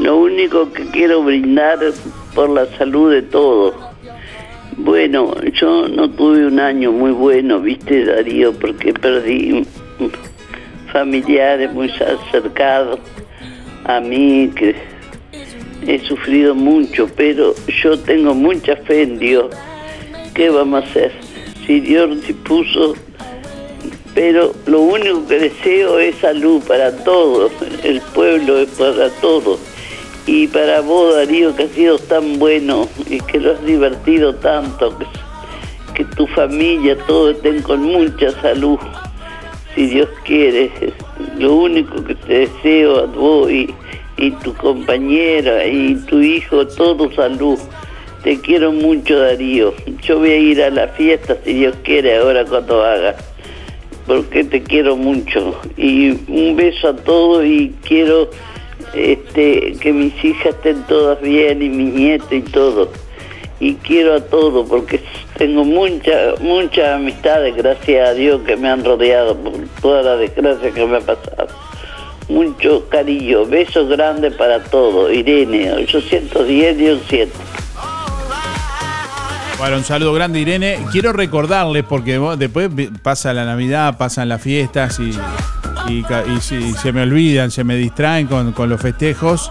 Lo 0.00 0.16
único 0.16 0.72
que 0.72 0.84
quiero 0.86 1.22
brindar 1.22 1.78
por 2.34 2.50
la 2.50 2.66
salud 2.76 3.12
de 3.12 3.22
todos. 3.22 3.74
Bueno, 4.78 5.32
yo 5.52 5.88
no 5.88 6.10
tuve 6.10 6.44
un 6.44 6.58
año 6.58 6.90
muy 6.90 7.12
bueno, 7.12 7.60
viste, 7.60 8.04
Darío, 8.04 8.52
porque 8.52 8.92
perdí 8.94 9.64
familiares 10.92 11.72
muy 11.72 11.88
acercados 11.90 12.98
a 13.88 14.00
mí, 14.00 14.50
que 14.54 14.76
he 15.86 15.98
sufrido 16.06 16.54
mucho, 16.54 17.08
pero 17.16 17.54
yo 17.82 17.98
tengo 17.98 18.34
mucha 18.34 18.76
fe 18.76 19.02
en 19.02 19.18
Dios. 19.18 19.46
¿Qué 20.34 20.48
vamos 20.48 20.84
a 20.84 20.86
hacer? 20.86 21.12
Si 21.66 21.80
Dios 21.80 22.24
dispuso 22.24 22.94
pero 24.18 24.52
lo 24.66 24.80
único 24.80 25.24
que 25.28 25.38
deseo 25.38 26.00
es 26.00 26.16
salud 26.16 26.60
para 26.66 26.90
todos, 27.04 27.52
el 27.84 28.00
pueblo 28.00 28.58
es 28.58 28.68
para 28.70 29.10
todos. 29.20 29.60
Y 30.26 30.48
para 30.48 30.80
vos, 30.80 31.14
Darío, 31.14 31.54
que 31.54 31.62
has 31.62 31.70
sido 31.70 32.00
tan 32.00 32.36
bueno 32.36 32.88
y 33.08 33.20
que 33.20 33.38
lo 33.38 33.52
has 33.52 33.64
divertido 33.64 34.34
tanto, 34.34 34.92
que, 35.94 36.04
tu 36.16 36.26
familia, 36.26 36.98
todos 37.06 37.36
estén 37.36 37.62
con 37.62 37.80
mucha 37.82 38.32
salud, 38.42 38.80
si 39.76 39.86
Dios 39.86 40.08
quiere. 40.24 40.72
Lo 41.38 41.54
único 41.54 42.02
que 42.04 42.14
te 42.14 42.40
deseo 42.40 42.98
a 43.00 43.06
vos 43.06 43.50
y, 43.50 43.72
y 44.16 44.30
tu 44.32 44.54
compañera 44.54 45.66
y 45.66 45.94
tu 46.06 46.20
hijo, 46.20 46.66
todo 46.66 47.10
salud. 47.12 47.58
Te 48.22 48.40
quiero 48.40 48.72
mucho, 48.72 49.18
Darío. 49.18 49.72
Yo 50.02 50.18
voy 50.18 50.30
a 50.30 50.36
ir 50.36 50.62
a 50.62 50.70
la 50.70 50.88
fiesta, 50.88 51.36
si 51.44 51.54
Dios 51.54 51.76
quiere, 51.84 52.16
ahora 52.16 52.44
cuando 52.44 52.82
haga. 52.82 53.14
Porque 54.06 54.42
te 54.42 54.62
quiero 54.62 54.96
mucho. 54.96 55.54
Y 55.76 56.10
un 56.28 56.56
beso 56.56 56.88
a 56.88 56.96
todos 56.96 57.44
y 57.44 57.72
quiero 57.84 58.30
este, 58.94 59.74
que 59.80 59.92
mis 59.92 60.24
hijas 60.24 60.54
estén 60.54 60.82
todas 60.84 61.20
bien 61.20 61.62
y 61.62 61.68
mi 61.68 61.84
nieto 61.84 62.34
y 62.34 62.42
todo. 62.42 62.90
Y 63.60 63.74
quiero 63.74 64.14
a 64.14 64.20
todos 64.20 64.68
porque 64.68 64.97
tengo 65.38 65.64
muchas 65.64 66.40
muchas 66.40 66.88
amistades, 66.96 67.54
gracias 67.56 68.08
a 68.08 68.12
Dios, 68.12 68.40
que 68.44 68.56
me 68.56 68.68
han 68.68 68.84
rodeado 68.84 69.36
por 69.36 69.52
toda 69.80 70.02
la 70.02 70.16
desgracia 70.16 70.70
que 70.72 70.84
me 70.86 70.96
ha 70.98 71.00
pasado. 71.00 71.46
Mucho 72.28 72.86
cariño, 72.90 73.46
besos 73.46 73.88
grandes 73.88 74.34
para 74.34 74.62
todos. 74.64 75.10
Irene, 75.12 75.72
810 75.72 77.30
Bueno, 79.58 79.76
un 79.78 79.84
saludo 79.84 80.12
grande, 80.12 80.40
Irene. 80.40 80.78
Quiero 80.92 81.12
recordarles, 81.12 81.84
porque 81.88 82.18
vos- 82.18 82.38
después 82.38 82.68
pasa 83.02 83.32
la 83.32 83.44
Navidad, 83.44 83.96
pasan 83.96 84.28
las 84.28 84.42
fiestas 84.42 85.00
y, 85.00 85.10
y 85.90 86.04
y 86.36 86.40
si 86.40 86.72
se 86.74 86.92
me 86.92 87.02
olvidan, 87.02 87.50
se 87.50 87.64
me 87.64 87.76
distraen 87.76 88.26
con, 88.26 88.52
con 88.52 88.68
los 88.68 88.80
festejos. 88.80 89.50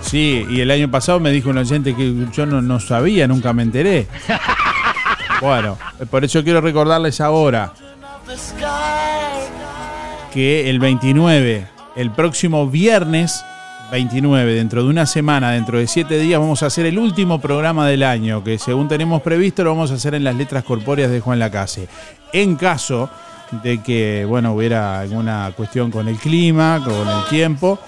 Sí, 0.00 0.46
y 0.48 0.60
el 0.60 0.70
año 0.70 0.90
pasado 0.90 1.20
me 1.20 1.30
dijo 1.30 1.50
un 1.50 1.58
oyente 1.58 1.94
que 1.94 2.14
yo 2.32 2.46
no, 2.46 2.62
no 2.62 2.80
sabía, 2.80 3.28
nunca 3.28 3.52
me 3.52 3.62
enteré. 3.64 4.06
Bueno, 5.40 5.78
por 6.10 6.24
eso 6.24 6.42
quiero 6.42 6.60
recordarles 6.60 7.20
ahora 7.20 7.72
que 10.32 10.68
el 10.68 10.78
29, 10.78 11.66
el 11.96 12.10
próximo 12.10 12.66
viernes 12.68 13.44
29, 13.90 14.54
dentro 14.54 14.82
de 14.82 14.90
una 14.90 15.06
semana, 15.06 15.52
dentro 15.52 15.78
de 15.78 15.86
siete 15.86 16.18
días, 16.18 16.38
vamos 16.40 16.62
a 16.62 16.66
hacer 16.66 16.86
el 16.86 16.98
último 16.98 17.40
programa 17.40 17.86
del 17.88 18.02
año, 18.02 18.44
que 18.44 18.58
según 18.58 18.88
tenemos 18.88 19.22
previsto 19.22 19.64
lo 19.64 19.70
vamos 19.70 19.90
a 19.90 19.94
hacer 19.94 20.14
en 20.14 20.24
las 20.24 20.36
letras 20.36 20.64
corpóreas 20.64 21.10
de 21.10 21.20
Juan 21.20 21.38
Lacase. 21.38 21.88
En 22.32 22.56
caso 22.56 23.08
de 23.62 23.82
que, 23.82 24.26
bueno, 24.26 24.52
hubiera 24.52 25.00
alguna 25.00 25.52
cuestión 25.56 25.90
con 25.90 26.06
el 26.08 26.18
clima, 26.18 26.82
con 26.84 27.08
el 27.08 27.24
tiempo, 27.30 27.78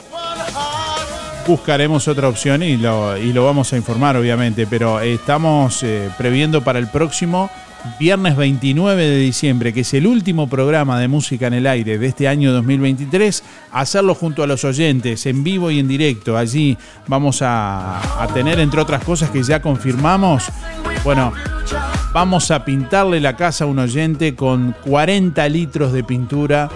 buscaremos 1.50 2.06
otra 2.06 2.28
opción 2.28 2.62
y 2.62 2.76
lo, 2.76 3.16
y 3.16 3.32
lo 3.32 3.44
vamos 3.44 3.72
a 3.72 3.76
informar, 3.76 4.16
obviamente, 4.16 4.68
pero 4.68 5.00
estamos 5.00 5.82
eh, 5.82 6.08
previendo 6.16 6.62
para 6.62 6.78
el 6.78 6.86
próximo 6.86 7.50
viernes 7.98 8.36
29 8.36 9.04
de 9.04 9.16
diciembre, 9.16 9.72
que 9.72 9.80
es 9.80 9.92
el 9.94 10.06
último 10.06 10.48
programa 10.48 11.00
de 11.00 11.08
música 11.08 11.48
en 11.48 11.54
el 11.54 11.66
aire 11.66 11.98
de 11.98 12.06
este 12.06 12.28
año 12.28 12.52
2023, 12.52 13.42
hacerlo 13.72 14.14
junto 14.14 14.44
a 14.44 14.46
los 14.46 14.64
oyentes, 14.64 15.26
en 15.26 15.42
vivo 15.42 15.72
y 15.72 15.80
en 15.80 15.88
directo. 15.88 16.36
Allí 16.36 16.78
vamos 17.08 17.42
a, 17.42 18.22
a 18.22 18.28
tener, 18.28 18.60
entre 18.60 18.80
otras 18.80 19.02
cosas 19.02 19.30
que 19.30 19.42
ya 19.42 19.60
confirmamos, 19.60 20.44
bueno, 21.02 21.32
vamos 22.12 22.52
a 22.52 22.64
pintarle 22.64 23.18
la 23.18 23.34
casa 23.34 23.64
a 23.64 23.66
un 23.66 23.80
oyente 23.80 24.36
con 24.36 24.76
40 24.84 25.48
litros 25.48 25.92
de 25.92 26.04
pintura 26.04 26.70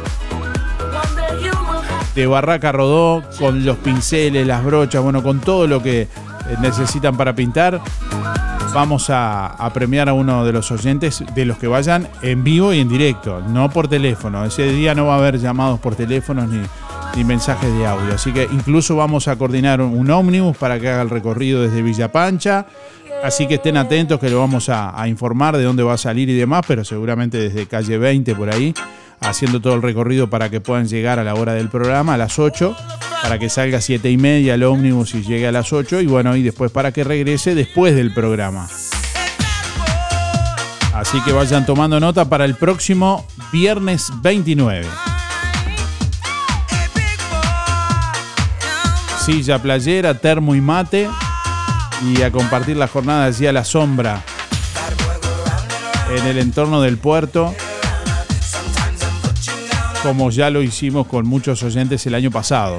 de 2.14 2.26
Barraca 2.26 2.72
Rodó, 2.72 3.22
con 3.38 3.64
los 3.64 3.76
pinceles, 3.78 4.46
las 4.46 4.64
brochas, 4.64 5.02
bueno, 5.02 5.22
con 5.22 5.40
todo 5.40 5.66
lo 5.66 5.82
que 5.82 6.02
eh, 6.02 6.08
necesitan 6.60 7.16
para 7.16 7.34
pintar. 7.34 7.80
Vamos 8.72 9.06
a, 9.08 9.70
premiar 9.72 10.08
a 10.08 10.14
uno 10.14 10.44
de 10.44 10.52
los 10.52 10.72
oyentes, 10.72 11.22
de 11.34 11.44
los 11.44 11.58
que 11.58 11.68
vayan 11.68 12.08
en 12.22 12.42
vivo 12.42 12.72
y 12.72 12.80
en 12.80 12.88
directo, 12.88 13.40
no 13.40 13.70
por 13.70 13.86
teléfono. 13.86 14.44
Ese 14.44 14.64
día 14.72 14.96
no 14.96 15.06
va 15.06 15.14
a 15.14 15.18
haber 15.18 15.38
llamados 15.38 15.78
por 15.78 15.94
teléfono 15.94 16.44
ni, 16.44 17.24
mensajes 17.24 17.72
de 17.72 17.86
audio. 17.86 18.14
Así 18.14 18.32
que 18.32 18.48
incluso 18.50 18.96
vamos 18.96 19.28
a 19.28 19.36
coordinar 19.36 19.80
un, 19.80 20.10
ómnibus 20.10 20.56
para 20.56 20.80
que 20.80 20.88
haga 20.88 21.02
el 21.02 21.10
recorrido 21.10 21.62
desde 21.62 21.82
Villa 21.82 22.10
Pancha. 22.10 22.66
Así 23.22 23.46
que 23.46 23.54
estén 23.54 23.76
atentos 23.76 24.18
que 24.18 24.28
lo 24.28 24.40
vamos 24.40 24.68
a, 24.68 25.00
a 25.00 25.06
informar 25.06 25.56
de 25.56 25.62
dónde 25.62 25.84
va 25.84 25.94
a 25.94 25.98
salir 25.98 26.28
y 26.28 26.34
demás, 26.34 26.64
pero 26.66 26.84
seguramente 26.84 27.38
desde 27.38 27.66
calle 27.66 27.96
20 27.96 28.34
por 28.34 28.50
ahí, 28.50 28.74
haciendo 29.20 29.60
todo 29.60 29.74
el 29.74 29.82
recorrido 29.82 30.28
para 30.30 30.50
que 30.50 30.60
puedan 30.60 30.88
llegar 30.88 31.18
a 31.18 31.24
la 31.24 31.34
hora 31.34 31.54
del 31.54 31.68
programa, 31.68 32.14
a 32.14 32.16
las 32.16 32.38
8, 32.38 32.76
para 33.22 33.38
que 33.38 33.48
salga 33.48 33.78
a 33.78 33.80
7 33.80 34.10
y 34.10 34.16
media 34.16 34.54
el 34.54 34.62
ómnibus 34.64 35.14
y 35.14 35.22
llegue 35.22 35.46
a 35.46 35.52
las 35.52 35.72
8, 35.72 36.00
y 36.00 36.06
bueno, 36.06 36.36
y 36.36 36.42
después 36.42 36.70
para 36.70 36.92
que 36.92 37.04
regrese 37.04 37.54
después 37.54 37.94
del 37.94 38.12
programa. 38.12 38.68
Así 40.94 41.20
que 41.22 41.32
vayan 41.32 41.66
tomando 41.66 41.98
nota 41.98 42.24
para 42.28 42.44
el 42.44 42.54
próximo 42.54 43.26
viernes 43.52 44.12
29. 44.22 44.86
Silla 49.24 49.58
playera, 49.58 50.18
termo 50.18 50.54
y 50.54 50.60
mate. 50.60 51.08
Y 52.02 52.20
a 52.22 52.30
compartir 52.30 52.76
la 52.76 52.86
jornada 52.88 53.24
allí 53.24 53.46
a 53.46 53.52
la 53.52 53.64
sombra. 53.64 54.22
En 56.14 56.26
el 56.26 56.38
entorno 56.38 56.82
del 56.82 56.98
puerto. 56.98 57.54
Como 60.04 60.30
ya 60.30 60.50
lo 60.50 60.62
hicimos 60.62 61.06
con 61.06 61.26
muchos 61.26 61.62
oyentes 61.62 62.04
el 62.06 62.14
año 62.14 62.30
pasado. 62.30 62.76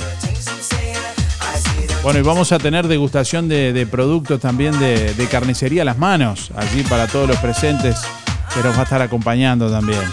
Bueno, 2.03 2.19
y 2.19 2.21
vamos 2.21 2.51
a 2.51 2.59
tener 2.59 2.87
degustación 2.87 3.49
de, 3.49 3.87
productos 3.89 4.39
también 4.39 4.77
de, 4.77 5.11
de 5.15 5.27
carnicería 5.27 5.81
a 5.81 5.85
las 5.85 5.97
manos, 5.97 6.51
allí 6.55 6.83
para 6.83 7.07
todos 7.07 7.27
los 7.27 7.37
presentes, 7.37 7.99
que 8.53 8.61
nos 8.61 8.75
va 8.75 8.81
a 8.81 8.83
estar 8.83 9.01
acompañando 9.01 9.71
también. 9.71 10.03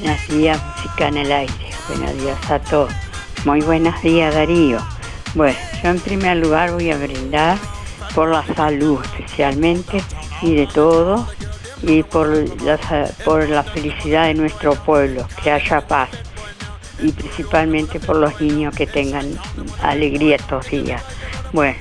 Buenos 0.00 0.28
días, 0.28 0.60
música 0.74 1.06
en 1.06 1.16
el 1.18 1.30
aire. 1.30 1.54
Buenos 1.88 2.20
días 2.20 2.50
a 2.50 2.58
todos. 2.58 2.92
Muy 3.44 3.60
buenos 3.60 4.02
días, 4.02 4.34
Darío. 4.34 4.80
Bueno, 5.36 5.56
yo 5.80 5.90
en 5.90 6.00
primer 6.00 6.38
lugar 6.38 6.72
voy 6.72 6.90
a 6.90 6.96
brindar 6.96 7.56
por 8.16 8.30
la 8.30 8.44
salud 8.56 8.98
especialmente 9.14 10.02
y 10.42 10.56
de 10.56 10.66
todo 10.66 11.28
y 11.82 12.02
por 12.02 12.28
la, 12.62 12.76
sa- 12.78 13.10
por 13.24 13.48
la 13.48 13.62
felicidad 13.62 14.24
de 14.26 14.34
nuestro 14.34 14.74
pueblo, 14.74 15.26
que 15.42 15.50
haya 15.50 15.80
paz 15.86 16.08
y 17.02 17.12
principalmente 17.12 17.98
por 18.00 18.16
los 18.16 18.38
niños 18.40 18.74
que 18.74 18.86
tengan 18.86 19.26
alegría 19.82 20.36
estos 20.36 20.68
días. 20.68 21.02
Bueno, 21.52 21.78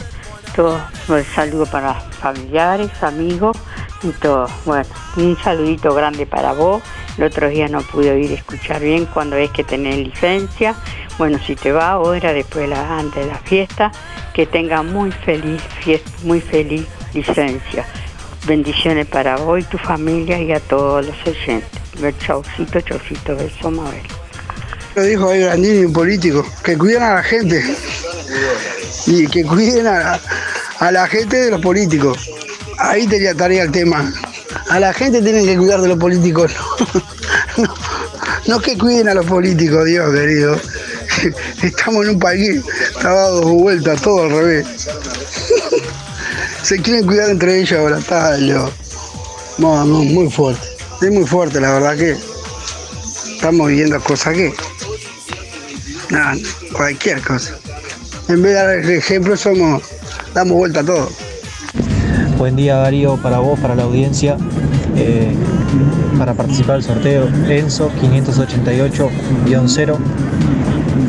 todo 0.56 0.80
un 1.10 1.24
saludo 1.24 1.66
para 1.66 1.94
familiares, 1.96 2.92
amigos 3.04 3.58
y 4.02 4.10
todo. 4.12 4.48
Bueno, 4.66 4.86
un 5.18 5.38
saludito 5.44 5.94
grande 5.94 6.26
para 6.26 6.54
vos. 6.54 6.82
El 7.18 7.26
otro 7.26 7.50
día 7.50 7.68
no 7.68 7.82
pude 7.82 8.12
oír 8.12 8.32
escuchar 8.32 8.80
bien 8.82 9.06
cuando 9.08 9.36
es 9.36 9.52
que 9.52 9.66
tenés 9.66 9.98
licencia. 9.98 10.74
Bueno, 11.18 11.38
si 11.46 11.58
te 11.58 11.74
va 11.74 11.90
ahora, 11.92 12.32
después 12.32 12.72
antes 12.72 13.26
de 13.26 13.30
la 13.30 13.38
fiesta, 13.40 13.92
que 14.34 14.46
tenga 14.46 14.82
muy 14.84 15.12
feliz 15.12 15.62
fiesta, 15.82 16.10
muy 16.24 16.40
feliz 16.40 16.88
licencia. 17.14 17.86
Bendiciones 18.48 19.06
para 19.08 19.38
vos 19.38 19.60
y 19.60 19.64
tu 19.64 19.78
familia 19.78 20.40
y 20.40 20.52
a 20.52 20.60
todos 20.60 21.06
los 21.06 21.16
oyentes. 21.28 21.80
Chaucito, 22.20 22.82
chaucito, 22.82 23.36
beso, 23.36 23.72
Mabel. 23.72 24.02
Lo 24.96 25.04
dijo 25.04 25.30
ahí 25.30 25.42
Grandini, 25.42 25.86
un 25.86 25.94
político, 25.94 26.46
que 26.64 26.78
cuiden 26.78 27.04
a 27.04 27.16
la 27.16 27.24
gente 27.24 27.64
y 29.06 29.28
que 29.28 29.44
cuiden 29.44 29.88
a, 29.88 30.20
la 30.92 31.08
gente 31.08 31.38
de 31.38 31.52
los 31.52 31.62
políticos. 31.62 32.30
Ahí 32.78 33.06
tenía 33.08 33.36
tarea 33.36 33.64
el 33.64 33.72
tema. 33.72 34.12
A 34.70 34.80
la 34.80 34.94
gente 34.94 35.22
tienen 35.22 35.46
que 35.46 35.58
cuidar 35.58 35.82
de 35.82 35.90
los 35.90 35.98
políticos. 35.98 36.52
No, 38.48 38.60
que 38.60 38.78
cuiden 38.78 39.10
a 39.10 39.14
los 39.14 39.26
políticos, 39.26 39.86
Dios 39.86 40.12
querido. 40.12 40.60
Estamos 41.62 42.06
en 42.06 42.12
un 42.12 42.20
país 42.20 42.64
dado 43.04 43.42
vueltas, 43.44 44.02
todo 44.02 44.24
al 44.24 44.32
revés. 44.32 44.88
Se 46.64 46.80
quieren 46.82 47.06
cuidar 47.06 47.30
entre 47.30 47.60
ellos 47.60 47.80
ahora, 47.80 48.00
está 48.00 48.38
muy 49.58 50.30
fuerte. 50.30 50.68
Es 51.02 51.12
muy 51.12 51.26
fuerte, 51.26 51.62
la 51.62 51.72
verdad 51.74 51.98
que 51.98 52.16
estamos 53.34 53.68
viviendo 53.68 54.00
cosas 54.02 54.34
que. 54.34 54.54
Nada, 56.10 56.36
cualquier 56.74 57.22
cosa. 57.22 57.58
En 58.28 58.42
vez 58.42 58.54
de 58.54 58.58
dar 58.58 58.78
ejemplo, 58.92 59.38
somos. 59.38 59.82
damos 60.34 60.58
vuelta 60.58 60.82
a 60.82 60.84
todo. 60.84 61.10
Buen 62.38 62.56
día 62.56 62.76
Darío, 62.76 63.18
para 63.18 63.40
vos, 63.40 63.60
para 63.60 63.76
la 63.76 63.84
audiencia. 63.84 64.38
Eh, 64.96 65.34
para 66.18 66.34
participar 66.34 66.76
del 66.76 66.84
sorteo, 66.84 67.28
Enzo 67.48 67.92
588-0. 68.02 69.98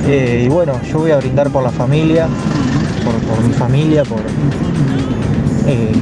Eh, 0.07 0.45
y 0.47 0.49
bueno, 0.49 0.81
yo 0.91 1.01
voy 1.01 1.11
a 1.11 1.17
brindar 1.17 1.51
por 1.51 1.63
la 1.63 1.71
familia, 1.71 2.29
por 3.05 3.45
mi 3.45 3.53
familia, 3.53 4.05
por 4.05 4.21
eh, 5.67 5.93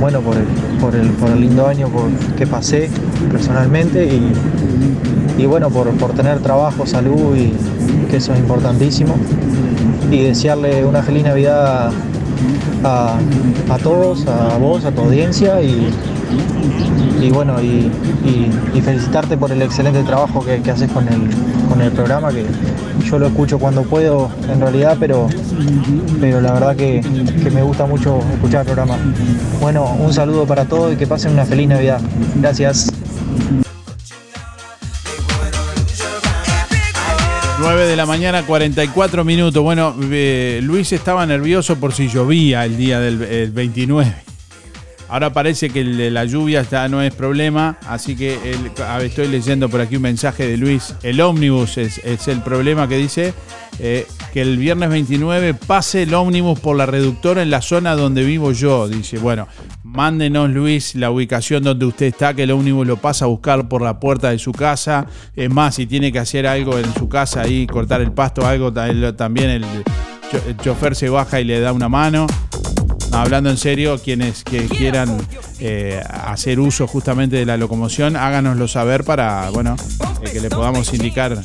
bueno, 0.00 0.20
por 0.20 0.36
el, 0.36 0.44
por, 0.80 0.94
el, 0.94 1.08
por 1.10 1.30
el 1.30 1.40
lindo 1.40 1.66
año 1.66 1.88
por, 1.88 2.10
que 2.36 2.46
pasé 2.46 2.90
personalmente 3.30 4.06
y, 4.06 4.32
y 5.38 5.46
bueno, 5.46 5.70
por, 5.70 5.90
por 5.92 6.12
tener 6.12 6.40
trabajo, 6.40 6.86
salud 6.86 7.36
y 7.36 7.52
que 8.10 8.16
eso 8.16 8.32
es 8.32 8.38
importantísimo. 8.38 9.14
Y 10.10 10.22
desearle 10.22 10.84
una 10.84 11.02
feliz 11.02 11.24
Navidad 11.24 11.90
a, 12.84 13.18
a 13.70 13.78
todos, 13.78 14.26
a 14.26 14.56
vos, 14.58 14.84
a 14.84 14.92
tu 14.92 15.02
audiencia 15.02 15.62
y, 15.62 15.90
y 17.20 17.30
bueno, 17.30 17.60
y, 17.62 17.90
felicitarte 18.82 19.38
por 19.38 19.50
el 19.50 19.62
excelente 19.62 20.02
trabajo 20.02 20.44
que, 20.44 20.70
haces 20.70 20.90
con 20.90 21.08
el, 21.08 21.30
con 21.70 21.80
el 21.80 21.90
programa, 21.90 22.30
que 22.30 22.44
yo 23.04 23.18
lo 23.18 23.28
escucho 23.28 23.58
cuando 23.58 23.82
puedo 23.82 24.30
en 24.52 24.60
realidad, 24.60 24.96
pero, 25.00 25.28
pero 26.20 26.42
la 26.42 26.52
verdad 26.52 26.76
que, 26.76 27.00
que 27.42 27.50
me 27.50 27.62
gusta 27.62 27.86
mucho 27.86 28.20
escuchar 28.34 28.60
el 28.60 28.66
programa. 28.66 28.98
Bueno, 29.60 29.84
un 29.98 30.12
saludo 30.12 30.44
para 30.44 30.66
todos 30.66 30.92
y 30.92 30.96
que 30.96 31.06
pasen 31.06 31.32
una 31.32 31.46
feliz 31.46 31.68
Navidad. 31.68 32.00
Gracias. 32.36 32.92
9 37.64 37.86
de 37.86 37.96
la 37.96 38.04
mañana, 38.04 38.42
44 38.42 39.24
minutos. 39.24 39.62
Bueno, 39.62 39.96
eh, 40.02 40.60
Luis 40.62 40.92
estaba 40.92 41.24
nervioso 41.24 41.76
por 41.76 41.94
si 41.94 42.08
llovía 42.08 42.66
el 42.66 42.76
día 42.76 43.00
del 43.00 43.22
el 43.22 43.52
29. 43.52 44.33
Ahora 45.14 45.32
parece 45.32 45.70
que 45.70 45.84
la 45.84 46.24
lluvia 46.24 46.62
está, 46.62 46.88
no 46.88 47.00
es 47.00 47.14
problema, 47.14 47.78
así 47.86 48.16
que 48.16 48.34
el- 48.50 48.82
a 48.82 48.98
ver, 48.98 49.06
estoy 49.06 49.28
leyendo 49.28 49.68
por 49.68 49.80
aquí 49.80 49.94
un 49.94 50.02
mensaje 50.02 50.44
de 50.44 50.56
Luis. 50.56 50.92
El 51.04 51.20
ómnibus 51.20 51.78
es, 51.78 52.00
el 52.26 52.40
problema 52.40 52.88
que 52.88 52.96
dice 52.96 53.32
eh, 53.78 54.08
que 54.32 54.40
el 54.42 54.56
viernes 54.58 54.88
29 54.90 55.54
pase 55.54 56.02
el 56.02 56.14
ómnibus 56.14 56.58
por 56.58 56.74
la 56.74 56.86
reductora 56.86 57.42
en 57.42 57.50
la 57.50 57.62
zona 57.62 57.94
donde 57.94 58.24
vivo 58.24 58.50
yo. 58.50 58.88
Dice, 58.88 59.18
bueno, 59.18 59.46
mándenos 59.84 60.50
Luis 60.50 60.96
la 60.96 61.12
ubicación 61.12 61.62
donde 61.62 61.86
usted 61.86 62.06
está, 62.06 62.34
que 62.34 62.42
el 62.42 62.50
ómnibus 62.50 62.84
lo 62.84 62.96
pasa 62.96 63.26
a 63.26 63.28
buscar 63.28 63.68
por 63.68 63.82
la 63.82 64.00
puerta 64.00 64.30
de 64.30 64.40
su 64.40 64.50
casa. 64.50 65.06
Es 65.36 65.48
más, 65.48 65.76
si 65.76 65.86
tiene 65.86 66.10
que 66.10 66.18
hacer 66.18 66.44
algo 66.44 66.76
en 66.76 66.92
su 66.92 67.08
casa 67.08 67.42
ahí, 67.42 67.68
cortar 67.68 68.00
el 68.00 68.10
pasto, 68.10 68.44
algo, 68.44 68.72
también 69.14 69.48
el 69.50 69.64
chofer 70.60 70.96
se 70.96 71.08
baja 71.08 71.40
y 71.40 71.44
le 71.44 71.60
da 71.60 71.72
una 71.72 71.88
mano. 71.88 72.26
Hablando 73.14 73.48
en 73.48 73.56
serio, 73.56 73.96
quienes 74.02 74.42
quieran 74.42 75.16
eh, 75.60 76.02
hacer 76.08 76.58
uso 76.58 76.88
justamente 76.88 77.36
de 77.36 77.46
la 77.46 77.56
locomoción, 77.56 78.16
háganoslo 78.16 78.66
saber 78.66 79.04
para, 79.04 79.50
bueno, 79.50 79.76
eh, 80.20 80.30
que 80.32 80.40
le 80.40 80.50
podamos 80.50 80.92
indicar 80.92 81.40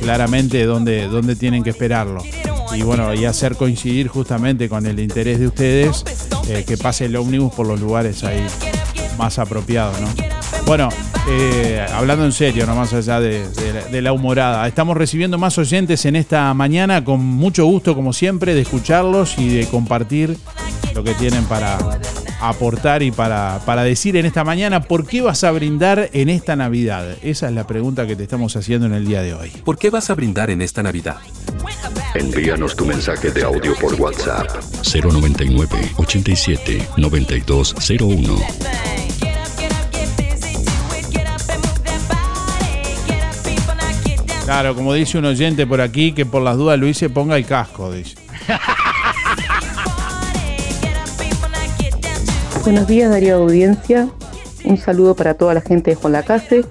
claramente 0.00 0.64
dónde, 0.64 1.08
dónde 1.08 1.36
tienen 1.36 1.62
que 1.62 1.70
esperarlo. 1.70 2.22
Y 2.74 2.82
bueno, 2.82 3.12
y 3.12 3.26
hacer 3.26 3.56
coincidir 3.56 4.08
justamente 4.08 4.70
con 4.70 4.86
el 4.86 4.98
interés 4.98 5.38
de 5.38 5.48
ustedes 5.48 6.04
eh, 6.48 6.64
que 6.66 6.78
pase 6.78 7.04
el 7.04 7.14
ómnibus 7.16 7.52
por 7.54 7.66
los 7.66 7.78
lugares 7.78 8.24
ahí 8.24 8.42
más 9.18 9.38
apropiados, 9.38 10.00
¿no? 10.00 10.08
Bueno, 10.64 10.88
hablando 11.92 12.24
en 12.24 12.32
serio, 12.32 12.66
no 12.66 12.74
más 12.74 12.92
allá 12.94 13.20
de 13.20 14.02
la 14.02 14.12
humorada, 14.12 14.66
estamos 14.66 14.96
recibiendo 14.96 15.36
más 15.36 15.58
oyentes 15.58 16.04
en 16.06 16.16
esta 16.16 16.52
mañana 16.54 17.04
con 17.04 17.20
mucho 17.20 17.66
gusto, 17.66 17.94
como 17.94 18.12
siempre, 18.12 18.54
de 18.54 18.62
escucharlos 18.62 19.36
y 19.38 19.48
de 19.48 19.66
compartir 19.66 20.38
lo 20.94 21.04
que 21.04 21.14
tienen 21.14 21.44
para 21.44 21.78
aportar 22.40 23.02
y 23.02 23.10
para, 23.10 23.60
para 23.64 23.84
decir 23.84 24.16
en 24.16 24.26
esta 24.26 24.44
mañana. 24.44 24.82
¿Por 24.82 25.06
qué 25.06 25.20
vas 25.22 25.44
a 25.44 25.50
brindar 25.50 26.10
en 26.12 26.28
esta 26.28 26.56
Navidad? 26.56 27.16
Esa 27.22 27.48
es 27.48 27.54
la 27.54 27.66
pregunta 27.66 28.06
que 28.06 28.16
te 28.16 28.22
estamos 28.22 28.56
haciendo 28.56 28.86
en 28.86 28.94
el 28.94 29.06
día 29.06 29.22
de 29.22 29.34
hoy. 29.34 29.50
¿Por 29.64 29.78
qué 29.78 29.90
vas 29.90 30.10
a 30.10 30.14
brindar 30.14 30.50
en 30.50 30.62
esta 30.62 30.82
Navidad? 30.82 31.18
Envíanos 32.14 32.74
tu 32.74 32.84
mensaje 32.84 33.30
de 33.30 33.44
audio 33.44 33.74
por 33.76 33.94
WhatsApp 33.94 34.48
099 34.92 35.92
87 35.96 36.88
9201. 36.96 38.36
Claro, 44.44 44.74
como 44.74 44.94
dice 44.94 45.16
un 45.16 45.26
oyente 45.26 45.64
por 45.64 45.80
aquí, 45.80 46.10
que 46.10 46.26
por 46.26 46.42
las 46.42 46.56
dudas 46.56 46.76
Luis 46.76 46.98
se 46.98 47.08
ponga 47.08 47.36
el 47.36 47.46
casco, 47.46 47.92
dice. 47.92 48.16
Buenos 52.62 52.86
días, 52.86 53.10
Darío 53.10 53.36
Audiencia. 53.36 54.08
Un 54.64 54.76
saludo 54.76 55.16
para 55.16 55.32
toda 55.32 55.54
la 55.54 55.62
gente 55.62 55.90
de 55.90 55.96
Juan 55.96 56.12
Lacase. 56.12 56.64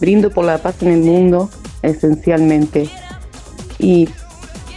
Brindo 0.00 0.30
por 0.30 0.46
la 0.46 0.56
paz 0.58 0.76
en 0.80 0.88
el 0.88 1.00
mundo, 1.00 1.50
esencialmente. 1.82 2.88
Y 3.78 4.08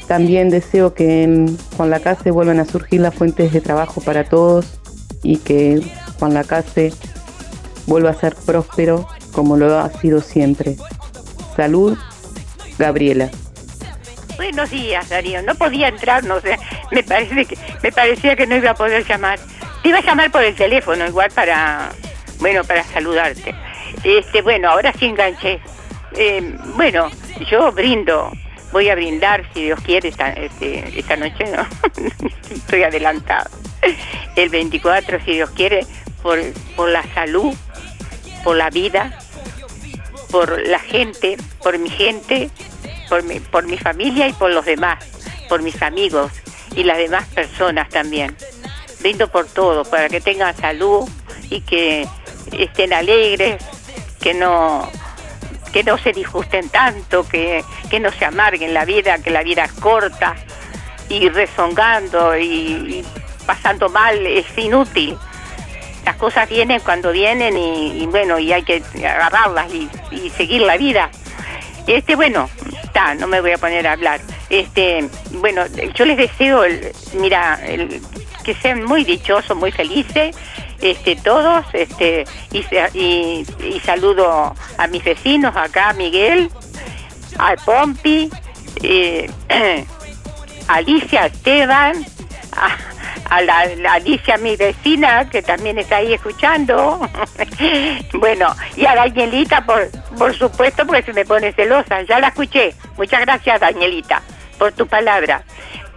también 0.07 0.49
deseo 0.49 0.93
que 0.93 1.23
en 1.23 1.57
Juan 1.77 1.89
Lacase 1.89 2.29
vuelvan 2.31 2.59
a 2.59 2.65
surgir 2.65 2.99
las 2.99 3.15
fuentes 3.15 3.53
de 3.53 3.61
trabajo 3.61 4.01
para 4.01 4.25
todos 4.25 4.79
y 5.23 5.37
que 5.37 5.81
Juan 6.19 6.33
Lacase 6.33 6.93
vuelva 7.87 8.09
a 8.09 8.13
ser 8.13 8.35
próspero 8.35 9.07
como 9.31 9.55
lo 9.55 9.79
ha 9.79 9.89
sido 9.93 10.19
siempre. 10.19 10.75
Salud, 11.55 11.97
Gabriela. 12.77 13.29
Buenos 14.35 14.69
días, 14.71 15.07
Darío. 15.09 15.41
No 15.41 15.55
podía 15.55 15.87
entrar, 15.87 16.25
no 16.25 16.41
sé. 16.41 16.59
Me 16.91 17.03
me 17.81 17.91
parecía 17.91 18.35
que 18.35 18.45
no 18.45 18.57
iba 18.57 18.71
a 18.71 18.75
poder 18.75 19.07
llamar. 19.07 19.39
Te 19.83 19.89
iba 19.89 19.99
a 19.99 20.01
llamar 20.01 20.31
por 20.31 20.43
el 20.43 20.55
teléfono 20.55 21.05
igual 21.05 21.29
para 21.31 21.91
bueno, 22.39 22.63
para 22.63 22.83
saludarte. 22.83 23.55
Este, 24.03 24.41
bueno, 24.41 24.69
ahora 24.69 24.91
sí 24.93 25.05
enganché. 25.05 25.61
Eh, 26.15 26.57
bueno, 26.75 27.09
yo 27.49 27.71
brindo. 27.71 28.31
Voy 28.71 28.89
a 28.89 28.95
brindar 28.95 29.45
si 29.53 29.65
Dios 29.65 29.79
quiere 29.81 30.09
esta, 30.09 30.29
este, 30.33 30.99
esta 30.99 31.15
noche, 31.15 31.45
¿no? 31.45 31.65
Estoy 32.49 32.83
adelantado. 32.83 33.49
El 34.35 34.49
24 34.49 35.19
si 35.23 35.33
Dios 35.33 35.51
quiere 35.51 35.85
por 36.21 36.39
por 36.75 36.89
la 36.89 37.03
salud, 37.13 37.53
por 38.43 38.55
la 38.55 38.69
vida, 38.69 39.17
por 40.31 40.67
la 40.67 40.79
gente, 40.79 41.37
por 41.61 41.77
mi 41.77 41.89
gente, 41.89 42.49
por 43.09 43.23
mi, 43.23 43.39
por 43.39 43.65
mi 43.65 43.77
familia 43.77 44.27
y 44.27 44.33
por 44.33 44.51
los 44.51 44.65
demás, 44.65 45.05
por 45.47 45.61
mis 45.61 45.81
amigos 45.81 46.31
y 46.75 46.83
las 46.83 46.97
demás 46.97 47.27
personas 47.27 47.87
también. 47.89 48.35
Brindo 49.03 49.27
por 49.27 49.45
todo, 49.47 49.83
para 49.83 50.07
que 50.07 50.21
tengan 50.21 50.55
salud 50.55 51.07
y 51.49 51.59
que 51.61 52.07
estén 52.57 52.93
alegres, 52.93 53.61
que 54.21 54.33
no 54.33 54.89
que 55.73 55.83
no 55.83 55.97
se 55.97 56.13
disgusten 56.13 56.69
tanto, 56.69 57.27
que, 57.27 57.63
que 57.89 57.99
no 57.99 58.11
se 58.11 58.25
amarguen 58.25 58.73
la 58.73 58.85
vida, 58.85 59.17
que 59.17 59.29
la 59.31 59.41
vida 59.43 59.65
es 59.65 59.73
corta 59.73 60.35
y 61.09 61.27
rezongando 61.29 62.37
y, 62.37 63.03
pasando 63.45 63.89
mal 63.89 64.25
es 64.25 64.45
inútil 64.57 65.17
las 66.05 66.15
cosas 66.17 66.47
vienen 66.49 66.79
cuando 66.81 67.11
vienen 67.11 67.57
y, 67.57 68.05
bueno, 68.07 68.37
y 68.37 68.51
hay 68.53 68.63
que 68.63 68.83
agarrarlas 68.97 69.73
y, 69.73 69.89
y 70.11 70.29
seguir 70.31 70.61
la 70.61 70.75
vida. 70.77 71.09
Este, 71.87 72.15
bueno, 72.15 72.49
está, 72.83 73.15
no 73.15 73.25
me 73.25 73.39
voy 73.39 73.51
a 73.51 73.57
poner 73.57 73.87
a 73.87 73.93
hablar. 73.93 74.19
Este, 74.49 75.07
bueno, 75.31 75.63
yo 75.95 76.03
les 76.05 76.17
deseo, 76.17 76.65
el- 76.65 76.91
mira, 77.13 77.57
el- 77.65 78.01
que 78.43 78.53
sean 78.55 78.83
muy 78.83 79.03
dichosos, 79.03 79.55
muy 79.57 79.71
felices, 79.71 80.35
este, 80.81 81.15
todos, 81.15 81.65
este, 81.73 82.25
y, 82.51 83.45
saludo 83.83 84.53
a 84.77 84.87
mis 84.87 85.03
vecinos 85.03 85.55
acá, 85.55 85.89
a 85.89 85.93
Miguel, 85.93 86.49
a 87.39 87.55
Pompi, 87.55 88.29
eh, 88.81 89.29
a 90.67 90.75
Alicia, 90.75 91.27
Esteban, 91.27 92.05
a, 93.29 93.41
la 93.41 93.93
Alicia, 93.93 94.37
mi 94.37 94.55
vecina, 94.55 95.29
que 95.29 95.41
también 95.41 95.79
está 95.79 95.97
ahí 95.97 96.13
escuchando. 96.13 97.09
bueno, 98.13 98.53
y 98.75 98.85
a 98.85 98.95
Danielita, 98.95 99.65
por, 99.65 99.89
por 100.17 100.35
supuesto, 100.37 100.85
porque 100.85 101.03
se 101.03 101.13
me 101.13 101.25
pone 101.25 101.51
celosa. 101.53 102.03
Ya 102.03 102.19
la 102.19 102.27
escuché. 102.27 102.75
Muchas 102.97 103.21
gracias, 103.21 103.59
Danielita, 103.59 104.21
por 104.59 104.71
tu 104.73 104.85
palabra. 104.85 105.43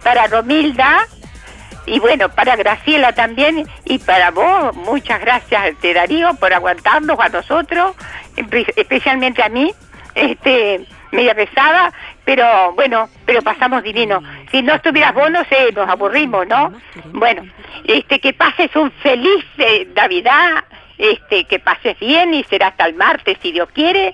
Para 0.03 0.27
Romilda, 0.27 1.07
y 1.87 1.99
bueno, 1.99 2.29
para 2.29 2.55
Graciela 2.55 3.13
también, 3.13 3.65
y 3.85 3.97
para 3.97 4.29
vos, 4.31 4.75
muchas 4.75 5.19
gracias, 5.19 5.75
te 5.81 5.93
Darío, 5.93 6.35
por 6.35 6.53
aguantarnos 6.53 7.19
a 7.19 7.29
nosotros, 7.29 7.95
espe- 8.35 8.71
especialmente 8.75 9.41
a 9.41 9.49
mí, 9.49 9.73
este, 10.13 10.85
media 11.11 11.33
pesada, 11.33 11.91
pero 12.25 12.73
bueno, 12.73 13.09
pero 13.25 13.41
pasamos 13.41 13.81
divino. 13.83 14.21
Si 14.51 14.61
no 14.61 14.73
estuvieras 14.75 15.13
vos, 15.13 15.31
no 15.31 15.43
sé, 15.45 15.71
nos 15.73 15.87
aburrimos, 15.89 16.45
¿no? 16.47 16.73
Bueno, 17.13 17.43
este, 17.85 18.19
que 18.19 18.33
pases 18.33 18.75
un 18.75 18.91
feliz 18.91 19.45
eh, 19.57 19.87
Navidad, 19.95 20.65
este, 20.97 21.45
que 21.45 21.59
pases 21.59 21.97
bien 21.99 22.33
y 22.33 22.43
será 22.45 22.67
hasta 22.67 22.85
el 22.85 22.95
martes, 22.95 23.37
si 23.41 23.51
Dios 23.53 23.69
quiere, 23.73 24.13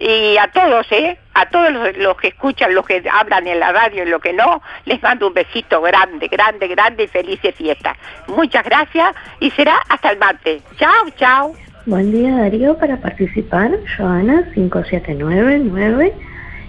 y 0.00 0.36
a 0.38 0.48
todos, 0.48 0.86
¿eh? 0.90 1.18
A 1.34 1.48
todos 1.48 1.72
los, 1.96 2.16
que 2.16 2.28
escuchan, 2.28 2.74
los 2.74 2.86
que 2.86 3.02
hablan 3.10 3.46
en 3.46 3.60
la 3.60 3.72
radio 3.72 4.04
y 4.04 4.06
los 4.06 4.20
que 4.20 4.32
no, 4.32 4.62
les 4.84 5.02
mando 5.02 5.28
un 5.28 5.34
besito 5.34 5.80
grande, 5.82 6.28
grande, 6.28 6.68
grande 6.68 7.04
y 7.04 7.08
felices 7.08 7.54
fiestas. 7.54 7.96
Muchas 8.26 8.64
gracias 8.64 9.14
y 9.40 9.50
será 9.50 9.76
hasta 9.88 10.10
el 10.10 10.18
martes. 10.18 10.62
Chao, 10.76 11.10
chao. 11.16 11.54
Buen 11.86 12.10
día 12.10 12.36
Darío, 12.36 12.76
para 12.78 12.96
participar, 12.96 13.70
Joana 13.96 14.50
5799 14.54 16.12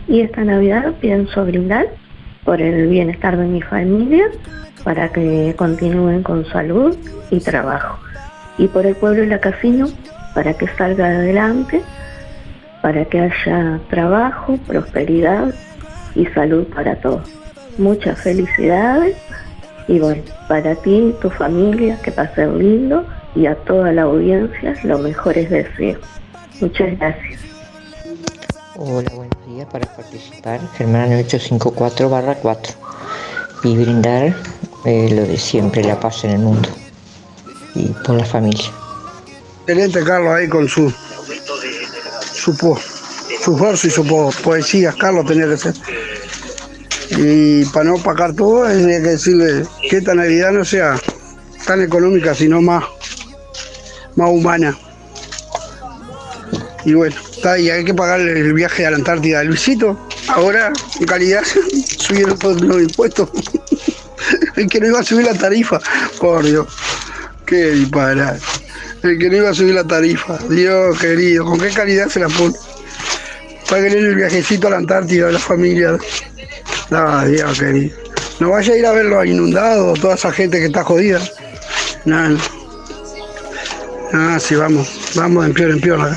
y 0.07 0.21
esta 0.21 0.43
Navidad 0.43 0.93
pienso 1.01 1.43
brindar 1.45 1.87
por 2.47 2.61
el 2.61 2.87
bienestar 2.87 3.35
de 3.35 3.45
mi 3.45 3.61
familia, 3.61 4.23
para 4.85 5.09
que 5.11 5.53
continúen 5.57 6.23
con 6.23 6.45
salud 6.45 6.97
y 7.29 7.41
trabajo. 7.41 7.99
Y 8.57 8.69
por 8.69 8.85
el 8.85 8.95
pueblo 8.95 9.23
y 9.23 9.27
la 9.27 9.39
casino, 9.39 9.89
para 10.33 10.53
que 10.53 10.65
salga 10.77 11.07
adelante, 11.07 11.81
para 12.87 13.03
que 13.03 13.19
haya 13.19 13.81
trabajo, 13.89 14.57
prosperidad 14.65 15.53
y 16.15 16.25
salud 16.27 16.63
para 16.73 16.95
todos. 17.01 17.27
Muchas 17.77 18.17
felicidades 18.21 19.17
y 19.89 19.99
bueno, 19.99 20.23
para 20.47 20.73
ti 20.73 21.09
y 21.09 21.15
tu 21.21 21.29
familia, 21.29 21.99
que 22.01 22.13
pasen 22.13 22.57
lindo 22.57 23.05
y 23.35 23.45
a 23.45 23.55
toda 23.55 23.91
la 23.91 24.03
audiencia 24.03 24.73
los 24.85 25.01
mejores 25.01 25.49
deseos. 25.49 25.99
Muchas 26.61 26.97
gracias. 26.97 27.41
Hola, 28.77 29.11
buenos 29.13 29.47
días. 29.49 29.67
Para 29.69 29.85
participar, 29.93 30.61
Germán 30.77 31.11
854 31.11 32.09
barra 32.09 32.35
4 32.35 32.73
y 33.65 33.75
brindar 33.75 34.33
eh, 34.85 35.09
lo 35.11 35.23
de 35.23 35.37
siempre, 35.37 35.83
la 35.83 35.99
paz 35.99 36.23
en 36.23 36.31
el 36.31 36.39
mundo 36.39 36.69
y 37.75 37.87
por 38.05 38.15
la 38.15 38.23
familia. 38.23 38.71
Excelente 39.65 40.05
Carlos 40.05 40.31
ahí 40.31 40.47
con 40.47 40.69
su 40.69 40.89
su, 42.47 42.55
po- 42.55 42.79
su 43.43 43.55
verso 43.57 43.87
y 43.87 43.91
su 43.91 44.05
po- 44.05 44.31
poesía, 44.43 44.93
Carlos 44.97 45.25
tenía 45.25 45.47
que 45.49 45.57
ser. 45.57 45.73
Y 47.17 47.65
para 47.65 47.85
no 47.85 47.97
pagar 47.97 48.33
todo, 48.33 48.65
tenía 48.67 49.01
que 49.01 49.09
decirle 49.09 49.63
que 49.89 49.97
esta 49.97 50.15
Navidad 50.15 50.51
no 50.51 50.63
sea 50.63 50.95
tan 51.65 51.81
económica, 51.81 52.33
sino 52.33 52.61
más, 52.61 52.85
más 54.15 54.29
humana. 54.29 54.77
Y 56.85 56.93
bueno, 56.93 57.15
está 57.31 57.53
ahí, 57.53 57.69
hay 57.69 57.83
que 57.83 57.93
pagar 57.93 58.21
el 58.21 58.53
viaje 58.53 58.85
a 58.85 58.91
la 58.91 58.97
Antártida. 58.97 59.43
Luisito, 59.43 59.99
ahora 60.29 60.71
en 60.99 61.05
calidad 61.05 61.43
subieron 61.97 62.37
todos 62.39 62.61
los 62.61 62.81
impuestos. 62.81 63.29
el 64.55 64.67
que 64.69 64.79
no 64.79 64.87
iba 64.87 64.99
a 64.99 65.03
subir 65.03 65.25
la 65.25 65.33
tarifa, 65.33 65.79
por 66.19 66.45
Dios, 66.45 66.67
qué 67.45 67.71
disparate. 67.71 68.39
El 69.03 69.19
que 69.19 69.29
no 69.29 69.37
iba 69.37 69.49
a 69.49 69.53
subir 69.53 69.75
la 69.75 69.83
tarifa, 69.83 70.37
Dios 70.49 70.99
querido, 70.99 71.45
¿con 71.45 71.59
qué 71.59 71.69
calidad 71.69 72.07
se 72.07 72.19
la 72.19 72.27
pone? 72.27 72.55
Para 73.69 73.83
querer 73.83 73.97
el 73.97 74.15
viajecito 74.15 74.67
a 74.67 74.71
la 74.71 74.77
Antártida 74.77 75.27
de 75.27 75.33
la 75.33 75.39
familia. 75.39 75.97
No, 76.89 77.27
Dios 77.27 77.59
querido. 77.59 77.95
No 78.39 78.51
vaya 78.51 78.73
a 78.73 78.77
ir 78.77 78.85
a 78.85 78.91
ver 78.91 79.05
los 79.05 79.25
inundados, 79.25 79.99
toda 79.99 80.15
esa 80.15 80.31
gente 80.31 80.59
que 80.59 80.65
está 80.65 80.83
jodida. 80.83 81.19
No, 82.05 82.29
no. 82.29 82.39
Ah, 84.13 84.39
sí, 84.39 84.55
vamos, 84.55 85.11
vamos 85.15 85.45
en 85.45 85.53
peor 85.53 85.71
en 85.71 85.81
peor. 85.81 86.09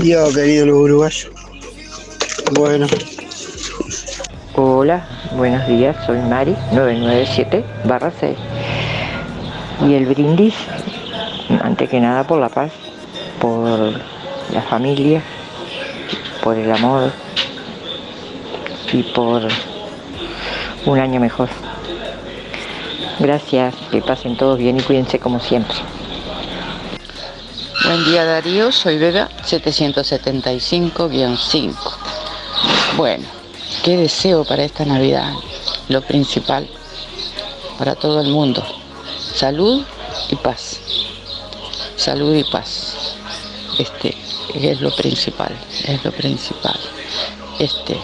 Dios 0.00 0.34
querido, 0.34 0.66
los 0.66 0.76
uruguayos. 0.76 1.30
Bueno. 2.52 2.86
Hola, 4.56 5.06
buenos 5.36 5.66
días, 5.66 5.96
soy 6.06 6.18
Mari 6.18 6.56
997 6.72 7.64
barra 7.84 8.12
6. 8.20 8.36
Y 9.86 9.94
el 9.94 10.06
brindis, 10.06 10.54
antes 11.48 11.88
que 11.88 12.00
nada 12.00 12.26
por 12.26 12.40
la 12.40 12.48
paz, 12.48 12.72
por 13.40 13.92
la 14.52 14.62
familia, 14.62 15.22
por 16.42 16.56
el 16.56 16.72
amor 16.72 17.12
y 18.92 19.02
por 19.02 19.46
un 20.86 20.98
año 20.98 21.20
mejor. 21.20 21.50
Gracias, 23.18 23.74
que 23.90 24.00
pasen 24.02 24.36
todos 24.36 24.58
bien 24.58 24.78
y 24.78 24.82
cuídense 24.82 25.18
como 25.18 25.40
siempre. 25.40 25.76
Buen 27.84 28.04
día 28.04 28.24
Darío, 28.24 28.70
soy 28.72 28.98
Beba 28.98 29.30
775-5. 29.44 31.74
Bueno, 32.96 33.24
qué 33.82 33.96
deseo 33.96 34.44
para 34.44 34.64
esta 34.64 34.84
Navidad, 34.84 35.32
lo 35.88 36.02
principal, 36.02 36.68
para 37.78 37.94
todo 37.94 38.20
el 38.20 38.28
mundo. 38.28 38.62
Salud 39.34 39.82
y 40.30 40.36
paz. 40.36 40.83
Salud 42.04 42.34
y 42.34 42.44
paz. 42.44 43.16
Este 43.78 44.14
es 44.54 44.82
lo 44.82 44.94
principal, 44.94 45.56
es 45.88 46.04
lo 46.04 46.12
principal. 46.12 46.78
Este, 47.58 47.98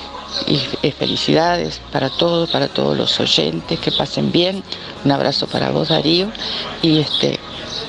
y, 0.47 0.57
felicidades 0.93 1.83
para 1.93 2.09
todos, 2.09 2.49
para 2.49 2.69
todos 2.69 2.97
los 2.97 3.21
oyentes, 3.21 3.79
que 3.79 3.93
pasen 3.93 4.33
bien. 4.33 4.65
Un 5.05 5.13
abrazo 5.13 5.47
para 5.49 5.71
vos 5.71 5.91
Darío 5.91 6.33
y 6.81 7.01
este 7.01 7.39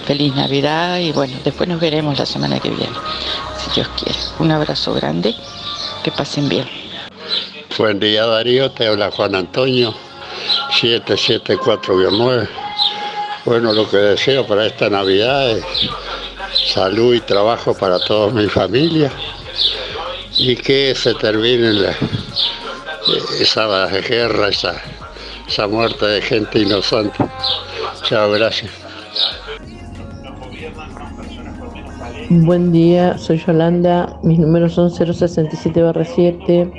feliz 0.05 0.35
Navidad 0.35 0.97
y 0.97 1.13
bueno, 1.13 1.33
después 1.45 1.69
nos 1.69 1.79
veremos 1.79 2.19
la 2.19 2.25
semana 2.25 2.59
que 2.59 2.71
viene, 2.71 2.97
si 3.57 3.71
Dios 3.75 3.87
quiere. 3.97 4.19
Un 4.39 4.51
abrazo 4.51 4.93
grande, 4.93 5.33
que 6.03 6.11
pasen 6.11 6.49
bien. 6.49 6.67
Buen 7.77 8.01
día 8.01 8.25
Darío, 8.25 8.69
te 8.71 8.85
habla 8.85 9.11
Juan 9.11 9.33
Antonio, 9.33 9.95
774-9. 10.71 12.60
Bueno, 13.45 13.73
lo 13.73 13.89
que 13.89 13.97
deseo 13.97 14.45
para 14.45 14.67
esta 14.67 14.89
Navidad 14.89 15.49
es 15.51 15.65
salud 16.73 17.15
y 17.15 17.21
trabajo 17.21 17.73
para 17.73 17.97
toda 17.99 18.31
mi 18.31 18.47
familia 18.47 19.11
y 20.37 20.55
que 20.55 20.93
se 20.95 21.15
termine 21.15 21.73
la- 21.73 21.95
esa 23.39 23.87
guerra, 23.87 24.49
esa, 24.49 25.67
muerte 25.67 26.05
de 26.05 26.21
gente 26.21 26.59
inocente. 26.59 27.17
Chao, 28.03 28.31
gracias. 28.31 28.71
Buen 32.29 32.71
día, 32.71 33.17
soy 33.17 33.39
Yolanda, 33.39 34.17
mis 34.21 34.37
números 34.39 34.73
son 34.73 34.91
067-7 34.91 36.71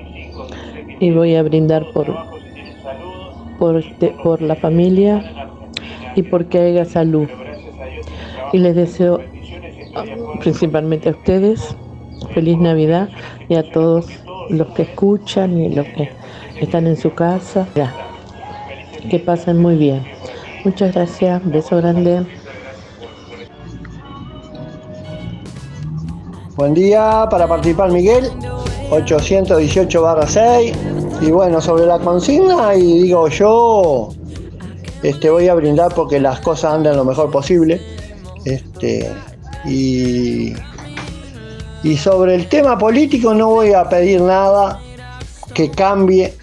y 1.00 1.10
voy 1.10 1.34
a 1.34 1.42
brindar 1.42 1.84
por, 1.92 2.06
por, 3.58 3.76
este- 3.78 4.14
por 4.22 4.40
la 4.40 4.54
familia 4.56 5.22
y 6.14 6.22
porque 6.22 6.58
haya 6.58 6.84
salud. 6.84 7.28
Y 8.52 8.58
les 8.58 8.74
deseo 8.76 9.20
principalmente 10.40 11.08
a 11.08 11.12
ustedes 11.12 11.76
feliz 12.34 12.58
Navidad 12.58 13.08
y 13.48 13.56
a 13.56 13.70
todos 13.72 14.06
los 14.48 14.68
que 14.68 14.82
escuchan 14.82 15.58
y 15.58 15.74
los 15.74 15.86
que 15.86 16.10
están 16.60 16.86
en 16.86 16.96
su 16.96 17.12
casa. 17.14 17.66
Que 19.10 19.18
pasen 19.18 19.60
muy 19.60 19.76
bien. 19.76 20.04
Muchas 20.64 20.94
gracias, 20.94 21.42
beso 21.50 21.76
grande. 21.78 22.24
Buen 26.54 26.74
día, 26.74 27.26
para 27.30 27.48
participar 27.48 27.90
Miguel, 27.90 28.30
818 28.90 30.02
barra 30.02 30.26
6. 30.26 30.72
Y 31.22 31.30
bueno, 31.30 31.60
sobre 31.60 31.86
la 31.86 31.98
consigna, 31.98 32.74
y 32.74 33.02
digo 33.02 33.28
yo, 33.28 34.10
este, 35.02 35.30
voy 35.30 35.48
a 35.48 35.54
brindar 35.54 35.94
porque 35.94 36.20
las 36.20 36.40
cosas 36.40 36.74
andan 36.74 36.96
lo 36.96 37.04
mejor 37.04 37.30
posible. 37.30 37.80
Este, 38.44 39.12
y, 39.64 40.54
y 41.82 41.96
sobre 41.96 42.34
el 42.34 42.48
tema 42.48 42.78
político 42.78 43.34
no 43.34 43.50
voy 43.50 43.72
a 43.72 43.88
pedir 43.88 44.20
nada 44.20 44.80
que 45.54 45.70
cambie 45.70 46.34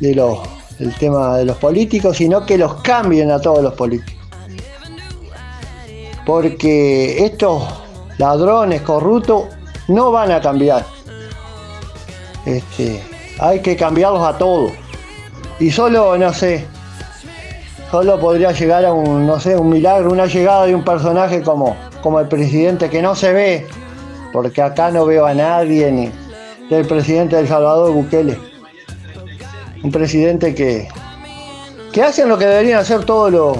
de 0.00 0.14
los, 0.14 0.38
el 0.78 0.94
tema 0.94 1.36
de 1.38 1.44
los 1.44 1.56
políticos, 1.56 2.16
sino 2.16 2.44
que 2.44 2.58
los 2.58 2.74
cambien 2.82 3.30
a 3.30 3.40
todos 3.40 3.62
los 3.62 3.74
políticos. 3.74 4.14
Porque 6.26 7.24
estos 7.24 7.62
ladrones 8.18 8.82
corruptos 8.82 9.44
no 9.88 10.10
van 10.10 10.32
a 10.32 10.40
cambiar. 10.40 10.84
Este, 12.44 13.00
hay 13.38 13.60
que 13.60 13.76
cambiarlos 13.76 14.22
a 14.22 14.36
todos. 14.36 14.72
Y 15.58 15.70
solo, 15.70 16.16
no 16.18 16.32
sé, 16.32 16.66
solo 17.90 18.18
podría 18.18 18.52
llegar 18.52 18.84
a 18.84 18.92
un, 18.92 19.26
no 19.26 19.40
sé, 19.40 19.56
un 19.56 19.68
milagro, 19.70 20.10
una 20.10 20.26
llegada 20.26 20.66
de 20.66 20.74
un 20.74 20.84
personaje 20.84 21.42
como, 21.42 21.76
como 22.02 22.20
el 22.20 22.28
presidente 22.28 22.90
que 22.90 23.00
no 23.02 23.14
se 23.14 23.32
ve, 23.32 23.66
porque 24.32 24.60
acá 24.62 24.90
no 24.90 25.06
veo 25.06 25.26
a 25.26 25.34
nadie 25.34 25.90
ni 25.90 26.10
del 26.68 26.86
presidente 26.86 27.36
del 27.36 27.48
Salvador 27.48 27.92
Bukele. 27.92 28.38
Un 29.82 29.90
presidente 29.90 30.54
que, 30.54 30.88
que 31.92 32.02
hacen 32.02 32.28
lo 32.28 32.36
que 32.36 32.46
deberían 32.46 32.80
hacer 32.80 33.04
todos 33.04 33.30
los, 33.32 33.56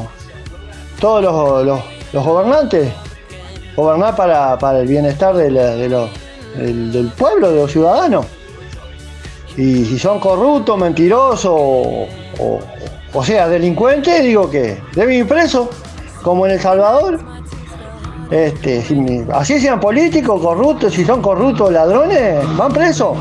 todos 1.01 1.23
los, 1.23 1.65
los- 2.13 2.25
gobernantes, 2.25 2.91
gobernar 3.77 4.17
para, 4.17 4.59
para 4.59 4.81
el 4.81 4.89
bienestar 4.89 5.35
de 5.37 5.51
los- 5.51 6.11
del, 6.57 7.13
pueblo, 7.17 7.51
de 7.51 7.61
los 7.63 7.71
ciudadanos. 7.73 8.27
Y 9.57 9.85
si 9.85 9.99
son 9.99 10.19
corruptos, 10.21 10.77
mentirosos 10.79 11.51
o- 11.53 12.07
o 13.13 13.25
sea, 13.25 13.49
delincuentes, 13.49 14.23
digo 14.23 14.51
que 14.51 14.81
deben 14.95 15.15
ir 15.15 15.29
presos, 15.29 15.69
como 16.23 16.47
en 16.47 16.53
El 16.53 16.61
Salvador. 16.61 17.21
Este, 18.31 18.85
así 19.33 19.59
sean 19.59 19.81
políticos, 19.81 20.43
corruptos, 20.43 20.93
si 20.93 21.05
son 21.05 21.23
corruptos, 21.23 21.73
ladrones, 21.73 22.45
van 22.57 22.73
presos. 22.73 23.17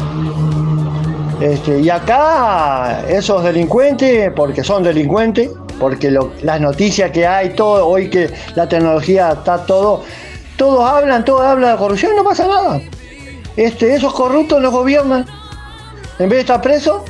Este, 1.39 1.79
y 1.79 1.89
acá 1.89 3.05
esos 3.07 3.43
delincuentes, 3.43 4.31
porque 4.35 4.63
son 4.63 4.83
delincuentes, 4.83 5.51
porque 5.79 6.11
las 6.41 6.59
noticias 6.59 7.11
que 7.11 7.25
hay, 7.25 7.51
todo, 7.51 7.87
hoy 7.87 8.09
que 8.09 8.29
la 8.55 8.67
tecnología 8.67 9.29
está 9.29 9.65
todo, 9.65 10.03
todos 10.57 10.83
hablan, 10.83 11.23
todos 11.23 11.41
hablan 11.41 11.73
de 11.73 11.77
corrupción, 11.77 12.15
no 12.15 12.23
pasa 12.23 12.47
nada. 12.47 12.81
Este, 13.55 13.95
esos 13.95 14.13
corruptos 14.13 14.61
nos 14.61 14.73
gobiernan. 14.73 15.25
En 16.19 16.29
vez 16.29 16.37
de 16.37 16.41
estar 16.41 16.61
presos, 16.61 17.03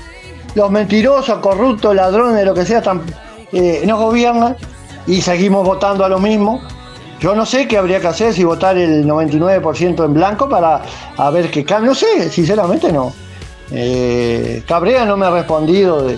los 0.57 0.71
mentirosos, 0.71 1.37
corruptos, 1.37 1.95
ladrones, 1.95 2.43
lo 2.43 2.55
que 2.55 2.65
sea, 2.65 2.79
están, 2.79 3.03
eh, 3.51 3.83
nos 3.85 3.99
gobiernan 3.99 4.57
y 5.05 5.21
seguimos 5.21 5.63
votando 5.63 6.03
a 6.03 6.09
lo 6.09 6.17
mismo. 6.17 6.61
Yo 7.19 7.35
no 7.35 7.45
sé 7.45 7.67
qué 7.67 7.77
habría 7.77 7.99
que 8.01 8.07
hacer 8.07 8.33
si 8.33 8.43
votar 8.43 8.75
el 8.75 9.05
99% 9.05 10.03
en 10.03 10.13
blanco 10.15 10.49
para 10.49 10.81
a 11.15 11.29
ver 11.29 11.51
qué 11.51 11.63
cambia. 11.63 11.89
No 11.89 11.95
sé, 11.95 12.31
sinceramente 12.31 12.91
no. 12.91 13.13
Eh, 13.69 14.63
Cabrera 14.67 15.05
no 15.05 15.15
me 15.15 15.27
ha 15.27 15.29
respondido 15.29 16.03
de 16.03 16.17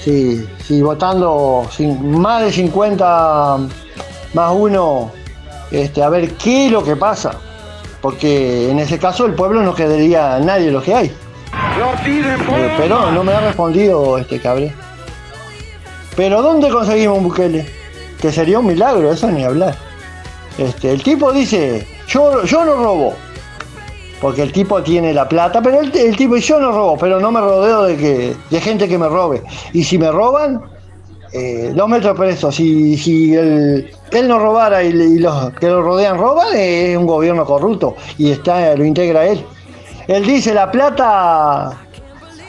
si, 0.00 0.44
si 0.64 0.82
votando 0.82 1.64
más 2.02 2.42
de 2.42 2.50
50 2.50 3.58
más 4.34 4.52
uno 4.52 5.12
este, 5.70 6.02
a 6.02 6.08
ver 6.08 6.32
qué 6.32 6.66
es 6.66 6.72
lo 6.72 6.82
que 6.82 6.96
pasa. 6.96 7.38
Porque 8.00 8.70
en 8.72 8.80
ese 8.80 8.98
caso 8.98 9.24
el 9.24 9.34
pueblo 9.34 9.62
no 9.62 9.72
quedaría 9.72 10.34
a 10.34 10.40
nadie 10.40 10.72
lo 10.72 10.82
que 10.82 10.94
hay. 10.94 11.12
Eh, 12.58 12.74
pero 12.78 13.10
no 13.10 13.24
me 13.24 13.32
ha 13.32 13.40
respondido 13.40 14.18
este 14.18 14.40
cabrón. 14.40 14.72
Pero 16.16 16.42
¿dónde 16.42 16.68
conseguimos 16.70 17.18
un 17.18 17.24
Bukele? 17.24 17.66
Que 18.20 18.30
sería 18.30 18.58
un 18.58 18.66
milagro, 18.66 19.10
eso 19.12 19.30
ni 19.30 19.44
hablar. 19.44 19.74
Este, 20.58 20.92
el 20.92 21.02
tipo 21.02 21.32
dice, 21.32 21.86
yo, 22.08 22.44
yo 22.44 22.64
no 22.64 22.74
robo. 22.76 23.14
Porque 24.20 24.42
el 24.42 24.52
tipo 24.52 24.80
tiene 24.82 25.12
la 25.12 25.28
plata, 25.28 25.60
pero 25.60 25.80
el, 25.80 25.90
tipo 26.16 26.36
dice, 26.36 26.48
yo 26.48 26.60
no 26.60 26.70
robo, 26.70 26.96
pero 26.96 27.18
no 27.18 27.32
me 27.32 27.40
rodeo 27.40 27.84
de, 27.84 27.96
que, 27.96 28.36
de 28.50 28.60
gente 28.60 28.88
que 28.88 28.98
me 28.98 29.08
robe. 29.08 29.42
Y 29.72 29.82
si 29.82 29.98
me 29.98 30.12
roban, 30.12 30.62
eh, 31.32 31.72
los 31.74 31.88
meto 31.88 32.14
presos. 32.14 32.54
Si, 32.54 32.96
si 32.96 33.34
el- 33.34 33.90
él 34.12 34.28
no 34.28 34.38
robara 34.38 34.82
y, 34.84 34.92
los 35.18 35.50
que 35.54 35.66
lo 35.66 35.82
rodean 35.82 36.18
roban, 36.18 36.48
es 36.54 36.96
un 36.96 37.06
gobierno 37.06 37.44
corrupto. 37.44 37.96
Y 38.18 38.30
está, 38.30 38.76
lo 38.76 38.84
integra 38.84 39.26
él. 39.26 39.44
Él 40.06 40.24
dice, 40.24 40.52
la 40.52 40.70
plata 40.70 41.78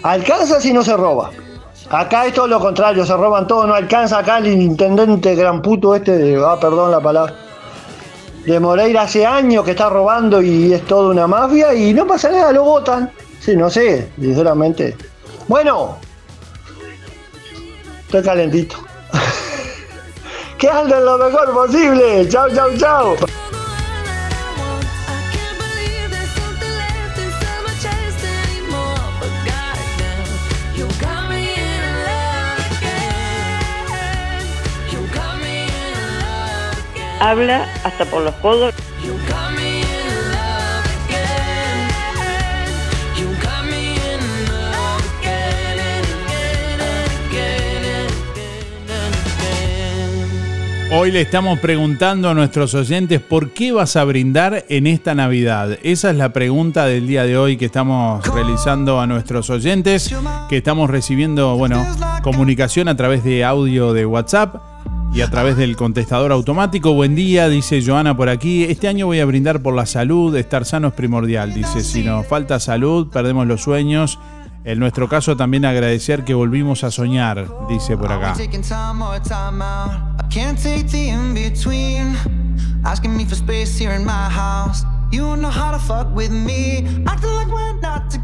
alcanza 0.03 0.59
si 0.59 0.73
no 0.73 0.83
se 0.83 0.95
roba. 0.95 1.31
Acá 1.89 2.25
es 2.25 2.33
todo 2.33 2.47
lo 2.47 2.59
contrario, 2.59 3.05
se 3.05 3.15
roban 3.15 3.45
todo, 3.45 3.67
no 3.67 3.73
alcanza 3.73 4.19
acá 4.19 4.39
el 4.39 4.47
intendente 4.47 5.35
gran 5.35 5.61
puto 5.61 5.93
este 5.93 6.17
de, 6.17 6.43
ah, 6.43 6.57
perdón 6.59 6.91
la 6.91 6.99
palabra, 6.99 7.35
de 8.45 8.59
Moreira 8.59 9.03
hace 9.03 9.25
años 9.25 9.63
que 9.63 9.71
está 9.71 9.89
robando 9.89 10.41
y 10.41 10.73
es 10.73 10.85
toda 10.85 11.09
una 11.11 11.27
mafia 11.27 11.73
y 11.73 11.93
no 11.93 12.07
pasa 12.07 12.31
nada, 12.31 12.51
lo 12.51 12.63
votan. 12.63 13.11
Sí, 13.39 13.55
no 13.55 13.69
sé, 13.69 14.09
sinceramente. 14.19 14.95
Bueno, 15.47 15.97
estoy 18.05 18.23
calentito. 18.23 18.77
que 20.57 20.69
anden 20.69 21.05
lo 21.05 21.17
mejor 21.17 21.53
posible. 21.53 22.27
Chao, 22.29 22.49
chao, 22.49 22.69
chao. 22.77 23.15
Habla 37.23 37.65
hasta 37.85 38.03
por 38.03 38.21
los 38.21 38.33
codos. 38.35 38.75
Hoy 50.91 51.11
le 51.11 51.21
estamos 51.21 51.59
preguntando 51.59 52.29
a 52.29 52.33
nuestros 52.33 52.73
oyentes 52.73 53.21
por 53.21 53.51
qué 53.51 53.71
vas 53.71 53.95
a 53.95 54.03
brindar 54.03 54.65
en 54.67 54.85
esta 54.85 55.15
Navidad. 55.15 55.79
Esa 55.81 56.11
es 56.11 56.17
la 56.17 56.33
pregunta 56.33 56.87
del 56.87 57.07
día 57.07 57.23
de 57.23 57.37
hoy 57.37 57.55
que 57.55 57.67
estamos 57.67 58.27
realizando 58.27 58.99
a 58.99 59.07
nuestros 59.07 59.49
oyentes, 59.49 60.13
que 60.49 60.57
estamos 60.57 60.89
recibiendo, 60.89 61.55
bueno, 61.55 61.87
comunicación 62.21 62.89
a 62.89 62.97
través 62.97 63.23
de 63.23 63.45
audio 63.45 63.93
de 63.93 64.05
WhatsApp 64.05 64.72
y 65.13 65.21
a 65.21 65.29
través 65.29 65.57
del 65.57 65.75
contestador 65.75 66.31
automático. 66.31 66.93
Buen 66.93 67.13
día, 67.13 67.47
dice 67.47 67.83
Joana 67.85 68.17
por 68.17 68.29
aquí. 68.29 68.63
Este 68.63 68.87
año 68.87 69.05
voy 69.05 69.19
a 69.19 69.25
brindar 69.25 69.61
por 69.61 69.75
la 69.75 69.85
salud, 69.85 70.35
estar 70.35 70.65
sano 70.65 70.87
es 70.87 70.93
primordial. 70.93 71.53
Dice, 71.53 71.83
si 71.83 72.03
nos 72.03 72.25
falta 72.25 72.59
salud, 72.59 73.09
perdemos 73.09 73.45
los 73.45 73.61
sueños. 73.61 74.19
En 74.65 74.79
nuestro 74.79 75.07
caso 75.09 75.37
también 75.37 75.65
agradecer 75.65 76.23
que 76.23 76.33
volvimos 76.33 76.83
a 76.83 76.89
soñar, 76.89 77.47
dice 77.69 77.95
por 77.95 78.11
acá. 78.11 78.33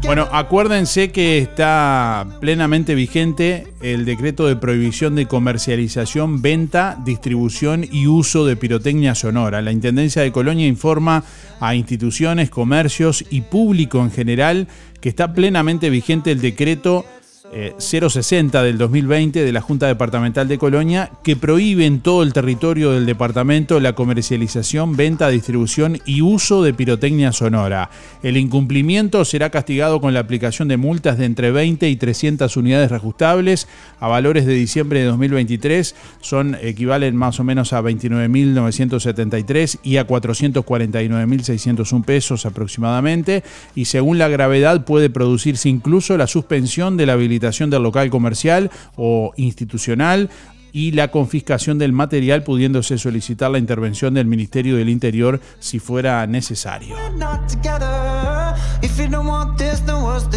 Bueno, 0.04 0.28
acuérdense 0.32 1.12
que 1.12 1.38
está 1.38 2.26
plenamente 2.40 2.94
vigente 2.94 3.68
el 3.80 4.04
decreto 4.04 4.46
de 4.46 4.56
prohibición 4.56 5.14
de 5.14 5.26
comercialización, 5.26 6.42
venta, 6.42 6.98
distribución 7.04 7.84
y 7.90 8.06
uso 8.06 8.44
de 8.44 8.56
pirotecnia 8.56 9.14
sonora. 9.14 9.62
La 9.62 9.72
Intendencia 9.72 10.22
de 10.22 10.32
Colonia 10.32 10.66
informa 10.66 11.22
a 11.60 11.74
instituciones, 11.74 12.50
comercios 12.50 13.24
y 13.30 13.42
público 13.42 14.00
en 14.00 14.10
general 14.10 14.68
que 15.00 15.10
está 15.10 15.32
plenamente 15.32 15.90
vigente 15.90 16.32
el 16.32 16.40
decreto 16.40 17.04
eh, 17.52 17.74
060 17.78 18.62
del 18.62 18.78
2020 18.78 19.44
de 19.44 19.52
la 19.52 19.60
Junta 19.60 19.88
Departamental 19.88 20.46
de 20.46 20.56
Colonia 20.56 21.10
que 21.24 21.34
prohíbe 21.34 21.84
en 21.84 21.98
todo 21.98 22.22
el 22.22 22.32
territorio 22.32 22.92
del 22.92 23.06
departamento 23.06 23.80
la 23.80 23.94
comercialización, 23.94 24.96
venta, 24.96 25.28
distribución 25.28 25.98
y 26.04 26.20
uso 26.22 26.62
de 26.62 26.72
pirotecnia 26.72 27.32
sonora. 27.32 27.90
El 28.22 28.36
incumplimiento 28.36 29.24
será 29.24 29.50
castigado 29.50 30.00
con 30.00 30.14
la 30.14 30.20
aplicación 30.20 30.68
de 30.68 30.76
multas 30.76 31.18
de 31.18 31.24
entre 31.24 31.50
20 31.50 31.88
y 31.88 31.96
300 31.96 32.56
unidades 32.56 32.90
reajustables 32.90 33.66
a 33.98 34.06
valores 34.06 34.46
de 34.46 34.54
diciembre 34.54 35.00
de 35.00 35.06
2023 35.06 35.96
son 36.20 36.56
equivalen 36.60 37.16
más 37.16 37.40
o 37.40 37.44
menos 37.44 37.72
a 37.72 37.82
29.973 37.82 39.80
y 39.82 39.96
a 39.96 40.06
449.601 40.06 42.04
pesos 42.04 42.46
aproximadamente 42.46 43.42
y 43.74 43.86
según 43.86 44.18
la 44.18 44.28
gravedad 44.28 44.84
puede 44.84 45.10
producirse 45.10 45.68
incluso 45.68 46.16
la 46.16 46.28
suspensión 46.28 46.96
de 46.96 47.06
la 47.06 47.14
habilitación 47.14 47.39
del 47.40 47.82
local 47.82 48.10
comercial 48.10 48.70
o 48.96 49.32
institucional 49.36 50.30
y 50.72 50.92
la 50.92 51.08
confiscación 51.08 51.78
del 51.78 51.92
material 51.92 52.42
pudiéndose 52.44 52.98
solicitar 52.98 53.50
la 53.50 53.58
intervención 53.58 54.14
del 54.14 54.26
Ministerio 54.26 54.76
del 54.76 54.88
Interior 54.88 55.40
si 55.58 55.78
fuera 55.78 56.26
necesario. 56.26 56.94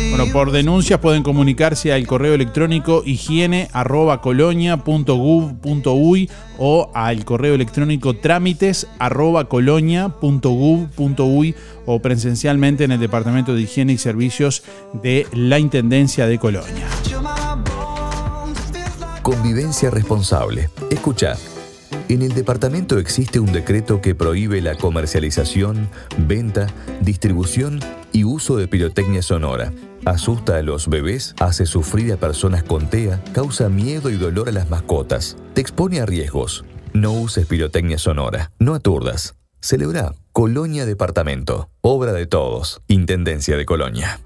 Bueno, 0.10 0.32
por 0.34 0.52
denuncias 0.52 1.00
pueden 1.00 1.24
comunicarse 1.24 1.94
al 1.94 2.06
correo 2.06 2.34
electrónico 2.34 3.04
higiene 3.06 3.70
arroba 3.74 4.22
colonia 4.22 4.78
punto 4.78 5.16
gov 5.16 5.56
punto 5.60 5.94
uy 5.94 6.30
o 6.58 6.92
al 6.94 7.26
correo 7.26 7.56
electrónico 7.56 8.16
trámites 8.16 8.88
arroba 9.00 9.46
colonia 9.46 10.10
punto 10.10 10.52
gov 10.52 10.90
punto 10.90 11.26
uy 11.26 11.56
o 11.86 12.00
presencialmente 12.00 12.84
en 12.84 12.92
el 12.92 13.00
Departamento 13.00 13.54
de 13.54 13.62
Higiene 13.62 13.94
y 13.94 13.98
Servicios 13.98 14.64
de 15.02 15.28
la 15.34 15.60
Intendencia 15.60 16.28
de 16.28 16.40
Colonia. 16.40 16.88
Convivencia 19.22 19.90
responsable. 19.90 20.70
Escucha. 20.90 21.38
En 22.14 22.22
el 22.22 22.36
departamento 22.36 23.00
existe 23.00 23.40
un 23.40 23.52
decreto 23.52 24.00
que 24.00 24.14
prohíbe 24.14 24.62
la 24.62 24.76
comercialización, 24.76 25.90
venta, 26.16 26.68
distribución 27.02 27.80
y 28.12 28.24
uso 28.24 28.56
de 28.56 28.68
pirotecnia 28.68 29.24
sonora. 29.24 29.74
Asusta 30.06 30.58
a 30.58 30.62
los 30.62 30.90
bebés, 30.90 31.34
hace 31.40 31.66
sufrir 31.66 32.14
a 32.14 32.18
personas 32.18 32.62
con 32.62 32.88
TEA, 32.88 33.20
causa 33.34 33.68
miedo 33.68 34.12
y 34.12 34.18
dolor 34.18 34.48
a 34.48 34.52
las 34.52 34.70
mascotas, 34.70 35.38
te 35.56 35.62
expone 35.62 36.02
a 36.02 36.06
riesgos. 36.06 36.66
No 36.94 37.14
uses 37.14 37.48
pirotecnia 37.48 37.98
sonora, 37.98 38.52
no 38.60 38.76
aturdas. 38.76 39.34
Celebra 39.60 40.14
Colonia 40.34 40.86
Departamento, 40.86 41.72
obra 41.82 42.14
de 42.14 42.28
todos, 42.28 42.84
Intendencia 42.88 43.58
de 43.58 43.66
Colonia. 43.66 44.20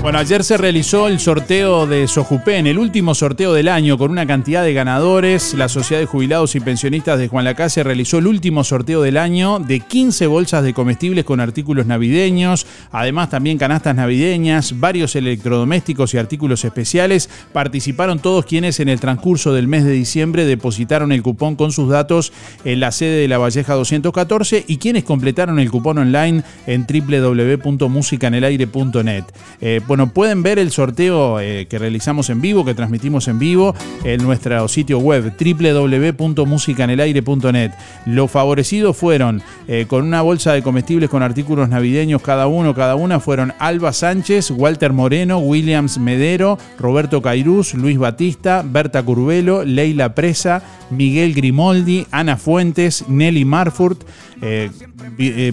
Bueno, 0.00 0.20
ayer 0.20 0.44
se 0.44 0.56
realizó 0.56 1.08
el 1.08 1.18
sorteo 1.18 1.88
de 1.88 2.06
Sojupen, 2.06 2.68
el 2.68 2.78
último 2.78 3.16
sorteo 3.16 3.52
del 3.52 3.66
año 3.66 3.98
con 3.98 4.12
una 4.12 4.26
cantidad 4.26 4.62
de 4.62 4.72
ganadores. 4.72 5.54
La 5.54 5.68
Sociedad 5.68 6.00
de 6.00 6.06
Jubilados 6.06 6.54
y 6.54 6.60
Pensionistas 6.60 7.18
de 7.18 7.26
Juan 7.26 7.44
Lacase 7.44 7.82
realizó 7.82 8.18
el 8.18 8.28
último 8.28 8.62
sorteo 8.62 9.02
del 9.02 9.16
año 9.16 9.58
de 9.58 9.80
15 9.80 10.28
bolsas 10.28 10.62
de 10.62 10.72
comestibles 10.72 11.24
con 11.24 11.40
artículos 11.40 11.86
navideños, 11.86 12.64
además 12.92 13.30
también 13.30 13.58
canastas 13.58 13.96
navideñas, 13.96 14.78
varios 14.78 15.16
electrodomésticos 15.16 16.14
y 16.14 16.18
artículos 16.18 16.64
especiales. 16.64 17.28
Participaron 17.52 18.20
todos 18.20 18.46
quienes 18.46 18.78
en 18.78 18.88
el 18.88 19.00
transcurso 19.00 19.52
del 19.52 19.66
mes 19.66 19.84
de 19.84 19.90
diciembre 19.90 20.46
depositaron 20.46 21.10
el 21.10 21.24
cupón 21.24 21.56
con 21.56 21.72
sus 21.72 21.90
datos 21.90 22.32
en 22.64 22.78
la 22.78 22.92
sede 22.92 23.22
de 23.22 23.28
La 23.28 23.38
Valleja 23.38 23.74
214 23.74 24.64
y 24.68 24.76
quienes 24.76 25.02
completaron 25.02 25.58
el 25.58 25.72
cupón 25.72 25.98
online 25.98 26.44
en 26.68 26.86
www.musicanelaire.net. 26.86 29.24
bueno, 29.88 30.10
pueden 30.10 30.42
ver 30.42 30.58
el 30.58 30.70
sorteo 30.70 31.40
eh, 31.40 31.66
que 31.66 31.78
realizamos 31.78 32.28
en 32.28 32.42
vivo, 32.42 32.62
que 32.62 32.74
transmitimos 32.74 33.26
en 33.26 33.38
vivo 33.38 33.74
en 34.04 34.22
nuestro 34.22 34.68
sitio 34.68 34.98
web 34.98 35.32
www.musicanelaire.net. 35.40 37.70
Los 38.04 38.30
favorecidos 38.30 38.98
fueron 38.98 39.40
eh, 39.66 39.86
con 39.88 40.04
una 40.04 40.20
bolsa 40.20 40.52
de 40.52 40.62
comestibles 40.62 41.08
con 41.08 41.22
artículos 41.22 41.70
navideños 41.70 42.20
cada 42.20 42.48
uno, 42.48 42.74
cada 42.74 42.96
una 42.96 43.18
fueron 43.18 43.54
Alba 43.58 43.94
Sánchez, 43.94 44.50
Walter 44.50 44.92
Moreno, 44.92 45.38
Williams 45.38 45.96
Medero, 45.96 46.58
Roberto 46.78 47.22
Cairús, 47.22 47.72
Luis 47.72 47.96
Batista, 47.96 48.62
Berta 48.64 49.02
Curvelo, 49.02 49.64
Leila 49.64 50.14
Presa, 50.14 50.62
Miguel 50.90 51.32
Grimoldi, 51.32 52.06
Ana 52.10 52.36
Fuentes, 52.36 53.06
Nelly 53.08 53.46
Marfurt, 53.46 54.02
eh, 54.42 54.70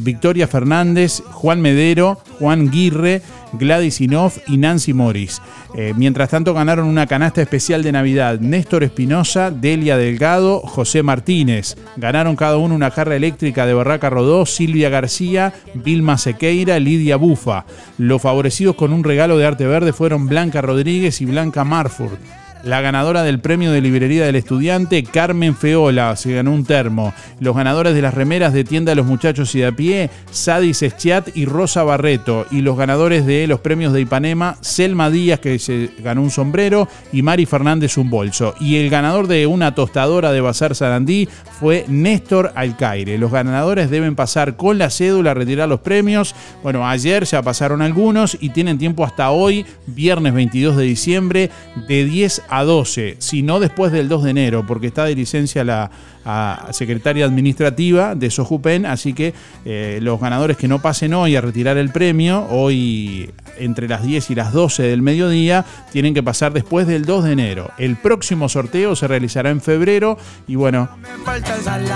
Victoria 0.01 0.47
Fernández, 0.47 1.21
Juan 1.31 1.61
Medero, 1.61 2.19
Juan 2.39 2.69
Guirre, 2.69 3.21
Gladys 3.57 4.01
Inoff 4.01 4.37
y 4.47 4.57
Nancy 4.57 4.93
Morris. 4.93 5.41
Eh, 5.75 5.93
mientras 5.95 6.29
tanto 6.29 6.53
ganaron 6.53 6.87
una 6.87 7.07
canasta 7.07 7.41
especial 7.41 7.83
de 7.83 7.91
Navidad 7.91 8.39
Néstor 8.39 8.83
Espinosa, 8.83 9.51
Delia 9.51 9.97
Delgado, 9.97 10.59
José 10.59 11.03
Martínez. 11.03 11.75
Ganaron 11.97 12.35
cada 12.35 12.57
uno 12.57 12.75
una 12.75 12.91
jarra 12.91 13.15
eléctrica 13.15 13.65
de 13.65 13.73
Barraca 13.73 14.09
Rodó, 14.09 14.45
Silvia 14.45 14.89
García, 14.89 15.53
Vilma 15.73 16.17
Sequeira, 16.17 16.79
Lidia 16.79 17.17
Bufa. 17.17 17.65
Los 17.97 18.21
favorecidos 18.21 18.75
con 18.75 18.93
un 18.93 19.03
regalo 19.03 19.37
de 19.37 19.45
arte 19.45 19.65
verde 19.65 19.93
fueron 19.93 20.27
Blanca 20.27 20.61
Rodríguez 20.61 21.21
y 21.21 21.25
Blanca 21.25 21.63
Marfurt. 21.63 22.19
La 22.65 22.81
ganadora 22.81 23.21
del 23.21 23.41
premio 23.41 23.71
de 23.71 23.79
librería 23.79 24.25
del 24.25 24.35
estudiante, 24.35 25.03
Carmen 25.03 25.55
Feola, 25.55 26.15
se 26.15 26.33
ganó 26.33 26.51
un 26.51 26.65
termo. 26.65 27.13
Los 27.39 27.55
ganadores 27.55 27.93
de 27.93 28.01
las 28.01 28.15
remeras 28.15 28.53
de 28.53 28.63
tienda 28.63 28.89
de 28.89 28.95
los 28.95 29.05
muchachos 29.05 29.53
y 29.53 29.59
de 29.59 29.67
a 29.67 29.71
pie, 29.71 30.09
Sadis 30.31 30.81
Eschiat 30.81 31.27
y 31.37 31.45
Rosa 31.45 31.83
Barreto. 31.83 32.47
Y 32.49 32.61
los 32.61 32.75
ganadores 32.75 33.27
de 33.27 33.45
los 33.45 33.59
premios 33.59 33.93
de 33.93 34.01
Ipanema, 34.01 34.57
Selma 34.61 35.11
Díaz, 35.11 35.41
que 35.41 35.59
se 35.59 35.91
ganó 35.99 36.23
un 36.23 36.31
sombrero, 36.31 36.87
y 37.13 37.21
Mari 37.21 37.45
Fernández 37.45 37.99
un 37.99 38.09
bolso. 38.09 38.55
Y 38.59 38.77
el 38.77 38.89
ganador 38.89 39.27
de 39.27 39.45
una 39.45 39.75
tostadora 39.75 40.31
de 40.31 40.41
Bazar 40.41 40.73
Sarandí 40.73 41.29
fue 41.59 41.85
Néstor 41.87 42.51
Alcaire. 42.55 43.19
Los 43.19 43.31
ganadores 43.31 43.91
deben 43.91 44.15
pasar 44.15 44.55
con 44.55 44.79
la 44.79 44.89
cédula 44.89 45.31
a 45.31 45.35
retirar 45.35 45.69
los 45.69 45.81
premios. 45.81 46.33
Bueno, 46.63 46.87
ayer 46.87 47.25
ya 47.25 47.43
pasaron 47.43 47.83
algunos 47.83 48.35
y 48.41 48.49
tienen 48.49 48.79
tiempo 48.79 49.05
hasta 49.05 49.29
hoy, 49.29 49.67
viernes 49.85 50.33
22 50.33 50.77
de 50.77 50.83
diciembre, 50.83 51.51
de 51.87 52.05
10 52.05 52.41
a 52.49 52.54
12, 52.63 53.17
si 53.19 53.41
no 53.41 53.59
después 53.59 53.91
del 53.91 54.07
2 54.07 54.23
de 54.23 54.29
enero, 54.29 54.65
porque 54.67 54.87
está 54.87 55.05
de 55.05 55.15
licencia 55.15 55.63
la 55.63 55.91
a 56.25 56.69
secretaria 56.71 57.23
administrativa 57.23 58.15
de 58.15 58.31
Sojupen, 58.31 58.87
así 58.87 59.13
que 59.13 59.33
eh, 59.63 59.99
los 60.01 60.19
ganadores 60.19 60.57
que 60.57 60.67
no 60.67 60.81
pasen 60.81 61.13
hoy 61.13 61.35
a 61.35 61.41
retirar 61.41 61.77
el 61.77 61.91
premio, 61.91 62.47
hoy 62.49 63.29
entre 63.57 63.87
las 63.87 64.03
10 64.03 64.29
y 64.31 64.35
las 64.35 64.51
12 64.53 64.83
del 64.83 65.01
mediodía, 65.01 65.65
tienen 65.91 66.13
que 66.13 66.21
pasar 66.23 66.53
después 66.53 66.87
del 66.87 67.05
2 67.05 67.25
de 67.25 67.31
enero. 67.31 67.71
El 67.77 67.95
próximo 67.95 68.49
sorteo 68.49 68.95
se 68.95 69.07
realizará 69.07 69.49
en 69.49 69.61
febrero 69.61 70.17
y 70.47 70.55
bueno, 70.55 70.89